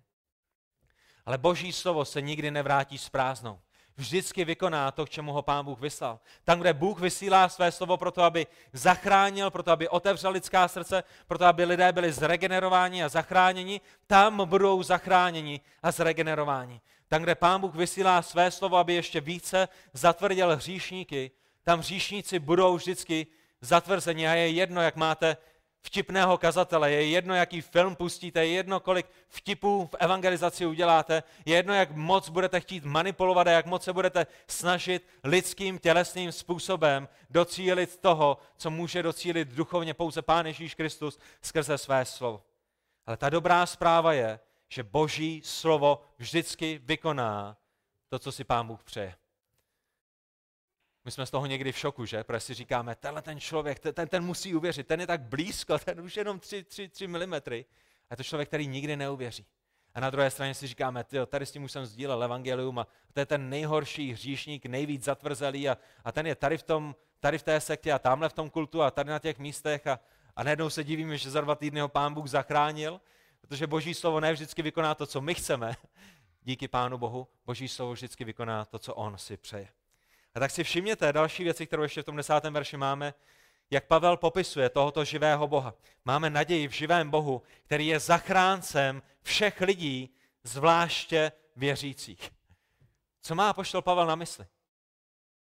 Ale 1.25 1.37
Boží 1.37 1.73
slovo 1.73 2.05
se 2.05 2.21
nikdy 2.21 2.51
nevrátí 2.51 2.97
s 2.97 3.09
prázdnou. 3.09 3.59
Vždycky 3.97 4.45
vykoná 4.45 4.91
to, 4.91 5.05
k 5.05 5.09
čemu 5.09 5.33
ho 5.33 5.41
Pán 5.41 5.65
Bůh 5.65 5.79
vyslal. 5.79 6.19
Tam, 6.43 6.59
kde 6.59 6.73
Bůh 6.73 6.99
vysílá 6.99 7.49
své 7.49 7.71
slovo 7.71 7.97
pro 7.97 8.11
to, 8.11 8.23
aby 8.23 8.47
zachránil, 8.73 9.51
pro 9.51 9.63
to, 9.63 9.71
aby 9.71 9.89
otevřel 9.89 10.31
lidská 10.31 10.67
srdce, 10.67 11.03
pro 11.27 11.37
to, 11.37 11.45
aby 11.45 11.65
lidé 11.65 11.91
byli 11.91 12.11
zregenerováni 12.11 13.03
a 13.03 13.09
zachráněni, 13.09 13.81
tam 14.07 14.49
budou 14.49 14.83
zachráněni 14.83 15.61
a 15.83 15.91
zregenerováni. 15.91 16.81
Tam, 17.09 17.23
kde 17.23 17.35
Pán 17.35 17.61
Bůh 17.61 17.75
vysílá 17.75 18.21
své 18.21 18.51
slovo, 18.51 18.77
aby 18.77 18.93
ještě 18.93 19.21
více 19.21 19.67
zatvrdil 19.93 20.55
hříšníky, 20.55 21.31
tam 21.63 21.79
hříšníci 21.79 22.39
budou 22.39 22.75
vždycky 22.75 23.27
zatvrzeni 23.61 24.27
a 24.27 24.33
je 24.33 24.49
jedno, 24.49 24.81
jak 24.81 24.95
máte 24.95 25.37
vtipného 25.81 26.37
kazatele, 26.37 26.91
je 26.91 27.07
jedno, 27.07 27.35
jaký 27.35 27.61
film 27.61 27.95
pustíte, 27.95 28.45
je 28.45 28.51
jedno, 28.51 28.79
kolik 28.79 29.05
vtipů 29.27 29.89
v 29.91 29.95
evangelizaci 29.99 30.65
uděláte, 30.65 31.23
je 31.45 31.55
jedno, 31.55 31.73
jak 31.73 31.91
moc 31.91 32.29
budete 32.29 32.59
chtít 32.59 32.85
manipulovat 32.85 33.47
a 33.47 33.51
jak 33.51 33.65
moc 33.65 33.83
se 33.83 33.93
budete 33.93 34.27
snažit 34.47 35.07
lidským 35.23 35.79
tělesným 35.79 36.31
způsobem 36.31 37.07
docílit 37.29 37.97
toho, 37.97 38.37
co 38.57 38.69
může 38.69 39.03
docílit 39.03 39.47
duchovně 39.47 39.93
pouze 39.93 40.21
Pán 40.21 40.45
Ježíš 40.45 40.75
Kristus 40.75 41.19
skrze 41.41 41.77
své 41.77 42.05
slovo. 42.05 42.41
Ale 43.05 43.17
ta 43.17 43.29
dobrá 43.29 43.65
zpráva 43.65 44.13
je, 44.13 44.39
že 44.69 44.83
Boží 44.83 45.41
slovo 45.45 46.01
vždycky 46.17 46.81
vykoná 46.83 47.57
to, 48.09 48.19
co 48.19 48.31
si 48.31 48.43
Pán 48.43 48.67
Bůh 48.67 48.83
přeje. 48.83 49.15
My 51.05 51.11
jsme 51.11 51.25
z 51.25 51.31
toho 51.31 51.45
někdy 51.45 51.71
v 51.71 51.77
šoku, 51.77 52.05
že? 52.05 52.23
Protože 52.23 52.39
si 52.39 52.53
říkáme, 52.53 52.95
tenhle 52.95 53.21
ten 53.21 53.39
člověk, 53.39 53.79
ten, 53.79 54.07
ten 54.07 54.23
musí 54.23 54.55
uvěřit, 54.55 54.87
ten 54.87 54.99
je 54.99 55.07
tak 55.07 55.21
blízko, 55.21 55.79
ten 55.79 56.01
už 56.01 56.17
jenom 56.17 56.39
3, 56.39 56.63
3, 56.63 56.89
3 56.89 57.07
mm. 57.07 57.33
A 57.33 58.13
je 58.13 58.17
to 58.17 58.23
člověk, 58.23 58.47
který 58.47 58.67
nikdy 58.67 58.97
neuvěří. 58.97 59.45
A 59.93 59.99
na 59.99 60.09
druhé 60.09 60.31
straně 60.31 60.53
si 60.53 60.67
říkáme, 60.67 61.03
tyjo, 61.03 61.25
tady 61.25 61.45
s 61.45 61.51
tím 61.51 61.63
už 61.63 61.71
jsem 61.71 61.85
sdílel 61.85 62.23
evangelium 62.23 62.79
a 62.79 62.87
to 63.13 63.19
je 63.19 63.25
ten 63.25 63.49
nejhorší 63.49 64.13
hříšník, 64.13 64.65
nejvíc 64.65 65.03
zatvrzelý 65.03 65.69
a, 65.69 65.77
a 66.03 66.11
ten 66.11 66.27
je 66.27 66.35
tady 66.35 66.57
v, 66.57 66.63
tom, 66.63 66.95
tady 67.19 67.37
v 67.37 67.43
té 67.43 67.61
sektě 67.61 67.93
a 67.93 67.99
tamhle 67.99 68.29
v 68.29 68.33
tom 68.33 68.49
kultu 68.49 68.81
a 68.81 68.91
tady 68.91 69.09
na 69.09 69.19
těch 69.19 69.39
místech 69.39 69.87
a, 69.87 69.99
a 70.35 70.43
najednou 70.43 70.69
se 70.69 70.83
divíme, 70.83 71.17
že 71.17 71.31
za 71.31 71.41
dva 71.41 71.55
týdny 71.55 71.79
ho 71.79 71.89
pán 71.89 72.13
Bůh 72.13 72.27
zachránil, 72.27 73.01
protože 73.41 73.67
boží 73.67 73.93
slovo 73.93 74.19
ne 74.19 74.33
vždycky 74.33 74.61
vykoná 74.61 74.95
to, 74.95 75.05
co 75.05 75.21
my 75.21 75.35
chceme. 75.35 75.75
Díky 76.41 76.67
pánu 76.67 76.97
Bohu, 76.97 77.27
boží 77.45 77.67
slovo 77.67 77.93
vždycky 77.93 78.23
vykoná 78.23 78.65
to, 78.65 78.79
co 78.79 78.95
on 78.95 79.17
si 79.17 79.37
přeje. 79.37 79.69
A 80.35 80.39
tak 80.39 80.51
si 80.51 80.63
všimněte 80.63 81.13
další 81.13 81.43
věci, 81.43 81.67
kterou 81.67 81.83
ještě 81.83 82.01
v 82.01 82.05
tom 82.05 82.15
desátém 82.15 82.53
verši 82.53 82.77
máme, 82.77 83.13
jak 83.71 83.87
Pavel 83.87 84.17
popisuje 84.17 84.69
tohoto 84.69 85.05
živého 85.05 85.47
Boha. 85.47 85.73
Máme 86.05 86.29
naději 86.29 86.67
v 86.67 86.71
živém 86.71 87.09
Bohu, 87.09 87.41
který 87.65 87.87
je 87.87 87.99
zachráncem 87.99 89.01
všech 89.21 89.61
lidí, 89.61 90.15
zvláště 90.43 91.31
věřících. 91.55 92.31
Co 93.21 93.35
má 93.35 93.53
poštol 93.53 93.81
Pavel 93.81 94.05
na 94.05 94.15
mysli? 94.15 94.45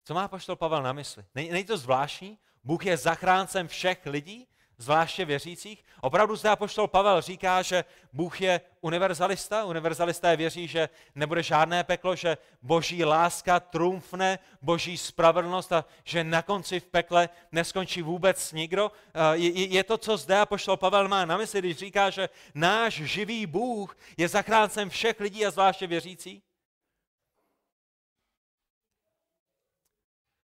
Co 0.04 0.14
má 0.14 0.28
poštol 0.28 0.56
Pavel 0.56 0.82
na 0.82 0.92
mysli? 0.92 1.24
Není 1.34 1.64
to 1.64 1.76
zvláštní? 1.76 2.38
Bůh 2.64 2.86
je 2.86 2.96
zachráncem 2.96 3.68
všech 3.68 4.06
lidí? 4.06 4.48
Zvláště 4.78 5.24
věřících. 5.24 5.84
Opravdu 6.00 6.36
zde 6.36 6.48
apoštol 6.48 6.88
Pavel 6.88 7.20
říká, 7.20 7.62
že 7.62 7.84
Bůh 8.12 8.40
je 8.40 8.60
univerzalista. 8.80 9.64
Univerzalisté 9.64 10.36
věří, 10.36 10.68
že 10.68 10.88
nebude 11.14 11.42
žádné 11.42 11.84
peklo, 11.84 12.16
že 12.16 12.38
boží 12.62 13.04
láska 13.04 13.60
trumfne, 13.60 14.38
boží 14.62 14.96
spravedlnost 14.96 15.72
a 15.72 15.84
že 16.04 16.24
na 16.24 16.42
konci 16.42 16.80
v 16.80 16.86
pekle 16.86 17.28
neskončí 17.52 18.02
vůbec 18.02 18.52
nikdo. 18.52 18.92
Eh, 19.14 19.36
je 19.48 19.84
to, 19.84 19.98
co 19.98 20.16
zde 20.16 20.38
apoštol 20.38 20.76
Pavel 20.76 21.08
má 21.08 21.24
na 21.24 21.36
mysli, 21.36 21.58
když 21.60 21.76
říká, 21.76 22.10
že 22.10 22.28
náš 22.54 22.94
živý 22.94 23.46
Bůh 23.46 23.96
je 24.16 24.28
zachráncem 24.28 24.90
všech 24.90 25.20
lidí 25.20 25.46
a 25.46 25.50
zvláště 25.50 25.86
věřících? 25.86 26.42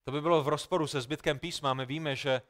To 0.04 0.12
by 0.12 0.20
bylo 0.20 0.42
v 0.42 0.48
rozporu 0.48 0.86
se 0.86 1.00
zbytkem 1.00 1.38
písma. 1.38 1.74
My 1.74 1.86
víme, 1.86 2.16
že 2.16 2.42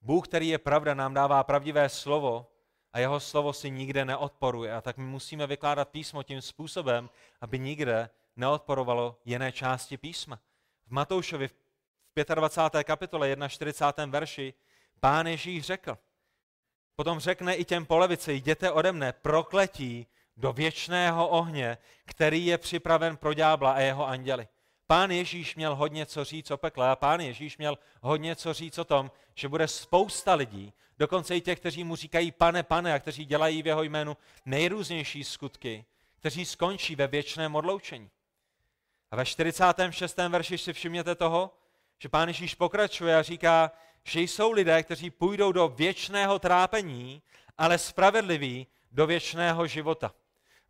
Bůh, 0.00 0.28
který 0.28 0.48
je 0.48 0.58
pravda, 0.58 0.94
nám 0.94 1.14
dává 1.14 1.44
pravdivé 1.44 1.88
slovo 1.88 2.50
a 2.92 2.98
jeho 2.98 3.20
slovo 3.20 3.52
si 3.52 3.70
nikde 3.70 4.04
neodporuje. 4.04 4.74
A 4.74 4.80
tak 4.80 4.96
my 4.96 5.04
musíme 5.04 5.46
vykládat 5.46 5.88
písmo 5.88 6.22
tím 6.22 6.42
způsobem, 6.42 7.10
aby 7.40 7.58
nikde 7.58 8.10
neodporovalo 8.36 9.16
jiné 9.24 9.52
části 9.52 9.96
písma. 9.96 10.40
V 10.86 10.90
Matoušovi 10.90 11.48
v 11.48 11.54
25. 12.34 12.84
kapitole 12.84 13.36
41. 13.48 14.06
verši 14.06 14.54
pán 15.00 15.26
Ježíš 15.26 15.64
řekl, 15.64 15.98
potom 16.96 17.18
řekne 17.18 17.54
i 17.54 17.64
těm 17.64 17.86
polevici, 17.86 18.32
jděte 18.32 18.70
ode 18.70 18.92
mne, 18.92 19.12
prokletí 19.12 20.06
do 20.36 20.52
věčného 20.52 21.28
ohně, 21.28 21.78
který 22.04 22.46
je 22.46 22.58
připraven 22.58 23.16
pro 23.16 23.34
ďábla 23.34 23.72
a 23.72 23.80
jeho 23.80 24.06
anděli. 24.06 24.48
Pán 24.90 25.10
Ježíš 25.10 25.56
měl 25.56 25.74
hodně 25.74 26.06
co 26.06 26.24
říct 26.24 26.50
o 26.50 26.56
pekle 26.56 26.90
a 26.90 26.96
pán 26.96 27.20
Ježíš 27.20 27.58
měl 27.58 27.78
hodně 28.02 28.36
co 28.36 28.52
říct 28.52 28.78
o 28.78 28.84
tom, 28.84 29.10
že 29.34 29.48
bude 29.48 29.68
spousta 29.68 30.34
lidí, 30.34 30.72
dokonce 30.98 31.36
i 31.36 31.40
těch, 31.40 31.60
kteří 31.60 31.84
mu 31.84 31.96
říkají 31.96 32.32
pane, 32.32 32.62
pane 32.62 32.94
a 32.94 32.98
kteří 32.98 33.24
dělají 33.24 33.62
v 33.62 33.66
jeho 33.66 33.82
jménu 33.82 34.16
nejrůznější 34.46 35.24
skutky, 35.24 35.84
kteří 36.18 36.44
skončí 36.44 36.96
ve 36.96 37.06
věčném 37.06 37.56
odloučení. 37.56 38.10
A 39.10 39.16
ve 39.16 39.24
46. 39.24 40.16
verši 40.16 40.58
si 40.58 40.72
všimněte 40.72 41.14
toho, 41.14 41.50
že 41.98 42.08
pán 42.08 42.28
Ježíš 42.28 42.54
pokračuje 42.54 43.16
a 43.16 43.22
říká, 43.22 43.70
že 44.04 44.20
jsou 44.20 44.52
lidé, 44.52 44.82
kteří 44.82 45.10
půjdou 45.10 45.52
do 45.52 45.68
věčného 45.68 46.38
trápení, 46.38 47.22
ale 47.58 47.78
spravedliví 47.78 48.66
do 48.92 49.06
věčného 49.06 49.66
života. 49.66 50.14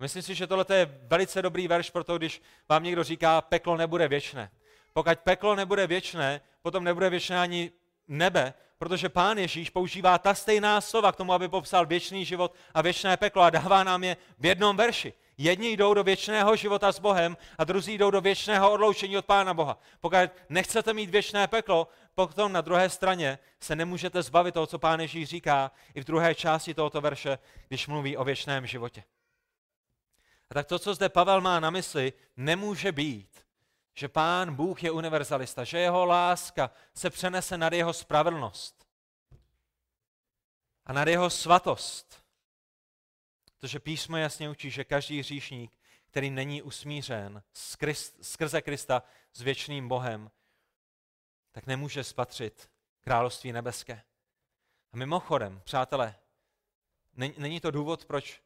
Myslím 0.00 0.22
si, 0.22 0.34
že 0.34 0.46
tohle 0.46 0.66
je 0.74 0.98
velice 1.02 1.42
dobrý 1.42 1.68
verš 1.68 1.90
pro 1.90 2.04
to, 2.04 2.18
když 2.18 2.42
vám 2.68 2.82
někdo 2.82 3.04
říká, 3.04 3.40
peklo 3.40 3.76
nebude 3.76 4.08
věčné. 4.08 4.50
Pokud 4.92 5.18
peklo 5.18 5.54
nebude 5.54 5.86
věčné, 5.86 6.40
potom 6.62 6.84
nebude 6.84 7.10
věčné 7.10 7.40
ani 7.40 7.70
nebe, 8.08 8.54
protože 8.78 9.08
Pán 9.08 9.38
Ježíš 9.38 9.70
používá 9.70 10.18
ta 10.18 10.34
stejná 10.34 10.80
slova 10.80 11.12
k 11.12 11.16
tomu, 11.16 11.32
aby 11.32 11.48
popsal 11.48 11.86
věčný 11.86 12.24
život 12.24 12.54
a 12.74 12.82
věčné 12.82 13.16
peklo 13.16 13.42
a 13.42 13.50
dává 13.50 13.84
nám 13.84 14.04
je 14.04 14.16
v 14.38 14.46
jednom 14.46 14.76
verši. 14.76 15.12
Jedni 15.38 15.68
jdou 15.72 15.94
do 15.94 16.04
věčného 16.04 16.56
života 16.56 16.92
s 16.92 16.98
Bohem 16.98 17.36
a 17.58 17.64
druzí 17.64 17.98
jdou 17.98 18.10
do 18.10 18.20
věčného 18.20 18.72
odloučení 18.72 19.18
od 19.18 19.24
Pána 19.24 19.54
Boha. 19.54 19.78
Pokud 20.00 20.18
nechcete 20.48 20.92
mít 20.92 21.10
věčné 21.10 21.46
peklo, 21.46 21.88
potom 22.14 22.52
na 22.52 22.60
druhé 22.60 22.90
straně 22.90 23.38
se 23.60 23.76
nemůžete 23.76 24.22
zbavit 24.22 24.54
toho, 24.54 24.66
co 24.66 24.78
Pán 24.78 25.00
Ježíš 25.00 25.28
říká 25.28 25.70
i 25.94 26.00
v 26.00 26.04
druhé 26.04 26.34
části 26.34 26.74
tohoto 26.74 27.00
verše, 27.00 27.38
když 27.68 27.86
mluví 27.86 28.16
o 28.16 28.24
věčném 28.24 28.66
životě. 28.66 29.02
A 30.50 30.54
tak 30.54 30.66
to, 30.66 30.78
co 30.78 30.94
zde 30.94 31.08
Pavel 31.08 31.40
má 31.40 31.60
na 31.60 31.70
mysli, 31.70 32.12
nemůže 32.36 32.92
být, 32.92 33.46
že 33.94 34.08
pán 34.08 34.54
Bůh 34.54 34.82
je 34.82 34.90
univerzalista, 34.90 35.64
že 35.64 35.78
jeho 35.78 36.04
láska 36.04 36.70
se 36.94 37.10
přenese 37.10 37.58
nad 37.58 37.72
jeho 37.72 37.92
spravedlnost 37.92 38.88
a 40.86 40.92
nad 40.92 41.08
jeho 41.08 41.30
svatost. 41.30 42.22
Protože 43.58 43.80
písmo 43.80 44.16
jasně 44.16 44.50
učí, 44.50 44.70
že 44.70 44.84
každý 44.84 45.20
hříšník, 45.20 45.72
který 46.06 46.30
není 46.30 46.62
usmířen 46.62 47.42
skrze 48.20 48.62
Krista 48.62 49.02
s 49.32 49.40
věčným 49.40 49.88
Bohem, 49.88 50.30
tak 51.52 51.66
nemůže 51.66 52.04
spatřit 52.04 52.70
království 53.00 53.52
nebeské. 53.52 54.02
A 54.92 54.96
mimochodem, 54.96 55.60
přátelé, 55.64 56.18
není 57.16 57.60
to 57.60 57.70
důvod, 57.70 58.04
proč 58.04 58.42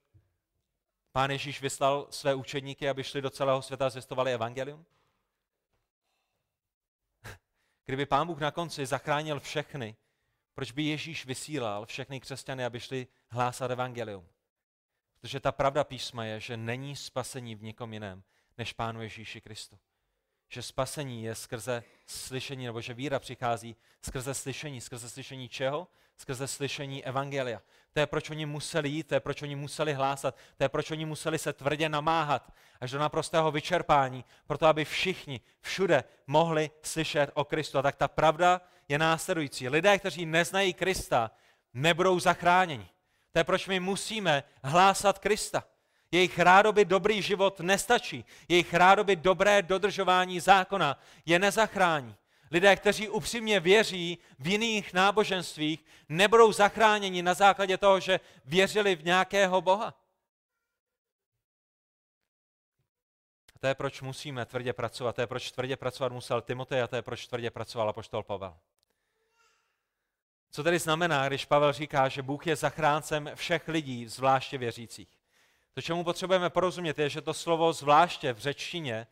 Pán 1.12 1.30
Ježíš 1.30 1.60
vyslal 1.60 2.06
své 2.10 2.34
učedníky, 2.34 2.88
aby 2.88 3.04
šli 3.04 3.22
do 3.22 3.30
celého 3.30 3.62
světa 3.62 3.86
a 3.86 3.90
zvěstovali 3.90 4.34
evangelium? 4.34 4.86
Kdyby 7.84 8.06
Pán 8.06 8.26
Bůh 8.26 8.40
na 8.40 8.50
konci 8.50 8.86
zachránil 8.86 9.40
všechny, 9.40 9.96
proč 10.54 10.72
by 10.72 10.82
Ježíš 10.82 11.26
vysílal 11.26 11.86
všechny 11.86 12.20
křesťany, 12.20 12.64
aby 12.64 12.80
šli 12.80 13.06
hlásat 13.28 13.70
evangelium? 13.70 14.28
Protože 15.20 15.40
ta 15.40 15.52
pravda 15.52 15.84
písma 15.84 16.24
je, 16.24 16.40
že 16.40 16.56
není 16.56 16.96
spasení 16.96 17.54
v 17.54 17.62
nikom 17.62 17.92
jiném, 17.92 18.22
než 18.58 18.72
Pánu 18.72 19.02
Ježíši 19.02 19.40
Kristu. 19.40 19.78
Že 20.48 20.62
spasení 20.62 21.22
je 21.22 21.34
skrze 21.34 21.84
slyšení, 22.06 22.66
nebo 22.66 22.80
že 22.80 22.94
víra 22.94 23.18
přichází 23.18 23.76
skrze 24.02 24.34
slyšení. 24.34 24.80
Skrze 24.80 25.10
slyšení 25.10 25.48
čeho? 25.48 25.88
Skrze 26.16 26.48
slyšení 26.48 27.04
evangelia. 27.04 27.62
To 27.92 28.00
je, 28.00 28.06
proč 28.06 28.30
oni 28.30 28.46
museli 28.46 28.88
jít, 28.88 29.06
to 29.06 29.14
je, 29.14 29.20
proč 29.20 29.42
oni 29.42 29.56
museli 29.56 29.92
hlásat, 29.92 30.36
to 30.56 30.64
je, 30.64 30.68
proč 30.68 30.90
oni 30.90 31.04
museli 31.04 31.38
se 31.38 31.52
tvrdě 31.52 31.88
namáhat 31.88 32.52
až 32.80 32.90
do 32.90 32.98
naprostého 32.98 33.50
vyčerpání, 33.50 34.24
proto 34.46 34.66
aby 34.66 34.84
všichni 34.84 35.40
všude 35.60 36.04
mohli 36.26 36.70
slyšet 36.82 37.30
o 37.34 37.44
Kristu. 37.44 37.78
A 37.78 37.82
tak 37.82 37.96
ta 37.96 38.08
pravda 38.08 38.60
je 38.88 38.98
následující. 38.98 39.68
Lidé, 39.68 39.98
kteří 39.98 40.26
neznají 40.26 40.74
Krista, 40.74 41.30
nebudou 41.74 42.20
zachráněni. 42.20 42.88
To 43.32 43.38
je, 43.38 43.44
proč 43.44 43.68
my 43.68 43.80
musíme 43.80 44.42
hlásat 44.64 45.18
Krista. 45.18 45.64
Jejich 46.12 46.38
rádoby 46.38 46.84
dobrý 46.84 47.22
život 47.22 47.60
nestačí. 47.60 48.24
Jejich 48.48 48.74
rádoby 48.74 49.16
dobré 49.16 49.62
dodržování 49.62 50.40
zákona 50.40 50.98
je 51.26 51.38
nezachrání. 51.38 52.16
Lidé, 52.52 52.76
kteří 52.76 53.08
upřímně 53.08 53.60
věří 53.60 54.18
v 54.38 54.46
jiných 54.46 54.92
náboženstvích, 54.92 55.84
nebudou 56.08 56.52
zachráněni 56.52 57.22
na 57.22 57.34
základě 57.34 57.78
toho, 57.78 58.00
že 58.00 58.20
věřili 58.44 58.96
v 58.96 59.04
nějakého 59.04 59.60
Boha. 59.60 59.94
A 63.56 63.58
to 63.60 63.66
je, 63.66 63.74
proč 63.74 64.00
musíme 64.00 64.46
tvrdě 64.46 64.72
pracovat. 64.72 65.14
To 65.14 65.20
je, 65.20 65.26
proč 65.26 65.50
tvrdě 65.52 65.76
pracovat 65.76 66.12
musel 66.12 66.40
Timotej 66.40 66.82
a 66.82 66.86
to 66.86 66.96
je, 66.96 67.02
proč 67.02 67.26
tvrdě 67.26 67.50
pracoval 67.50 67.88
apoštol 67.88 68.22
Pavel. 68.22 68.56
Co 70.50 70.62
tedy 70.62 70.78
znamená, 70.78 71.28
když 71.28 71.44
Pavel 71.44 71.72
říká, 71.72 72.08
že 72.08 72.22
Bůh 72.22 72.46
je 72.46 72.56
zachráncem 72.56 73.30
všech 73.34 73.68
lidí, 73.68 74.06
zvláště 74.08 74.58
věřících? 74.58 75.08
To, 75.74 75.82
čemu 75.82 76.04
potřebujeme 76.04 76.50
porozumět, 76.50 76.98
je, 76.98 77.08
že 77.08 77.20
to 77.20 77.34
slovo 77.34 77.72
zvláště 77.72 78.32
v 78.32 78.38
řečtině, 78.38 79.06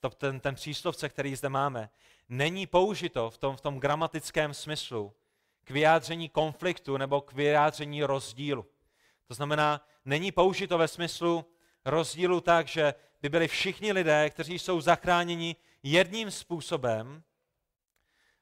to, 0.00 0.10
ten, 0.10 0.40
ten 0.40 0.54
příslovce, 0.54 1.08
který 1.08 1.36
zde 1.36 1.48
máme, 1.48 1.90
není 2.28 2.66
použito 2.66 3.30
v 3.30 3.38
tom, 3.38 3.56
v 3.56 3.60
tom 3.60 3.80
gramatickém 3.80 4.54
smyslu 4.54 5.12
k 5.64 5.70
vyjádření 5.70 6.28
konfliktu 6.28 6.96
nebo 6.96 7.20
k 7.20 7.32
vyjádření 7.32 8.04
rozdílu. 8.04 8.66
To 9.28 9.34
znamená, 9.34 9.86
není 10.04 10.32
použito 10.32 10.78
ve 10.78 10.88
smyslu 10.88 11.44
rozdílu 11.84 12.40
tak, 12.40 12.68
že 12.68 12.94
by 13.22 13.28
byli 13.28 13.48
všichni 13.48 13.92
lidé, 13.92 14.30
kteří 14.30 14.58
jsou 14.58 14.80
zachráněni 14.80 15.56
jedním 15.82 16.30
způsobem, 16.30 17.22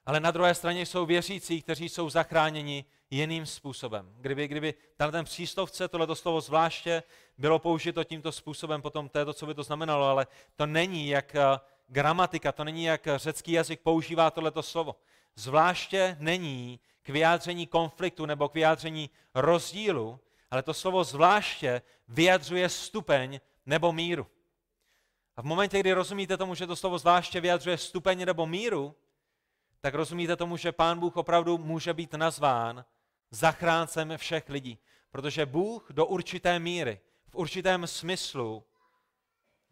ale 0.07 0.21
na 0.21 0.31
druhé 0.31 0.55
straně 0.55 0.87
jsou 0.87 1.07
věřící, 1.07 1.63
kteří 1.63 1.89
jsou 1.89 2.11
zachráněni 2.11 2.85
jiným 3.11 3.47
způsobem. 3.47 4.15
Kdyby, 4.19 4.49
kdyby 4.49 4.75
ten 5.11 5.25
příslovce, 5.25 5.89
tohleto 5.89 6.17
slovo 6.17 6.41
zvláště, 6.41 7.03
bylo 7.39 7.59
použito 7.59 8.05
tímto 8.05 8.33
způsobem, 8.33 8.83
potom 8.83 9.09
to 9.09 9.19
je 9.19 9.25
to, 9.25 9.33
co 9.33 9.47
by 9.47 9.55
to 9.55 9.63
znamenalo, 9.63 10.07
ale 10.07 10.27
to 10.57 10.67
není 10.67 11.09
jak 11.09 11.35
eh, 11.35 11.43
gramatika, 11.93 12.53
to 12.53 12.65
není 12.65 12.85
jak 12.85 13.09
řecký 13.17 13.53
jazyk 13.53 13.81
používá 13.81 14.31
tohleto 14.31 14.63
slovo. 14.63 14.97
Zvláště 15.37 16.17
není 16.21 16.81
k 17.03 17.09
vyjádření 17.09 17.67
konfliktu 17.67 18.27
nebo 18.27 18.49
k 18.49 18.55
vyjádření 18.55 19.11
rozdílu, 19.35 20.21
ale 20.51 20.63
to 20.63 20.75
slovo 20.75 21.05
zvláště 21.05 21.83
vyjadřuje 22.09 22.69
stupeň 22.69 23.41
nebo 23.67 23.93
míru. 23.93 24.27
A 25.37 25.43
v 25.43 25.45
momentě, 25.45 25.81
kdy 25.81 25.93
rozumíte 25.93 26.37
tomu, 26.37 26.55
že 26.55 26.67
to 26.67 26.77
slovo 26.77 26.99
zvláště 26.99 27.41
vyjadřuje 27.41 27.79
stupeň 27.79 28.25
nebo 28.25 28.47
míru, 28.47 28.95
tak 29.81 29.95
rozumíte 29.95 30.37
tomu, 30.37 30.57
že 30.57 30.73
Pán 30.73 30.99
Bůh 30.99 31.17
opravdu 31.17 31.59
může 31.59 31.95
být 31.95 32.15
nazván 32.15 32.85
zachráncem 33.31 34.13
všech 34.17 34.49
lidí. 34.49 34.79
Protože 35.11 35.47
Bůh 35.47 35.87
do 35.91 36.07
určité 36.07 36.59
míry, 36.59 37.01
v 37.29 37.35
určitém 37.35 37.87
smyslu, 37.87 38.65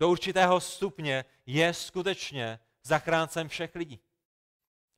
do 0.00 0.08
určitého 0.08 0.60
stupně 0.60 1.24
je 1.46 1.74
skutečně 1.74 2.58
zachráncem 2.82 3.48
všech 3.48 3.74
lidí. 3.74 4.00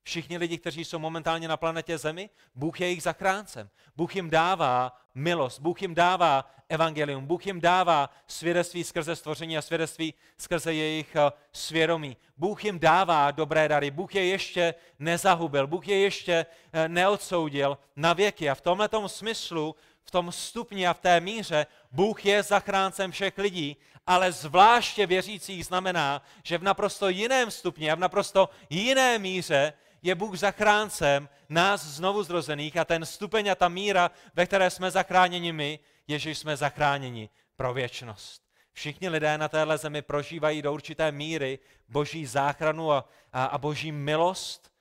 Všichni 0.03 0.39
lidi, 0.39 0.59
kteří 0.59 0.85
jsou 0.85 0.99
momentálně 0.99 1.49
na 1.49 1.57
planetě 1.57 1.99
Zemi, 1.99 2.31
Bůh 2.55 2.81
je 2.81 2.87
jejich 2.87 3.03
zachráncem. 3.03 3.71
Bůh 3.97 4.17
jim 4.17 4.31
dává 4.31 5.02
milost, 5.15 5.61
Bůh 5.61 5.83
jim 5.83 5.95
dává 5.95 6.51
evangelium, 6.69 7.27
Bůh 7.27 7.47
jim 7.47 7.61
dává 7.61 8.11
svědectví 8.27 8.85
skrze 8.85 9.17
stvoření 9.17 9.59
a 9.59 9.63
svědectví 9.63 10.15
skrze 10.39 10.75
jejich 10.75 11.17
eh, 11.17 11.33
svědomí. 11.53 12.17
Bůh 12.37 12.65
jim 12.65 12.79
dává 12.79 13.31
dobré 13.31 13.69
dary, 13.69 13.91
Bůh 13.91 14.15
je 14.15 14.27
ještě 14.27 14.75
nezahubil, 14.99 15.67
Bůh 15.67 15.89
je 15.89 15.99
ještě 15.99 16.47
eh, 16.73 16.89
neodsoudil 16.89 17.79
na 17.97 18.13
věky. 18.13 18.51
A 18.51 18.55
v 18.55 18.61
tomto 18.61 19.09
smyslu, 19.09 19.75
v 20.03 20.11
tom 20.11 20.33
stupni 20.33 20.87
a 20.87 20.95
v 20.95 21.01
té 21.01 21.21
míře, 21.21 21.67
Bůh 21.93 22.27
je 22.27 22.43
zachráncem 22.43 23.13
všech 23.13 23.39
lidí, 23.39 23.77
ale 24.07 24.33
zvláště 24.33 25.07
věřících 25.07 25.67
znamená, 25.67 26.23
že 26.43 26.59
v 26.59 26.63
naprosto 26.63 27.09
jiném 27.09 27.51
stupni 27.51 27.91
a 27.91 27.95
v 27.95 27.99
naprosto 27.99 28.49
jiné 28.71 29.19
míře 29.19 29.73
je 30.03 30.15
Bůh 30.15 30.37
zachráncem 30.37 31.29
nás 31.49 31.87
znovu 31.87 32.23
zrozených 32.23 32.77
a 32.77 32.85
ten 32.85 33.07
stupeň 33.07 33.49
a 33.49 33.55
ta 33.55 33.69
míra, 33.69 34.11
ve 34.35 34.47
které 34.47 34.71
jsme 34.71 34.91
zachráněni 34.91 35.53
my, 35.53 35.79
je, 36.07 36.19
že 36.19 36.31
jsme 36.31 36.57
zachráněni 36.57 37.29
pro 37.57 37.75
věčnost. 37.75 38.43
Všichni 38.73 39.09
lidé 39.09 39.39
na 39.39 39.49
téhle 39.49 39.79
zemi 39.79 40.03
prožívají 40.03 40.63
do 40.63 40.73
určité 40.73 41.13
míry 41.13 41.59
boží 41.89 42.27
záchranu 42.27 42.93
a, 42.93 43.09
a, 43.33 43.45
a 43.45 43.59
boží 43.59 43.93
milost, 43.93 44.73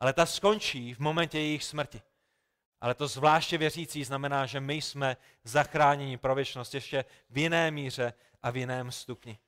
ale 0.00 0.12
ta 0.12 0.26
skončí 0.26 0.94
v 0.94 0.98
momentě 0.98 1.38
jejich 1.38 1.64
smrti. 1.64 2.02
Ale 2.80 2.94
to 2.94 3.08
zvláště 3.08 3.58
věřící 3.58 4.04
znamená, 4.04 4.46
že 4.46 4.60
my 4.60 4.74
jsme 4.74 5.16
zachráněni 5.44 6.16
pro 6.16 6.34
věčnost 6.34 6.74
ještě 6.74 7.04
v 7.30 7.38
jiné 7.38 7.70
míře 7.70 8.12
a 8.42 8.50
v 8.50 8.56
jiném 8.56 8.92
stupni. 8.92 9.38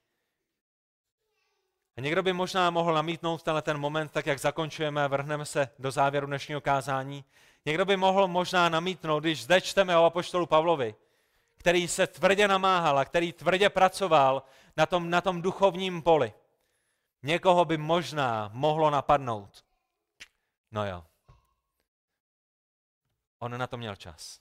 Někdo 2.01 2.23
by 2.23 2.33
možná 2.33 2.71
mohl 2.71 2.95
namítnout 2.95 3.43
tenhle 3.43 3.63
ten 3.63 3.79
moment, 3.79 4.13
tak 4.13 4.27
jak 4.27 4.39
zakončujeme 4.39 5.05
a 5.05 5.09
vrhneme 5.09 5.45
se 5.45 5.69
do 5.79 5.91
závěru 5.91 6.27
dnešního 6.27 6.61
kázání. 6.61 7.25
Někdo 7.67 7.85
by 7.85 7.97
mohl 7.97 8.29
možná 8.29 8.69
namítnout, 8.69 9.21
když 9.21 9.43
zde 9.43 9.61
čteme 9.61 9.97
o 9.97 10.05
apoštolu 10.05 10.47
Pavlovi, 10.47 10.95
který 11.57 11.89
se 11.89 12.07
tvrdě 12.07 12.49
namáhal 12.49 12.99
a 12.99 13.05
který 13.05 13.33
tvrdě 13.33 13.69
pracoval 13.69 14.43
na 14.77 14.87
tom, 14.87 15.11
na 15.11 15.21
tom 15.21 15.43
duchovním 15.43 16.03
poli. 16.03 16.33
Někoho 17.23 17.65
by 17.65 17.77
možná 17.77 18.51
mohlo 18.53 18.91
napadnout. 18.91 19.65
No 20.73 20.87
jo. 20.87 21.05
On 23.39 23.59
na 23.59 23.67
to 23.67 23.77
měl 23.77 23.97
čas. 23.97 24.41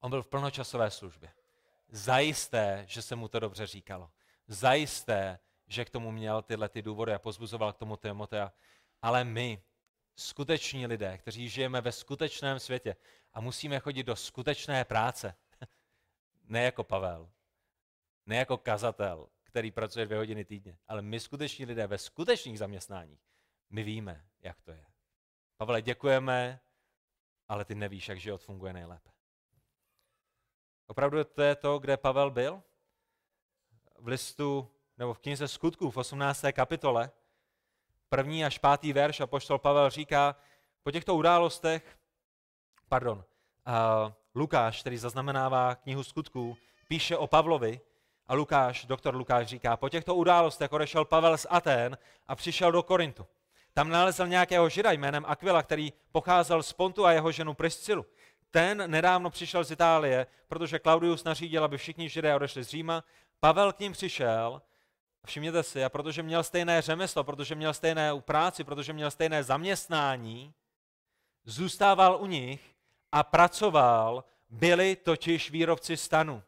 On 0.00 0.10
byl 0.10 0.22
v 0.22 0.28
plnočasové 0.28 0.90
službě. 0.90 1.32
Zajisté, 1.88 2.84
že 2.88 3.02
se 3.02 3.16
mu 3.16 3.28
to 3.28 3.40
dobře 3.40 3.66
říkalo. 3.66 4.10
Zajisté, 4.48 5.38
že 5.66 5.84
k 5.84 5.90
tomu 5.90 6.10
měl 6.10 6.42
tyhle 6.42 6.68
ty 6.68 6.82
důvody 6.82 7.14
a 7.14 7.18
pozbuzoval 7.18 7.72
k 7.72 7.78
tomu 7.78 7.96
Timotea. 7.96 8.52
Ale 9.02 9.24
my, 9.24 9.62
skuteční 10.16 10.86
lidé, 10.86 11.18
kteří 11.18 11.48
žijeme 11.48 11.80
ve 11.80 11.92
skutečném 11.92 12.58
světě 12.58 12.96
a 13.32 13.40
musíme 13.40 13.80
chodit 13.80 14.02
do 14.02 14.16
skutečné 14.16 14.84
práce, 14.84 15.34
ne 16.44 16.62
jako 16.62 16.84
Pavel, 16.84 17.30
ne 18.26 18.36
jako 18.36 18.56
kazatel, 18.56 19.28
který 19.42 19.70
pracuje 19.70 20.06
dvě 20.06 20.18
hodiny 20.18 20.44
týdně, 20.44 20.78
ale 20.88 21.02
my 21.02 21.20
skuteční 21.20 21.64
lidé 21.64 21.86
ve 21.86 21.98
skutečných 21.98 22.58
zaměstnáních, 22.58 23.20
my 23.70 23.82
víme, 23.82 24.26
jak 24.40 24.62
to 24.62 24.72
je. 24.72 24.86
Pavle, 25.56 25.82
děkujeme, 25.82 26.60
ale 27.48 27.64
ty 27.64 27.74
nevíš, 27.74 28.08
jak 28.08 28.20
život 28.20 28.42
funguje 28.42 28.72
nejlépe. 28.72 29.10
Opravdu 30.86 31.24
to 31.24 31.42
je 31.42 31.56
to, 31.56 31.78
kde 31.78 31.96
Pavel 31.96 32.30
byl? 32.30 32.62
V 33.98 34.06
listu 34.06 34.70
nebo 34.98 35.14
v 35.14 35.18
knize 35.18 35.48
skutků 35.48 35.90
v 35.90 35.96
18. 35.96 36.44
kapitole, 36.52 37.10
první 38.08 38.44
až 38.44 38.58
pátý 38.58 38.92
verš 38.92 39.20
a 39.20 39.26
poštol 39.26 39.58
Pavel 39.58 39.90
říká, 39.90 40.36
po 40.82 40.90
těchto 40.90 41.14
událostech, 41.14 41.98
pardon, 42.88 43.18
uh, 43.18 44.12
Lukáš, 44.34 44.80
který 44.80 44.96
zaznamenává 44.96 45.74
knihu 45.74 46.02
skutků, 46.02 46.56
píše 46.88 47.16
o 47.16 47.26
Pavlovi 47.26 47.80
a 48.26 48.34
Lukáš, 48.34 48.84
doktor 48.84 49.14
Lukáš 49.14 49.46
říká, 49.46 49.76
po 49.76 49.88
těchto 49.88 50.14
událostech 50.14 50.72
odešel 50.72 51.04
Pavel 51.04 51.38
z 51.38 51.46
Atén 51.50 51.98
a 52.26 52.36
přišel 52.36 52.72
do 52.72 52.82
Korintu. 52.82 53.26
Tam 53.72 53.88
nalezl 53.88 54.26
nějakého 54.26 54.68
žida 54.68 54.92
jménem 54.92 55.24
Aquila, 55.26 55.62
který 55.62 55.92
pocházel 56.12 56.62
z 56.62 56.72
Pontu 56.72 57.06
a 57.06 57.12
jeho 57.12 57.32
ženu 57.32 57.54
Priscilu. 57.54 58.06
Ten 58.50 58.90
nedávno 58.90 59.30
přišel 59.30 59.64
z 59.64 59.70
Itálie, 59.70 60.26
protože 60.48 60.78
Claudius 60.78 61.24
nařídil, 61.24 61.64
aby 61.64 61.78
všichni 61.78 62.08
židé 62.08 62.34
odešli 62.34 62.64
z 62.64 62.68
Říma. 62.68 63.04
Pavel 63.40 63.72
k 63.72 63.80
ním 63.80 63.92
přišel 63.92 64.62
Všimněte 65.24 65.62
si, 65.62 65.84
a 65.84 65.88
protože 65.88 66.22
měl 66.22 66.42
stejné 66.42 66.82
řemeslo, 66.82 67.24
protože 67.24 67.54
měl 67.54 67.74
stejné 67.74 68.20
práci, 68.20 68.64
protože 68.64 68.92
měl 68.92 69.10
stejné 69.10 69.44
zaměstnání, 69.44 70.54
zůstával 71.44 72.18
u 72.20 72.26
nich 72.26 72.74
a 73.12 73.22
pracoval, 73.22 74.24
byli 74.50 74.96
totiž 74.96 75.50
výrobci 75.50 75.96
stanu. 75.96 76.42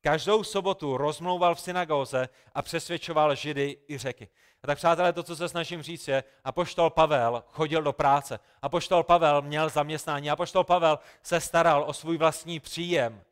Každou 0.00 0.44
sobotu 0.44 0.96
rozmlouval 0.96 1.54
v 1.54 1.60
synagoze 1.60 2.28
a 2.54 2.62
přesvědčoval 2.62 3.34
židy 3.34 3.78
i 3.88 3.98
řeky. 3.98 4.28
A 4.62 4.66
tak 4.66 4.78
přátelé, 4.78 5.12
to, 5.12 5.22
co 5.22 5.36
se 5.36 5.48
snažím 5.48 5.82
říct 5.82 6.08
je, 6.08 6.24
apoštol 6.44 6.90
Pavel 6.90 7.44
chodil 7.48 7.82
do 7.82 7.92
práce. 7.92 8.40
Apoštol 8.62 9.02
Pavel 9.02 9.42
měl 9.42 9.68
zaměstnání. 9.68 10.30
Apoštol 10.30 10.64
Pavel 10.64 10.98
se 11.22 11.40
staral 11.40 11.84
o 11.86 11.92
svůj 11.92 12.16
vlastní 12.16 12.60
příjem. 12.60 13.22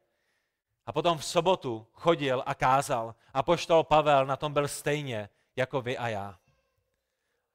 A 0.87 0.93
potom 0.93 1.19
v 1.19 1.25
sobotu 1.25 1.87
chodil 1.93 2.43
a 2.47 2.55
kázal. 2.55 3.15
A 3.35 3.43
poštol 3.43 3.85
Pavel 3.85 4.27
na 4.27 4.37
tom 4.37 4.53
byl 4.53 4.69
stejně 4.69 5.29
jako 5.57 5.83
vy 5.83 5.99
a 5.99 6.09
já. 6.09 6.39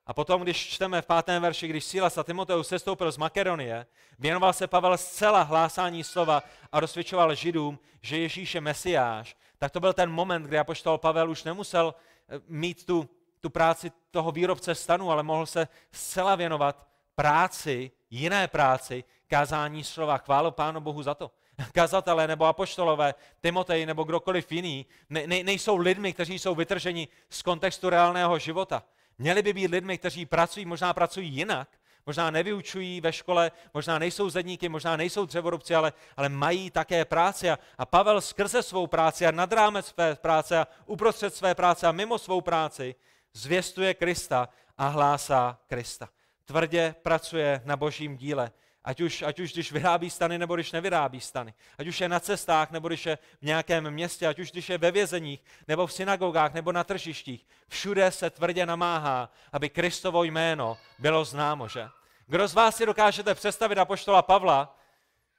A 0.06 0.14
potom, 0.14 0.42
když 0.42 0.68
čteme 0.68 1.02
v 1.02 1.06
pátém 1.06 1.42
verši, 1.42 1.68
když 1.68 1.86
Sílas 1.86 2.18
a 2.18 2.24
Timoteus 2.24 2.68
sestoupil 2.68 3.12
z 3.12 3.18
Makedonie, 3.18 3.86
věnoval 4.20 4.54
se 4.54 4.68
Pavel 4.68 4.98
zcela 4.98 5.42
hlásání 5.42 6.04
slova 6.04 6.44
a 6.72 6.80
rozsvědčoval 6.80 7.36
židům, 7.36 7.80
že 8.02 8.18
Ježíš 8.18 8.56
je 8.56 8.62
Mesiáš, 8.62 9.38
tak 9.58 9.72
to 9.72 9.80
byl 9.80 9.94
ten 9.94 10.12
moment, 10.12 10.44
kdy 10.44 10.60
apoštol 10.60 10.98
Pavel 10.98 11.30
už 11.30 11.44
nemusel 11.44 11.96
eh, 12.30 12.40
mít 12.48 12.86
tu, 12.86 13.10
tu 13.42 13.50
práci 13.50 13.92
toho 14.12 14.32
výrobce 14.32 14.76
stanu, 14.76 15.12
ale 15.12 15.24
mohl 15.24 15.46
se 15.46 15.68
zcela 15.92 16.36
věnovat 16.36 16.88
práci, 17.16 17.92
jiné 18.10 18.48
práci, 18.48 19.04
kázání 19.28 19.84
slova. 19.84 20.18
Chválo 20.18 20.52
Pánu 20.52 20.80
Bohu 20.80 21.04
za 21.04 21.16
to 21.16 21.32
kazatelé 21.72 22.28
nebo 22.28 22.46
apoštolové, 22.46 23.14
Timotej 23.42 23.86
nebo 23.86 24.04
kdokoliv 24.04 24.52
jiný, 24.52 24.86
ne, 25.10 25.28
ne, 25.28 25.44
nejsou 25.44 25.78
lidmi, 25.78 26.14
kteří 26.14 26.40
jsou 26.40 26.56
vytrženi 26.56 27.08
z 27.30 27.42
kontextu 27.42 27.90
reálného 27.90 28.40
života. 28.40 28.84
Měli 29.18 29.42
by 29.42 29.54
být 29.54 29.72
lidmi, 29.72 29.98
kteří 29.98 30.26
pracují, 30.26 30.66
možná 30.66 30.94
pracují 30.94 31.30
jinak, 31.30 31.70
možná 32.06 32.32
nevyučují 32.32 33.02
ve 33.02 33.14
škole, 33.14 33.52
možná 33.74 34.00
nejsou 34.00 34.30
zedníky, 34.30 34.70
možná 34.70 34.98
nejsou 34.98 35.26
dřevorubci, 35.26 35.76
ale, 35.76 35.94
ale 36.18 36.30
mají 36.30 36.72
také 36.72 37.06
práci. 37.06 37.50
A, 37.50 37.60
a 37.78 37.86
Pavel 37.86 38.22
skrze 38.22 38.64
svou 38.64 38.88
práci 38.88 39.28
a 39.28 39.32
nad 39.32 39.54
rámec 39.54 39.86
své 39.86 40.16
práce 40.16 40.60
a 40.60 40.68
uprostřed 40.86 41.36
své 41.36 41.56
práce 41.56 41.88
a 41.88 41.92
mimo 41.92 42.18
svou 42.18 42.42
práci 42.42 42.96
zvěstuje 43.34 43.94
Krista 43.94 44.50
a 44.78 44.88
hlásá 44.88 45.58
Krista. 45.68 46.10
Tvrdě 46.46 46.96
pracuje 47.02 47.62
na 47.66 47.78
božím 47.78 48.18
díle. 48.18 48.52
Ať 48.86 49.02
už, 49.02 49.22
ať 49.22 49.40
už 49.40 49.54
když 49.54 49.72
vyrábí 49.72 50.10
stany, 50.10 50.38
nebo 50.38 50.56
když 50.56 50.72
nevyrábí 50.72 51.22
stany. 51.22 51.54
Ať 51.78 51.88
už 51.88 52.02
je 52.02 52.10
na 52.10 52.20
cestách, 52.20 52.72
nebo 52.72 52.88
když 52.88 53.06
je 53.06 53.18
v 53.42 53.46
nějakém 53.46 53.92
městě, 53.92 54.28
ať 54.28 54.40
už 54.40 54.52
když 54.52 54.70
je 54.70 54.78
ve 54.78 54.92
vězeních, 54.92 55.44
nebo 55.68 55.88
v 55.88 55.94
synagogách, 55.94 56.54
nebo 56.54 56.72
na 56.72 56.84
tržištích. 56.84 57.48
Všude 57.68 58.12
se 58.12 58.30
tvrdě 58.30 58.66
namáhá, 58.66 59.30
aby 59.52 59.70
Kristovo 59.70 60.24
jméno 60.24 60.78
bylo 61.00 61.26
známo, 61.26 61.68
že? 61.68 61.90
Kdo 62.28 62.48
z 62.48 62.54
vás 62.54 62.76
si 62.76 62.86
dokážete 62.86 63.36
představit 63.36 63.78
apoštola 63.78 64.22
Pavla, 64.22 64.78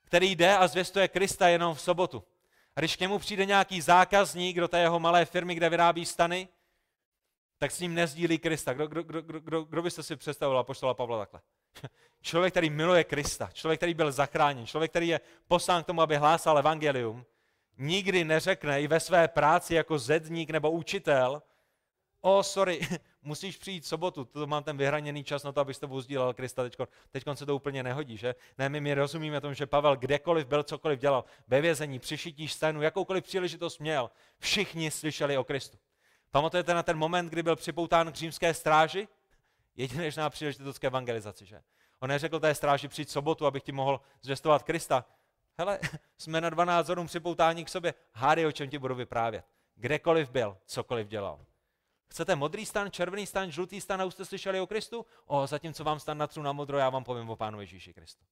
který 0.05 0.31
jde 0.35 0.57
a 0.57 0.67
zvěstuje 0.67 1.09
Krista 1.09 1.49
jenom 1.49 1.75
v 1.75 1.81
sobotu? 1.81 2.25
A 2.77 2.81
když 2.81 2.97
k 2.97 3.01
němu 3.01 3.19
přijde 3.19 3.47
nějaký 3.47 3.81
zákazník 3.81 4.57
do 4.57 4.69
té 4.69 4.81
jeho 4.81 5.01
malé 5.01 5.25
firmy, 5.25 5.55
kde 5.55 5.69
vyrábí 5.69 6.07
stany, 6.07 6.49
tak 7.59 7.71
s 7.71 7.81
ním 7.81 7.95
nezdílí 7.95 8.39
Krista. 8.39 8.73
Kdo, 8.73 8.87
kdo, 8.87 9.03
kdo, 9.03 9.23
kdo, 9.23 9.63
kdo 9.63 9.83
byste 9.83 10.03
si 10.03 10.17
představil 10.17 10.59
apoštola 10.59 10.95
Pavla 10.95 11.19
takhle? 11.19 11.41
Člověk, 12.23 12.53
který 12.53 12.71
miluje 12.71 13.05
Krista, 13.05 13.51
člověk, 13.53 13.81
který 13.81 13.95
byl 13.95 14.13
zachráněn, 14.13 14.67
člověk, 14.67 14.91
který 14.91 15.09
je 15.09 15.21
poslán 15.49 15.83
k 15.83 15.87
tomu, 15.87 16.03
aby 16.03 16.17
hlásal 16.17 16.59
evangelium, 16.59 17.27
nikdy 17.79 18.25
neřekne 18.25 18.83
i 18.83 18.87
ve 18.87 19.01
své 19.01 19.29
práci 19.29 19.75
jako 19.75 19.99
zedník 19.99 20.51
nebo 20.51 20.71
učitel, 20.71 21.43
o, 22.21 22.37
oh, 22.37 22.43
sorry, 22.43 22.81
musíš 23.23 23.57
přijít 23.57 23.87
sobotu, 23.87 24.25
to 24.25 24.47
mám 24.47 24.63
ten 24.63 24.77
vyhraněný 24.77 25.25
čas 25.25 25.43
na 25.43 25.53
to, 25.53 25.61
abys 25.61 25.79
to 25.79 25.89
uzdílel 25.89 26.35
Krista, 26.35 26.63
teďko, 26.63 26.89
teďko 27.11 27.37
se 27.37 27.47
to 27.47 27.57
úplně 27.57 27.83
nehodí, 27.83 28.17
že? 28.17 28.35
Ne, 28.59 28.69
my, 28.69 28.81
my 28.81 28.95
rozumíme 28.95 29.41
tomu, 29.41 29.55
že 29.55 29.67
Pavel 29.67 29.97
kdekoliv 29.97 30.47
byl, 30.47 30.63
cokoliv 30.63 31.01
dělal, 31.01 31.25
ve 31.49 31.61
vězení, 31.61 31.99
přišití 31.99 32.49
stanu, 32.49 32.83
jakoukoliv 32.83 33.25
příležitost 33.25 33.79
měl, 33.79 34.11
všichni 34.39 34.91
slyšeli 34.91 35.39
o 35.39 35.45
Kristu. 35.45 35.79
Pamatujete 36.37 36.75
na 36.75 36.83
ten 36.83 36.99
moment, 36.99 37.29
kdy 37.29 37.43
byl 37.43 37.57
připoután 37.57 38.13
k 38.13 38.15
římské 38.15 38.55
stráži? 38.55 39.09
jedinečná 39.77 40.31
příležitost 40.31 40.79
k 40.79 40.85
evangelizaci, 40.85 41.47
že? 41.47 41.63
On 42.01 42.09
neřekl 42.09 42.41
té 42.41 42.55
stráži 42.55 42.89
přijít 42.89 43.11
sobotu, 43.11 43.47
abych 43.47 43.63
ti 43.63 43.73
mohl 43.73 44.01
zvěstovat 44.23 44.63
Krista. 44.63 45.05
Hele, 45.59 45.79
jsme 46.19 46.41
na 46.41 46.51
12 46.51 46.89
hodin 46.89 47.07
připoutání 47.07 47.65
k 47.65 47.69
sobě. 47.69 47.95
Hády, 48.13 48.47
o 48.47 48.53
čem 48.53 48.71
ti 48.71 48.79
budu 48.79 48.95
vyprávět. 48.95 49.45
Kdekoliv 49.75 50.31
byl, 50.31 50.59
cokoliv 50.67 51.09
dělal. 51.09 51.47
Chcete 52.09 52.37
modrý 52.37 52.67
stan, 52.67 52.91
červený 52.91 53.27
stan, 53.27 53.51
žlutý 53.51 53.81
stan 53.81 54.03
a 54.03 54.05
už 54.05 54.15
jste 54.15 54.25
slyšeli 54.25 54.61
o 54.61 54.67
Kristu? 54.67 55.07
O, 55.27 55.47
zatímco 55.47 55.85
vám 55.85 56.01
stan 56.01 56.19
natřu 56.19 56.43
na 56.43 56.53
modro, 56.53 56.79
já 56.79 56.91
vám 56.91 57.05
povím 57.05 57.31
o 57.31 57.37
Pánu 57.37 57.61
Ježíši 57.61 57.95
Kristu. 57.95 58.25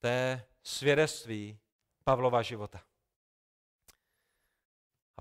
To 0.00 0.06
je 0.06 0.44
svědectví 0.62 1.58
Pavlova 2.04 2.42
života. 2.42 2.87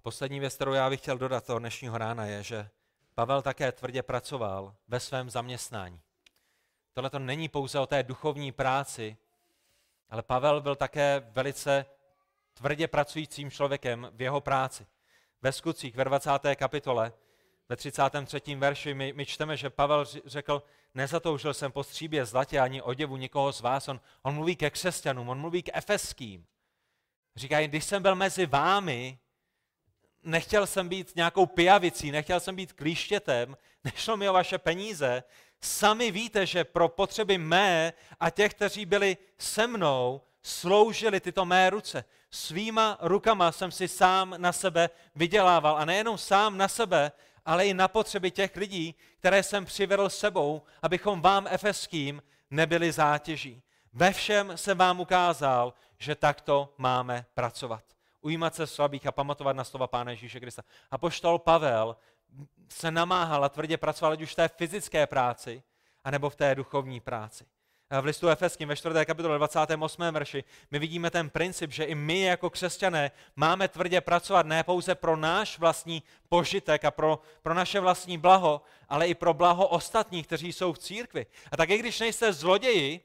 Poslední 0.08 0.40
věc, 0.40 0.56
kterou 0.56 0.74
já 0.74 0.90
bych 0.90 1.00
chtěl 1.00 1.18
dodat 1.18 1.46
toho 1.46 1.60
dnešního 1.60 1.98
rána, 1.98 2.26
je, 2.26 2.44
že 2.44 2.70
Pavel 3.16 3.42
také 3.42 3.72
tvrdě 3.72 4.04
pracoval 4.04 4.76
ve 4.88 5.00
svém 5.00 5.30
zaměstnání. 5.30 6.02
Tohle 6.94 7.10
to 7.10 7.20
není 7.20 7.50
pouze 7.50 7.80
o 7.80 7.88
té 7.88 8.04
duchovní 8.04 8.52
práci, 8.52 9.18
ale 10.10 10.24
Pavel 10.24 10.62
byl 10.62 10.76
také 10.76 11.20
velice 11.32 11.86
tvrdě 12.54 12.88
pracujícím 12.88 13.52
člověkem 13.52 14.10
v 14.14 14.22
jeho 14.22 14.42
práci. 14.42 14.88
Ve 15.42 15.52
skutcích 15.52 15.96
ve 15.96 16.04
20. 16.04 16.32
kapitole, 16.56 17.14
ve 17.70 17.76
33. 17.76 18.56
verši, 18.56 18.94
my, 18.94 19.14
my 19.14 19.26
čteme, 19.26 19.58
že 19.58 19.70
Pavel 19.70 20.06
řekl, 20.26 20.64
nezatoužil 20.94 21.54
jsem 21.54 21.72
po 21.72 21.84
stříbě 21.84 22.26
zlatě 22.26 22.60
ani 22.60 22.82
oděvu 22.82 23.18
nikoho 23.18 23.54
z 23.54 23.62
vás. 23.62 23.88
On, 23.88 24.02
on 24.22 24.36
mluví 24.36 24.56
ke 24.56 24.70
křesťanům, 24.70 25.30
on 25.30 25.40
mluví 25.40 25.64
k 25.64 25.78
efeským. 25.78 26.46
Říká, 27.36 27.62
když 27.62 27.84
jsem 27.86 28.02
byl 28.02 28.16
mezi 28.16 28.46
vámi, 28.46 29.20
nechtěl 30.28 30.68
jsem 30.68 30.90
být 30.90 31.16
nějakou 31.16 31.46
pijavicí, 31.46 32.12
nechtěl 32.12 32.40
jsem 32.40 32.56
být 32.56 32.74
klíštětem, 32.74 33.58
nešlo 33.84 34.18
mi 34.18 34.30
o 34.30 34.34
vaše 34.34 34.58
peníze. 34.58 35.24
Sami 35.62 36.12
víte, 36.12 36.46
že 36.46 36.64
pro 36.64 36.90
potřeby 36.90 37.38
mé 37.38 37.94
a 38.20 38.30
těch, 38.30 38.54
kteří 38.54 38.86
byli 38.86 39.18
se 39.38 39.68
mnou, 39.68 40.22
sloužily 40.44 41.20
tyto 41.20 41.46
mé 41.46 41.70
ruce. 41.70 42.04
Svýma 42.32 42.98
rukama 43.02 43.52
jsem 43.52 43.72
si 43.72 43.88
sám 43.88 44.36
na 44.38 44.52
sebe 44.54 44.90
vydělával. 45.16 45.78
A 45.78 45.86
nejenom 45.86 46.18
sám 46.18 46.58
na 46.58 46.68
sebe, 46.68 47.12
ale 47.46 47.68
i 47.68 47.74
na 47.74 47.88
potřeby 47.88 48.32
těch 48.32 48.56
lidí, 48.56 48.96
které 49.20 49.44
jsem 49.44 49.66
přivedl 49.66 50.10
sebou, 50.10 50.62
abychom 50.82 51.22
vám 51.22 51.48
efeským 51.50 52.24
nebyli 52.52 52.92
zátěží. 52.92 53.62
Ve 53.94 54.14
všem 54.14 54.58
jsem 54.58 54.78
vám 54.78 55.00
ukázal, 55.00 55.74
že 55.98 56.16
takto 56.16 56.74
máme 56.78 57.26
pracovat. 57.34 57.97
Ujímat 58.28 58.56
se 58.56 58.68
slabých 58.68 59.08
a 59.08 59.12
pamatovat 59.12 59.56
na 59.56 59.64
slova 59.64 59.88
Pána 59.88 60.12
Ježíše 60.12 60.40
Krista. 60.40 60.64
A 60.92 60.98
poštol 60.98 61.40
Pavel 61.40 61.98
se 62.70 62.92
namáhal 62.92 63.46
a 63.46 63.50
tvrdě 63.50 63.78
pracoval, 63.78 64.12
ať 64.12 64.22
už 64.22 64.32
v 64.32 64.36
té 64.36 64.48
fyzické 64.48 65.08
práci, 65.08 65.64
anebo 66.04 66.30
v 66.30 66.36
té 66.36 66.56
duchovní 66.56 67.00
práci 67.00 67.46
v 68.02 68.06
listu 68.06 68.30
Efeským 68.30 68.68
ve 68.68 68.76
4. 68.76 69.06
kapitole 69.06 69.38
28. 69.38 70.02
verši, 70.12 70.44
my 70.72 70.80
vidíme 70.80 71.10
ten 71.10 71.30
princip, 71.30 71.72
že 71.72 71.84
i 71.84 71.96
my 71.96 72.22
jako 72.22 72.50
křesťané 72.50 73.12
máme 73.36 73.68
tvrdě 73.68 74.02
pracovat 74.02 74.46
ne 74.46 74.64
pouze 74.64 74.96
pro 74.96 75.16
náš 75.16 75.60
vlastní 75.60 76.04
požitek 76.30 76.86
a 76.86 76.92
pro, 76.92 77.20
pro 77.42 77.54
naše 77.54 77.80
vlastní 77.80 78.18
blaho, 78.18 78.62
ale 78.90 79.08
i 79.08 79.16
pro 79.16 79.34
blaho 79.34 79.68
ostatních, 79.68 80.28
kteří 80.28 80.54
jsou 80.54 80.74
v 80.74 80.80
církvi. 80.80 81.26
A 81.52 81.58
tak 81.58 81.70
i 81.70 81.78
když 81.78 82.00
nejste 82.00 82.34
zloději, 82.34 83.02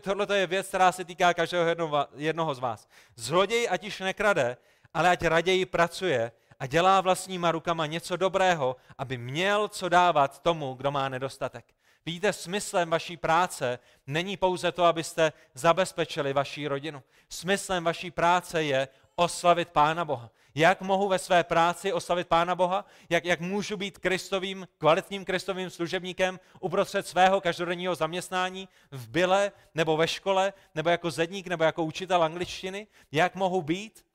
tohle 0.00 0.38
je 0.38 0.46
věc, 0.46 0.68
která 0.68 0.92
se 0.92 1.04
týká 1.04 1.34
každého 1.34 1.66
jednoho, 1.68 2.06
jednoho 2.14 2.54
z 2.54 2.58
vás. 2.58 2.88
Zloděj 3.16 3.68
ať 3.70 3.84
již 3.84 4.00
nekrade, 4.00 4.56
ale 4.94 5.10
ať 5.10 5.22
raději 5.22 5.66
pracuje 5.66 6.32
a 6.60 6.66
dělá 6.66 7.00
vlastníma 7.00 7.52
rukama 7.52 7.86
něco 7.86 8.16
dobrého, 8.16 8.76
aby 8.98 9.18
měl 9.18 9.68
co 9.68 9.88
dávat 9.88 10.42
tomu, 10.42 10.74
kdo 10.74 10.90
má 10.90 11.08
nedostatek. 11.08 11.64
Víte, 12.06 12.32
smyslem 12.32 12.90
vaší 12.90 13.16
práce 13.16 13.78
není 14.06 14.36
pouze 14.36 14.72
to, 14.72 14.84
abyste 14.84 15.32
zabezpečili 15.54 16.32
vaši 16.32 16.66
rodinu. 16.66 17.02
Smyslem 17.28 17.84
vaší 17.84 18.10
práce 18.10 18.62
je 18.62 18.88
oslavit 19.16 19.68
Pána 19.68 20.04
Boha. 20.04 20.30
Jak 20.54 20.80
mohu 20.80 21.08
ve 21.08 21.18
své 21.18 21.44
práci 21.44 21.92
oslavit 21.92 22.28
Pána 22.28 22.54
Boha? 22.54 22.84
Jak, 23.10 23.24
jak 23.24 23.40
můžu 23.40 23.76
být 23.76 23.98
kristovým, 23.98 24.68
kvalitním 24.78 25.24
kristovým 25.24 25.70
služebníkem 25.70 26.40
uprostřed 26.60 27.06
svého 27.06 27.40
každodenního 27.40 27.94
zaměstnání 27.94 28.68
v 28.90 29.08
byle, 29.08 29.52
nebo 29.74 29.96
ve 29.96 30.08
škole, 30.08 30.52
nebo 30.74 30.90
jako 30.90 31.10
zedník, 31.10 31.46
nebo 31.46 31.64
jako 31.64 31.84
učitel 31.84 32.22
angličtiny? 32.22 32.86
Jak 33.12 33.34
mohu 33.34 33.62
být? 33.62 34.06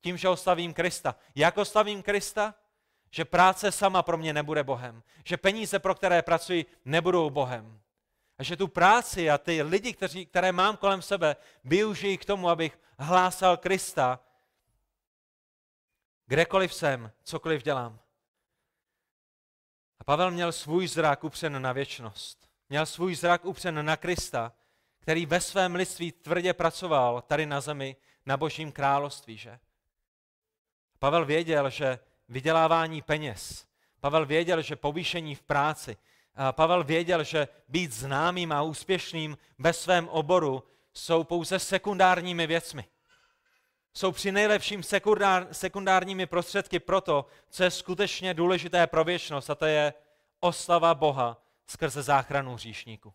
Tím, 0.00 0.16
že 0.16 0.28
oslavím 0.28 0.74
Krista. 0.74 1.14
Jak 1.34 1.58
oslavím 1.58 2.02
Krista? 2.02 2.54
Že 3.10 3.24
práce 3.24 3.72
sama 3.72 4.02
pro 4.02 4.18
mě 4.18 4.32
nebude 4.32 4.64
Bohem. 4.64 5.02
Že 5.24 5.36
peníze, 5.36 5.78
pro 5.78 5.94
které 5.94 6.22
pracuji, 6.22 6.66
nebudou 6.84 7.30
Bohem. 7.30 7.80
A 8.38 8.42
že 8.42 8.56
tu 8.56 8.68
práci 8.68 9.30
a 9.30 9.38
ty 9.38 9.62
lidi, 9.62 9.92
kteří, 9.92 10.26
které 10.26 10.52
mám 10.52 10.76
kolem 10.76 11.02
sebe, 11.02 11.36
využijí 11.64 12.18
k 12.18 12.24
tomu, 12.24 12.48
abych 12.48 12.78
hlásal 12.98 13.56
Krista, 13.56 14.20
kdekoliv 16.28 16.74
jsem, 16.74 17.12
cokoliv 17.22 17.62
dělám. 17.62 17.98
A 19.98 20.04
Pavel 20.04 20.30
měl 20.30 20.52
svůj 20.52 20.88
zrak 20.88 21.24
upřen 21.24 21.62
na 21.62 21.72
věčnost. 21.72 22.48
Měl 22.68 22.86
svůj 22.86 23.14
zrak 23.14 23.44
upřen 23.44 23.86
na 23.86 23.96
Krista, 23.96 24.52
který 24.98 25.26
ve 25.26 25.40
svém 25.40 25.74
lidství 25.74 26.12
tvrdě 26.12 26.52
pracoval 26.52 27.22
tady 27.22 27.46
na 27.46 27.60
zemi, 27.60 27.96
na 28.26 28.36
božím 28.36 28.72
království, 28.72 29.36
že? 29.36 29.58
Pavel 30.98 31.24
věděl, 31.24 31.70
že 31.70 31.98
vydělávání 32.28 33.02
peněz. 33.02 33.66
Pavel 34.00 34.26
věděl, 34.26 34.62
že 34.62 34.76
povýšení 34.76 35.34
v 35.34 35.42
práci. 35.42 35.96
Pavel 36.52 36.84
věděl, 36.84 37.24
že 37.24 37.48
být 37.68 37.92
známým 37.92 38.52
a 38.52 38.62
úspěšným 38.62 39.38
ve 39.58 39.72
svém 39.72 40.08
oboru 40.08 40.64
jsou 40.94 41.24
pouze 41.24 41.58
sekundárními 41.58 42.46
věcmi. 42.46 42.84
Jsou 43.98 44.12
při 44.12 44.32
nejlepším 44.32 44.82
sekundár, 44.82 45.48
sekundárními 45.52 46.26
prostředky 46.26 46.78
pro 46.78 47.00
to, 47.00 47.26
co 47.50 47.64
je 47.64 47.70
skutečně 47.70 48.34
důležité 48.34 48.86
pro 48.86 49.04
věčnost, 49.04 49.50
a 49.50 49.54
to 49.54 49.66
je 49.66 49.94
oslava 50.40 50.94
Boha 50.94 51.42
skrze 51.66 52.02
záchranu 52.02 52.54
hříšníku. 52.54 53.12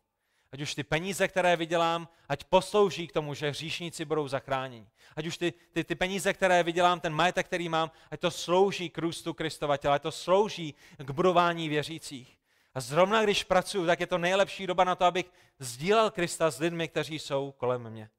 Ať 0.52 0.62
už 0.62 0.76
ty 0.76 0.84
peníze, 0.84 1.28
které 1.28 1.56
vydělám, 1.56 2.08
ať 2.30 2.44
poslouží 2.44 3.08
k 3.08 3.12
tomu, 3.12 3.34
že 3.34 3.50
hříšníci 3.50 4.06
budou 4.06 4.28
zachráněni. 4.28 4.88
Ať 5.16 5.26
už 5.26 5.38
ty, 5.38 5.54
ty, 5.72 5.84
ty 5.84 5.96
peníze, 5.96 6.34
které 6.34 6.64
vydělám, 6.64 7.00
ten 7.00 7.14
majetek, 7.14 7.46
který 7.46 7.70
mám, 7.70 7.92
ať 8.12 8.20
to 8.20 8.32
slouží 8.32 8.90
k 8.90 8.98
růstu 8.98 9.34
Kristova 9.34 9.78
těla, 9.78 9.96
ať 9.96 10.02
to 10.02 10.12
slouží 10.12 10.76
k 10.98 11.12
budování 11.12 11.70
věřících. 11.70 12.38
A 12.74 12.80
zrovna 12.80 13.24
když 13.24 13.44
pracuji, 13.44 13.86
tak 13.86 14.00
je 14.00 14.08
to 14.08 14.18
nejlepší 14.18 14.68
doba 14.68 14.84
na 14.84 14.96
to, 14.96 15.06
abych 15.06 15.32
sdílel 15.60 16.12
Krista 16.12 16.52
s 16.52 16.60
lidmi, 16.60 16.88
kteří 16.88 17.20
jsou 17.20 17.54
kolem 17.58 17.90
mě. 17.90 18.10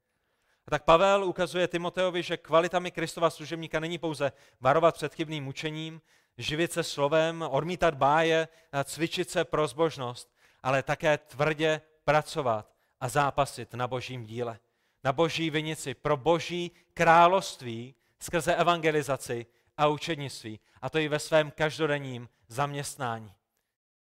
A 0.67 0.71
tak 0.71 0.83
Pavel 0.83 1.23
ukazuje 1.25 1.67
Timoteovi, 1.67 2.23
že 2.23 2.37
kvalitami 2.37 2.91
Kristova 2.91 3.29
služebníka 3.29 3.79
není 3.79 3.97
pouze 3.97 4.31
varovat 4.61 4.95
před 4.95 5.13
chybným 5.13 5.43
mučením, 5.43 6.01
živit 6.37 6.71
se 6.71 6.83
slovem, 6.83 7.45
odmítat 7.49 7.93
báje, 7.93 8.47
cvičit 8.83 9.29
se 9.29 9.45
pro 9.45 9.67
zbožnost, 9.67 10.35
ale 10.63 10.83
také 10.83 11.17
tvrdě 11.17 11.81
pracovat 12.03 12.71
a 12.99 13.09
zápasit 13.09 13.73
na 13.73 13.87
božím 13.87 14.23
díle, 14.23 14.59
na 15.03 15.13
boží 15.13 15.49
vinici, 15.49 15.93
pro 15.93 16.17
boží 16.17 16.71
království 16.93 17.95
skrze 18.19 18.55
evangelizaci 18.55 19.45
a 19.77 19.87
učednictví. 19.87 20.59
A 20.81 20.89
to 20.89 20.97
i 20.97 21.07
ve 21.07 21.19
svém 21.19 21.51
každodenním 21.51 22.29
zaměstnání. 22.47 23.33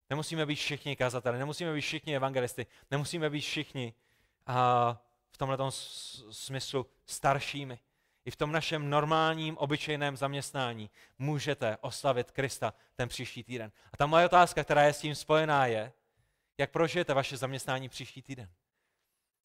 Nemusíme 0.10 0.46
být 0.46 0.56
všichni 0.56 0.96
kazateli, 0.96 1.40
nemusíme 1.40 1.74
být 1.74 1.82
všichni 1.82 2.16
evangelisty, 2.16 2.66
nemusíme 2.92 3.30
být 3.30 3.42
všichni 3.42 3.94
v 4.48 4.98
tomhle 5.42 5.72
smyslu 6.32 6.86
staršími. 7.06 7.80
I 8.26 8.32
v 8.32 8.36
tom 8.36 8.52
našem 8.52 8.90
normálním, 8.90 9.58
obyčejném 9.58 10.18
zaměstnání 10.18 10.90
můžete 11.20 11.78
oslavit 11.82 12.32
Krista 12.32 12.74
ten 12.96 13.10
příští 13.10 13.44
týden. 13.44 13.72
A 13.94 13.98
ta 13.98 14.06
moje 14.06 14.26
otázka, 14.26 14.64
která 14.64 14.84
je 14.84 14.94
s 14.94 15.02
tím 15.02 15.16
spojená, 15.16 15.66
je, 15.66 15.92
jak 16.58 16.72
prožijete 16.72 17.14
vaše 17.14 17.38
zaměstnání 17.38 17.90
příští 17.90 18.22
týden? 18.22 18.50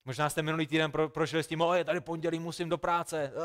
Možná 0.05 0.31
jste 0.31 0.43
minulý 0.43 0.67
týden 0.67 0.93
pro, 0.93 1.09
prožili 1.09 1.43
s 1.43 1.47
tím, 1.47 1.65
je 1.75 1.85
tady 1.85 2.01
pondělí, 2.01 2.39
musím 2.39 2.69
do 2.69 2.79
práce. 2.79 3.33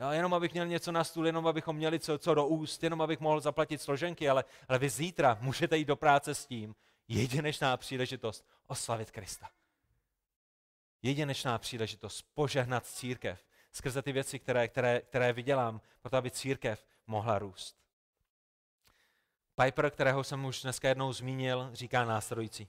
Jo, 0.00 0.10
jenom 0.10 0.34
abych 0.34 0.52
měl 0.52 0.66
něco 0.66 0.92
na 0.92 1.04
stůl, 1.04 1.26
jenom 1.26 1.46
abychom 1.46 1.76
měli 1.76 2.00
co, 2.00 2.18
co 2.18 2.34
do 2.34 2.46
úst, 2.46 2.82
jenom 2.82 3.02
abych 3.02 3.20
mohl 3.20 3.40
zaplatit 3.40 3.82
složenky, 3.82 4.28
ale, 4.28 4.44
ale 4.68 4.78
vy 4.78 4.88
zítra 4.88 5.38
můžete 5.40 5.76
jít 5.76 5.84
do 5.84 5.96
práce 5.96 6.34
s 6.34 6.46
tím, 6.46 6.74
jedinečná 7.08 7.76
příležitost 7.76 8.46
oslavit 8.66 9.10
Krista. 9.10 9.48
Jedinečná 11.06 11.58
příležitost 11.58 12.22
požehnat 12.34 12.86
církev 12.86 13.44
skrze 13.72 14.02
ty 14.02 14.12
věci, 14.12 14.38
které, 14.38 14.68
které, 14.68 15.00
které 15.00 15.32
vydělám, 15.32 15.80
proto 16.00 16.16
aby 16.16 16.30
církev 16.30 16.86
mohla 17.06 17.38
růst. 17.38 17.76
Piper, 19.62 19.90
kterého 19.90 20.24
jsem 20.24 20.44
už 20.44 20.62
dneska 20.62 20.88
jednou 20.88 21.12
zmínil, 21.12 21.70
říká 21.72 22.04
následující. 22.04 22.68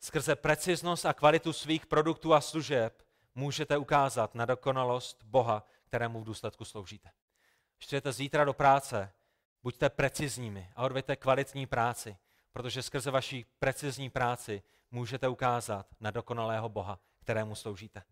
Skrze 0.00 0.36
preciznost 0.36 1.06
a 1.06 1.12
kvalitu 1.12 1.52
svých 1.52 1.86
produktů 1.86 2.34
a 2.34 2.40
služeb 2.40 3.02
můžete 3.34 3.76
ukázat 3.76 4.34
na 4.34 4.44
dokonalost 4.44 5.22
Boha, 5.24 5.66
kterému 5.84 6.20
v 6.20 6.24
důsledku 6.24 6.64
sloužíte. 6.64 7.10
Když 7.78 8.02
zítra 8.10 8.44
do 8.44 8.52
práce, 8.52 9.12
buďte 9.62 9.90
precizními 9.90 10.70
a 10.76 10.82
odvěďte 10.82 11.16
kvalitní 11.16 11.66
práci, 11.66 12.16
protože 12.52 12.82
skrze 12.82 13.10
vaší 13.10 13.46
precizní 13.58 14.10
práci 14.10 14.62
můžete 14.90 15.28
ukázat 15.28 15.86
na 16.00 16.10
dokonalého 16.10 16.68
Boha, 16.68 16.98
kterému 17.20 17.54
sloužíte. 17.54 18.02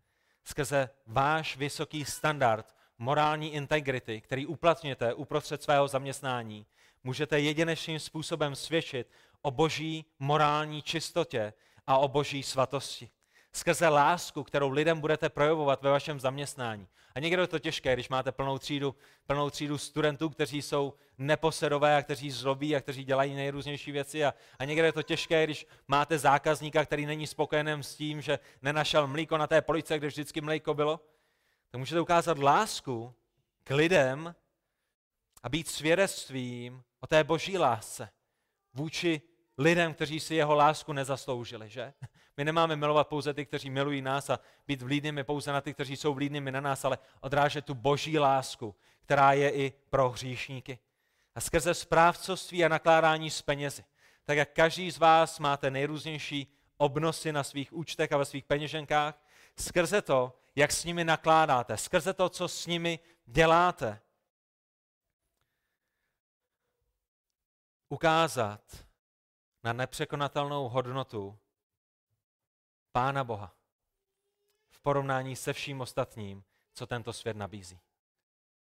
Skrze 0.43 0.89
váš 1.05 1.57
vysoký 1.57 2.05
standard 2.05 2.75
morální 2.97 3.53
integrity, 3.53 4.21
který 4.21 4.45
uplatňujete 4.45 5.13
uprostřed 5.13 5.63
svého 5.63 5.87
zaměstnání, 5.87 6.65
můžete 7.03 7.39
jedinečným 7.39 7.99
způsobem 7.99 8.55
svědčit 8.55 9.11
o 9.41 9.51
boží 9.51 10.05
morální 10.19 10.81
čistotě 10.81 11.53
a 11.87 11.97
o 11.97 12.07
boží 12.07 12.43
svatosti. 12.43 13.09
Skrze 13.53 13.87
lásku, 13.87 14.43
kterou 14.43 14.69
lidem 14.69 15.01
budete 15.01 15.29
projevovat 15.29 15.81
ve 15.81 15.89
vašem 15.89 16.19
zaměstnání. 16.19 16.87
A 17.15 17.19
někdo 17.19 17.41
je 17.41 17.47
to 17.47 17.59
těžké, 17.59 17.93
když 17.93 18.09
máte 18.09 18.31
plnou 18.31 18.57
třídu, 18.57 18.95
plnou 19.27 19.49
třídu 19.49 19.77
studentů, 19.77 20.29
kteří 20.29 20.61
jsou 20.61 20.93
neposedové 21.17 21.97
a 21.97 22.01
kteří 22.01 22.31
zlobí 22.31 22.75
a 22.75 22.81
kteří 22.81 23.03
dělají 23.03 23.35
nejrůznější 23.35 23.91
věci. 23.91 24.25
A, 24.25 24.33
a 24.59 24.65
někdo 24.65 24.85
je 24.85 24.91
to 24.91 25.03
těžké, 25.03 25.43
když 25.43 25.67
máte 25.87 26.17
zákazníka, 26.17 26.85
který 26.85 27.05
není 27.05 27.27
spokojený 27.27 27.83
s 27.83 27.95
tím, 27.95 28.21
že 28.21 28.39
nenašel 28.61 29.07
mlíko 29.07 29.37
na 29.37 29.47
té 29.47 29.61
police, 29.61 29.97
kde 29.97 30.07
vždycky 30.07 30.41
mlíko 30.41 30.73
bylo. 30.73 30.99
Tak 31.69 31.79
můžete 31.79 32.01
ukázat 32.01 32.39
lásku 32.39 33.13
k 33.63 33.75
lidem 33.75 34.35
a 35.43 35.49
být 35.49 35.67
svědectvím 35.67 36.83
o 36.99 37.07
té 37.07 37.23
boží 37.23 37.57
lásce 37.57 38.09
vůči 38.73 39.21
lidem, 39.57 39.93
kteří 39.93 40.19
si 40.19 40.35
jeho 40.35 40.55
lásku 40.55 40.93
nezasloužili, 40.93 41.69
že? 41.69 41.93
My 42.37 42.45
nemáme 42.45 42.75
milovat 42.75 43.07
pouze 43.07 43.33
ty, 43.33 43.45
kteří 43.45 43.69
milují 43.69 44.01
nás 44.01 44.29
a 44.29 44.39
být 44.67 44.81
vlídnými 44.81 45.23
pouze 45.23 45.51
na 45.51 45.61
ty, 45.61 45.73
kteří 45.73 45.95
jsou 45.95 46.13
vlídnými 46.13 46.51
na 46.51 46.61
nás, 46.61 46.85
ale 46.85 46.97
odrážet 47.21 47.65
tu 47.65 47.73
boží 47.73 48.19
lásku, 48.19 48.75
která 49.01 49.33
je 49.33 49.51
i 49.51 49.73
pro 49.89 50.09
hříšníky. 50.09 50.79
A 51.35 51.41
skrze 51.41 51.73
správcovství 51.73 52.65
a 52.65 52.67
nakládání 52.67 53.29
s 53.29 53.41
penězi, 53.41 53.83
tak 54.23 54.37
jak 54.37 54.53
každý 54.53 54.91
z 54.91 54.97
vás 54.97 55.39
máte 55.39 55.71
nejrůznější 55.71 56.47
obnosy 56.77 57.31
na 57.31 57.43
svých 57.43 57.73
účtech 57.73 58.11
a 58.11 58.17
ve 58.17 58.25
svých 58.25 58.45
peněženkách, 58.45 59.23
skrze 59.55 60.01
to, 60.01 60.39
jak 60.55 60.71
s 60.71 60.83
nimi 60.83 61.03
nakládáte, 61.03 61.77
skrze 61.77 62.13
to, 62.13 62.29
co 62.29 62.47
s 62.47 62.67
nimi 62.67 62.99
děláte, 63.25 64.01
ukázat 67.89 68.85
na 69.63 69.73
nepřekonatelnou 69.73 70.69
hodnotu 70.69 71.37
Pána 72.95 73.23
Boha 73.23 73.55
v 74.69 74.81
porovnání 74.81 75.35
se 75.35 75.53
vším 75.53 75.81
ostatním, 75.81 76.43
co 76.73 76.87
tento 76.87 77.13
svět 77.13 77.37
nabízí. 77.37 77.79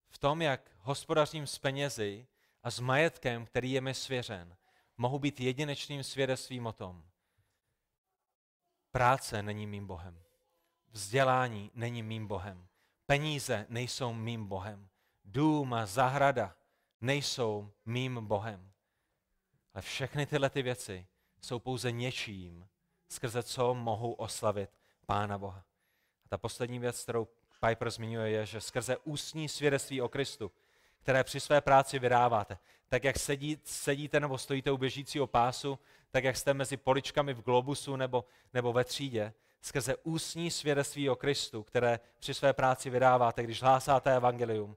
V 0.08 0.18
tom, 0.18 0.42
jak 0.42 0.70
hospodařím 0.78 1.46
s 1.46 1.58
penězi 1.58 2.26
a 2.62 2.70
s 2.70 2.80
majetkem, 2.80 3.46
který 3.46 3.72
je 3.72 3.80
mi 3.80 3.94
svěřen, 3.94 4.56
mohu 4.96 5.18
být 5.18 5.40
jedinečným 5.40 6.04
svědectvím 6.04 6.66
o 6.66 6.72
tom. 6.72 7.04
Práce 8.90 9.42
není 9.42 9.66
mým 9.66 9.86
Bohem. 9.86 10.22
Vzdělání 10.88 11.70
není 11.74 12.02
mým 12.02 12.26
Bohem. 12.26 12.66
Peníze 13.06 13.66
nejsou 13.68 14.12
mým 14.12 14.46
Bohem. 14.46 14.88
Dům 15.24 15.74
a 15.74 15.86
zahrada 15.86 16.56
nejsou 17.00 17.72
mým 17.84 18.26
Bohem. 18.26 18.72
Ale 19.74 19.82
všechny 19.82 20.26
tyhle 20.26 20.50
ty 20.50 20.62
věci 20.62 21.06
jsou 21.40 21.58
pouze 21.58 21.92
něčím, 21.92 22.68
skrze 23.14 23.42
co 23.42 23.74
mohu 23.74 24.12
oslavit 24.12 24.70
Pána 25.06 25.38
Boha. 25.38 25.64
A 26.24 26.28
ta 26.28 26.38
poslední 26.38 26.78
věc, 26.78 27.02
kterou 27.02 27.28
Piper 27.68 27.90
zmiňuje, 27.90 28.30
je, 28.30 28.46
že 28.46 28.60
skrze 28.60 28.96
ústní 28.96 29.48
svědectví 29.48 30.02
o 30.02 30.08
Kristu, 30.08 30.52
které 30.98 31.24
při 31.24 31.40
své 31.40 31.60
práci 31.60 31.98
vydáváte, 31.98 32.58
tak 32.88 33.04
jak 33.04 33.18
sedí, 33.18 33.60
sedíte 33.64 34.20
nebo 34.20 34.38
stojíte 34.38 34.70
u 34.70 34.76
běžícího 34.76 35.26
pásu, 35.26 35.78
tak 36.10 36.24
jak 36.24 36.36
jste 36.36 36.54
mezi 36.54 36.76
poličkami 36.76 37.34
v 37.34 37.42
globusu 37.42 37.96
nebo, 37.96 38.24
nebo 38.54 38.72
ve 38.72 38.84
třídě, 38.84 39.32
skrze 39.60 39.96
ústní 39.96 40.50
svědectví 40.50 41.10
o 41.10 41.16
Kristu, 41.16 41.62
které 41.62 42.00
při 42.18 42.34
své 42.34 42.52
práci 42.52 42.90
vydáváte, 42.90 43.42
když 43.42 43.62
hlásáte 43.62 44.16
evangelium, 44.16 44.76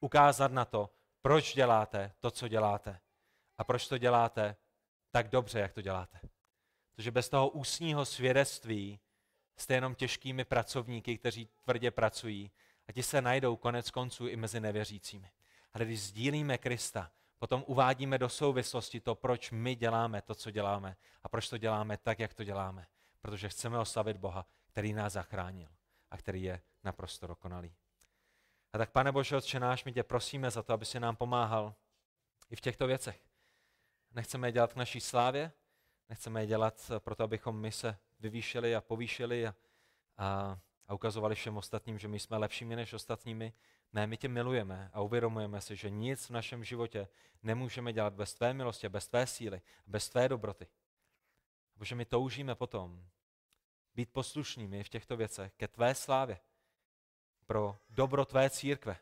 ukázat 0.00 0.52
na 0.52 0.64
to, 0.64 0.90
proč 1.22 1.54
děláte 1.54 2.12
to, 2.20 2.30
co 2.30 2.48
děláte 2.48 3.00
a 3.58 3.64
proč 3.64 3.88
to 3.88 3.98
děláte 3.98 4.56
tak 5.10 5.28
dobře, 5.28 5.60
jak 5.60 5.72
to 5.72 5.80
děláte. 5.80 6.20
Protože 6.98 7.10
bez 7.10 7.28
toho 7.28 7.48
ústního 7.48 8.04
svědectví 8.04 9.00
jste 9.56 9.74
jenom 9.74 9.94
těžkými 9.94 10.44
pracovníky, 10.44 11.18
kteří 11.18 11.48
tvrdě 11.64 11.90
pracují 11.90 12.50
a 12.88 12.92
ti 12.92 13.02
se 13.02 13.22
najdou 13.22 13.56
konec 13.56 13.90
konců 13.90 14.28
i 14.28 14.36
mezi 14.36 14.60
nevěřícími. 14.60 15.30
Ale 15.72 15.84
když 15.84 16.02
sdílíme 16.02 16.58
Krista, 16.58 17.10
potom 17.38 17.64
uvádíme 17.66 18.18
do 18.18 18.28
souvislosti 18.28 19.00
to, 19.00 19.14
proč 19.14 19.50
my 19.50 19.74
děláme 19.74 20.22
to, 20.22 20.34
co 20.34 20.50
děláme 20.50 20.96
a 21.22 21.28
proč 21.28 21.48
to 21.48 21.58
děláme 21.58 21.96
tak, 21.96 22.18
jak 22.18 22.34
to 22.34 22.44
děláme. 22.44 22.86
Protože 23.20 23.48
chceme 23.48 23.78
oslavit 23.78 24.16
Boha, 24.16 24.46
který 24.66 24.92
nás 24.92 25.12
zachránil 25.12 25.68
a 26.10 26.16
který 26.16 26.42
je 26.42 26.60
naprosto 26.84 27.26
dokonalý. 27.26 27.74
A 28.72 28.78
tak, 28.78 28.90
pane 28.90 29.12
Bože, 29.12 29.36
Otče 29.36 29.60
náš, 29.60 29.84
my 29.84 29.92
tě 29.92 30.02
prosíme 30.02 30.50
za 30.50 30.62
to, 30.62 30.72
aby 30.72 30.84
si 30.84 31.00
nám 31.00 31.16
pomáhal 31.16 31.74
i 32.50 32.56
v 32.56 32.60
těchto 32.60 32.86
věcech. 32.86 33.20
Nechceme 34.10 34.48
je 34.48 34.52
dělat 34.52 34.72
k 34.72 34.76
naší 34.76 35.00
slávě, 35.00 35.52
nechceme 36.08 36.42
je 36.42 36.46
dělat 36.46 36.90
proto, 36.98 37.24
abychom 37.24 37.60
my 37.60 37.72
se 37.72 37.98
vyvýšili 38.20 38.76
a 38.76 38.80
povýšili 38.80 39.46
a, 39.46 39.54
a, 40.16 40.58
a 40.86 40.94
ukazovali 40.94 41.34
všem 41.34 41.56
ostatním, 41.56 41.98
že 41.98 42.08
my 42.08 42.20
jsme 42.20 42.36
lepšími 42.36 42.76
než 42.76 42.92
ostatními. 42.92 43.52
Ne, 43.92 44.06
my 44.06 44.16
tě 44.16 44.28
milujeme 44.28 44.90
a 44.92 45.00
uvědomujeme 45.00 45.60
si, 45.60 45.76
že 45.76 45.90
nic 45.90 46.26
v 46.26 46.30
našem 46.30 46.64
životě 46.64 47.08
nemůžeme 47.42 47.92
dělat 47.92 48.14
bez 48.14 48.34
tvé 48.34 48.54
milosti, 48.54 48.88
bez 48.88 49.08
tvé 49.08 49.26
síly, 49.26 49.60
bez 49.86 50.08
tvé 50.08 50.28
dobroty. 50.28 50.66
Protože 51.74 51.94
my 51.94 52.04
toužíme 52.04 52.54
potom 52.54 53.04
být 53.94 54.12
poslušnými 54.12 54.84
v 54.84 54.88
těchto 54.88 55.16
věcech 55.16 55.52
ke 55.56 55.68
tvé 55.68 55.94
slávě, 55.94 56.40
pro 57.46 57.78
dobro 57.90 58.24
tvé 58.24 58.50
církve 58.50 58.96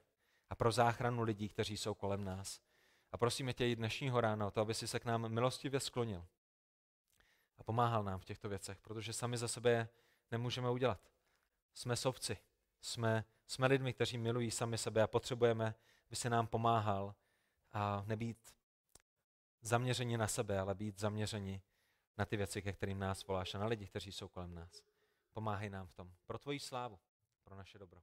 a 0.51 0.55
pro 0.55 0.73
záchranu 0.73 1.23
lidí, 1.23 1.49
kteří 1.49 1.77
jsou 1.77 1.95
kolem 1.95 2.25
nás. 2.25 2.61
A 3.13 3.19
prosíme 3.19 3.53
tě 3.53 3.69
i 3.69 3.77
dnešního 3.77 4.21
rána 4.21 4.47
o 4.47 4.51
to, 4.51 4.61
aby 4.61 4.75
si 4.75 4.89
se 4.89 5.01
k 5.01 5.05
nám 5.05 5.29
milostivě 5.29 5.81
sklonil 5.81 6.27
pomáhal 7.67 8.05
nám 8.05 8.21
v 8.21 8.25
těchto 8.25 8.49
věcech, 8.49 8.81
protože 8.81 9.12
sami 9.12 9.39
za 9.39 9.49
sebe 9.49 9.89
nemůžeme 10.31 10.71
udělat. 10.71 11.11
Jsme 11.75 11.97
sovci, 11.97 12.39
jsme, 12.81 13.25
jsme 13.47 13.67
lidmi, 13.67 13.93
kteří 13.93 14.19
milují 14.19 14.51
sami 14.51 14.79
sebe 14.79 15.03
a 15.03 15.07
potřebujeme, 15.07 15.75
aby 16.07 16.17
se 16.17 16.31
nám 16.31 16.47
pomáhal 16.47 17.14
a 17.73 18.05
nebýt 18.07 18.55
zaměřeni 19.61 20.19
na 20.19 20.29
sebe, 20.29 20.59
ale 20.59 20.75
být 20.75 21.01
zaměřeni 21.01 21.62
na 22.19 22.25
ty 22.25 22.37
věci, 22.37 22.62
ke 22.62 22.73
kterým 22.73 22.99
nás 22.99 23.27
voláš 23.27 23.55
a 23.55 23.59
na 23.59 23.67
lidi, 23.67 23.87
kteří 23.87 24.12
jsou 24.12 24.29
kolem 24.29 24.55
nás. 24.55 24.83
Pomáhej 25.33 25.71
nám 25.71 25.87
v 25.87 25.93
tom. 25.93 26.12
Pro 26.27 26.39
tvoji 26.39 26.61
slávu, 26.61 26.99
pro 27.45 27.57
naše 27.57 27.79
dobro. 27.79 28.01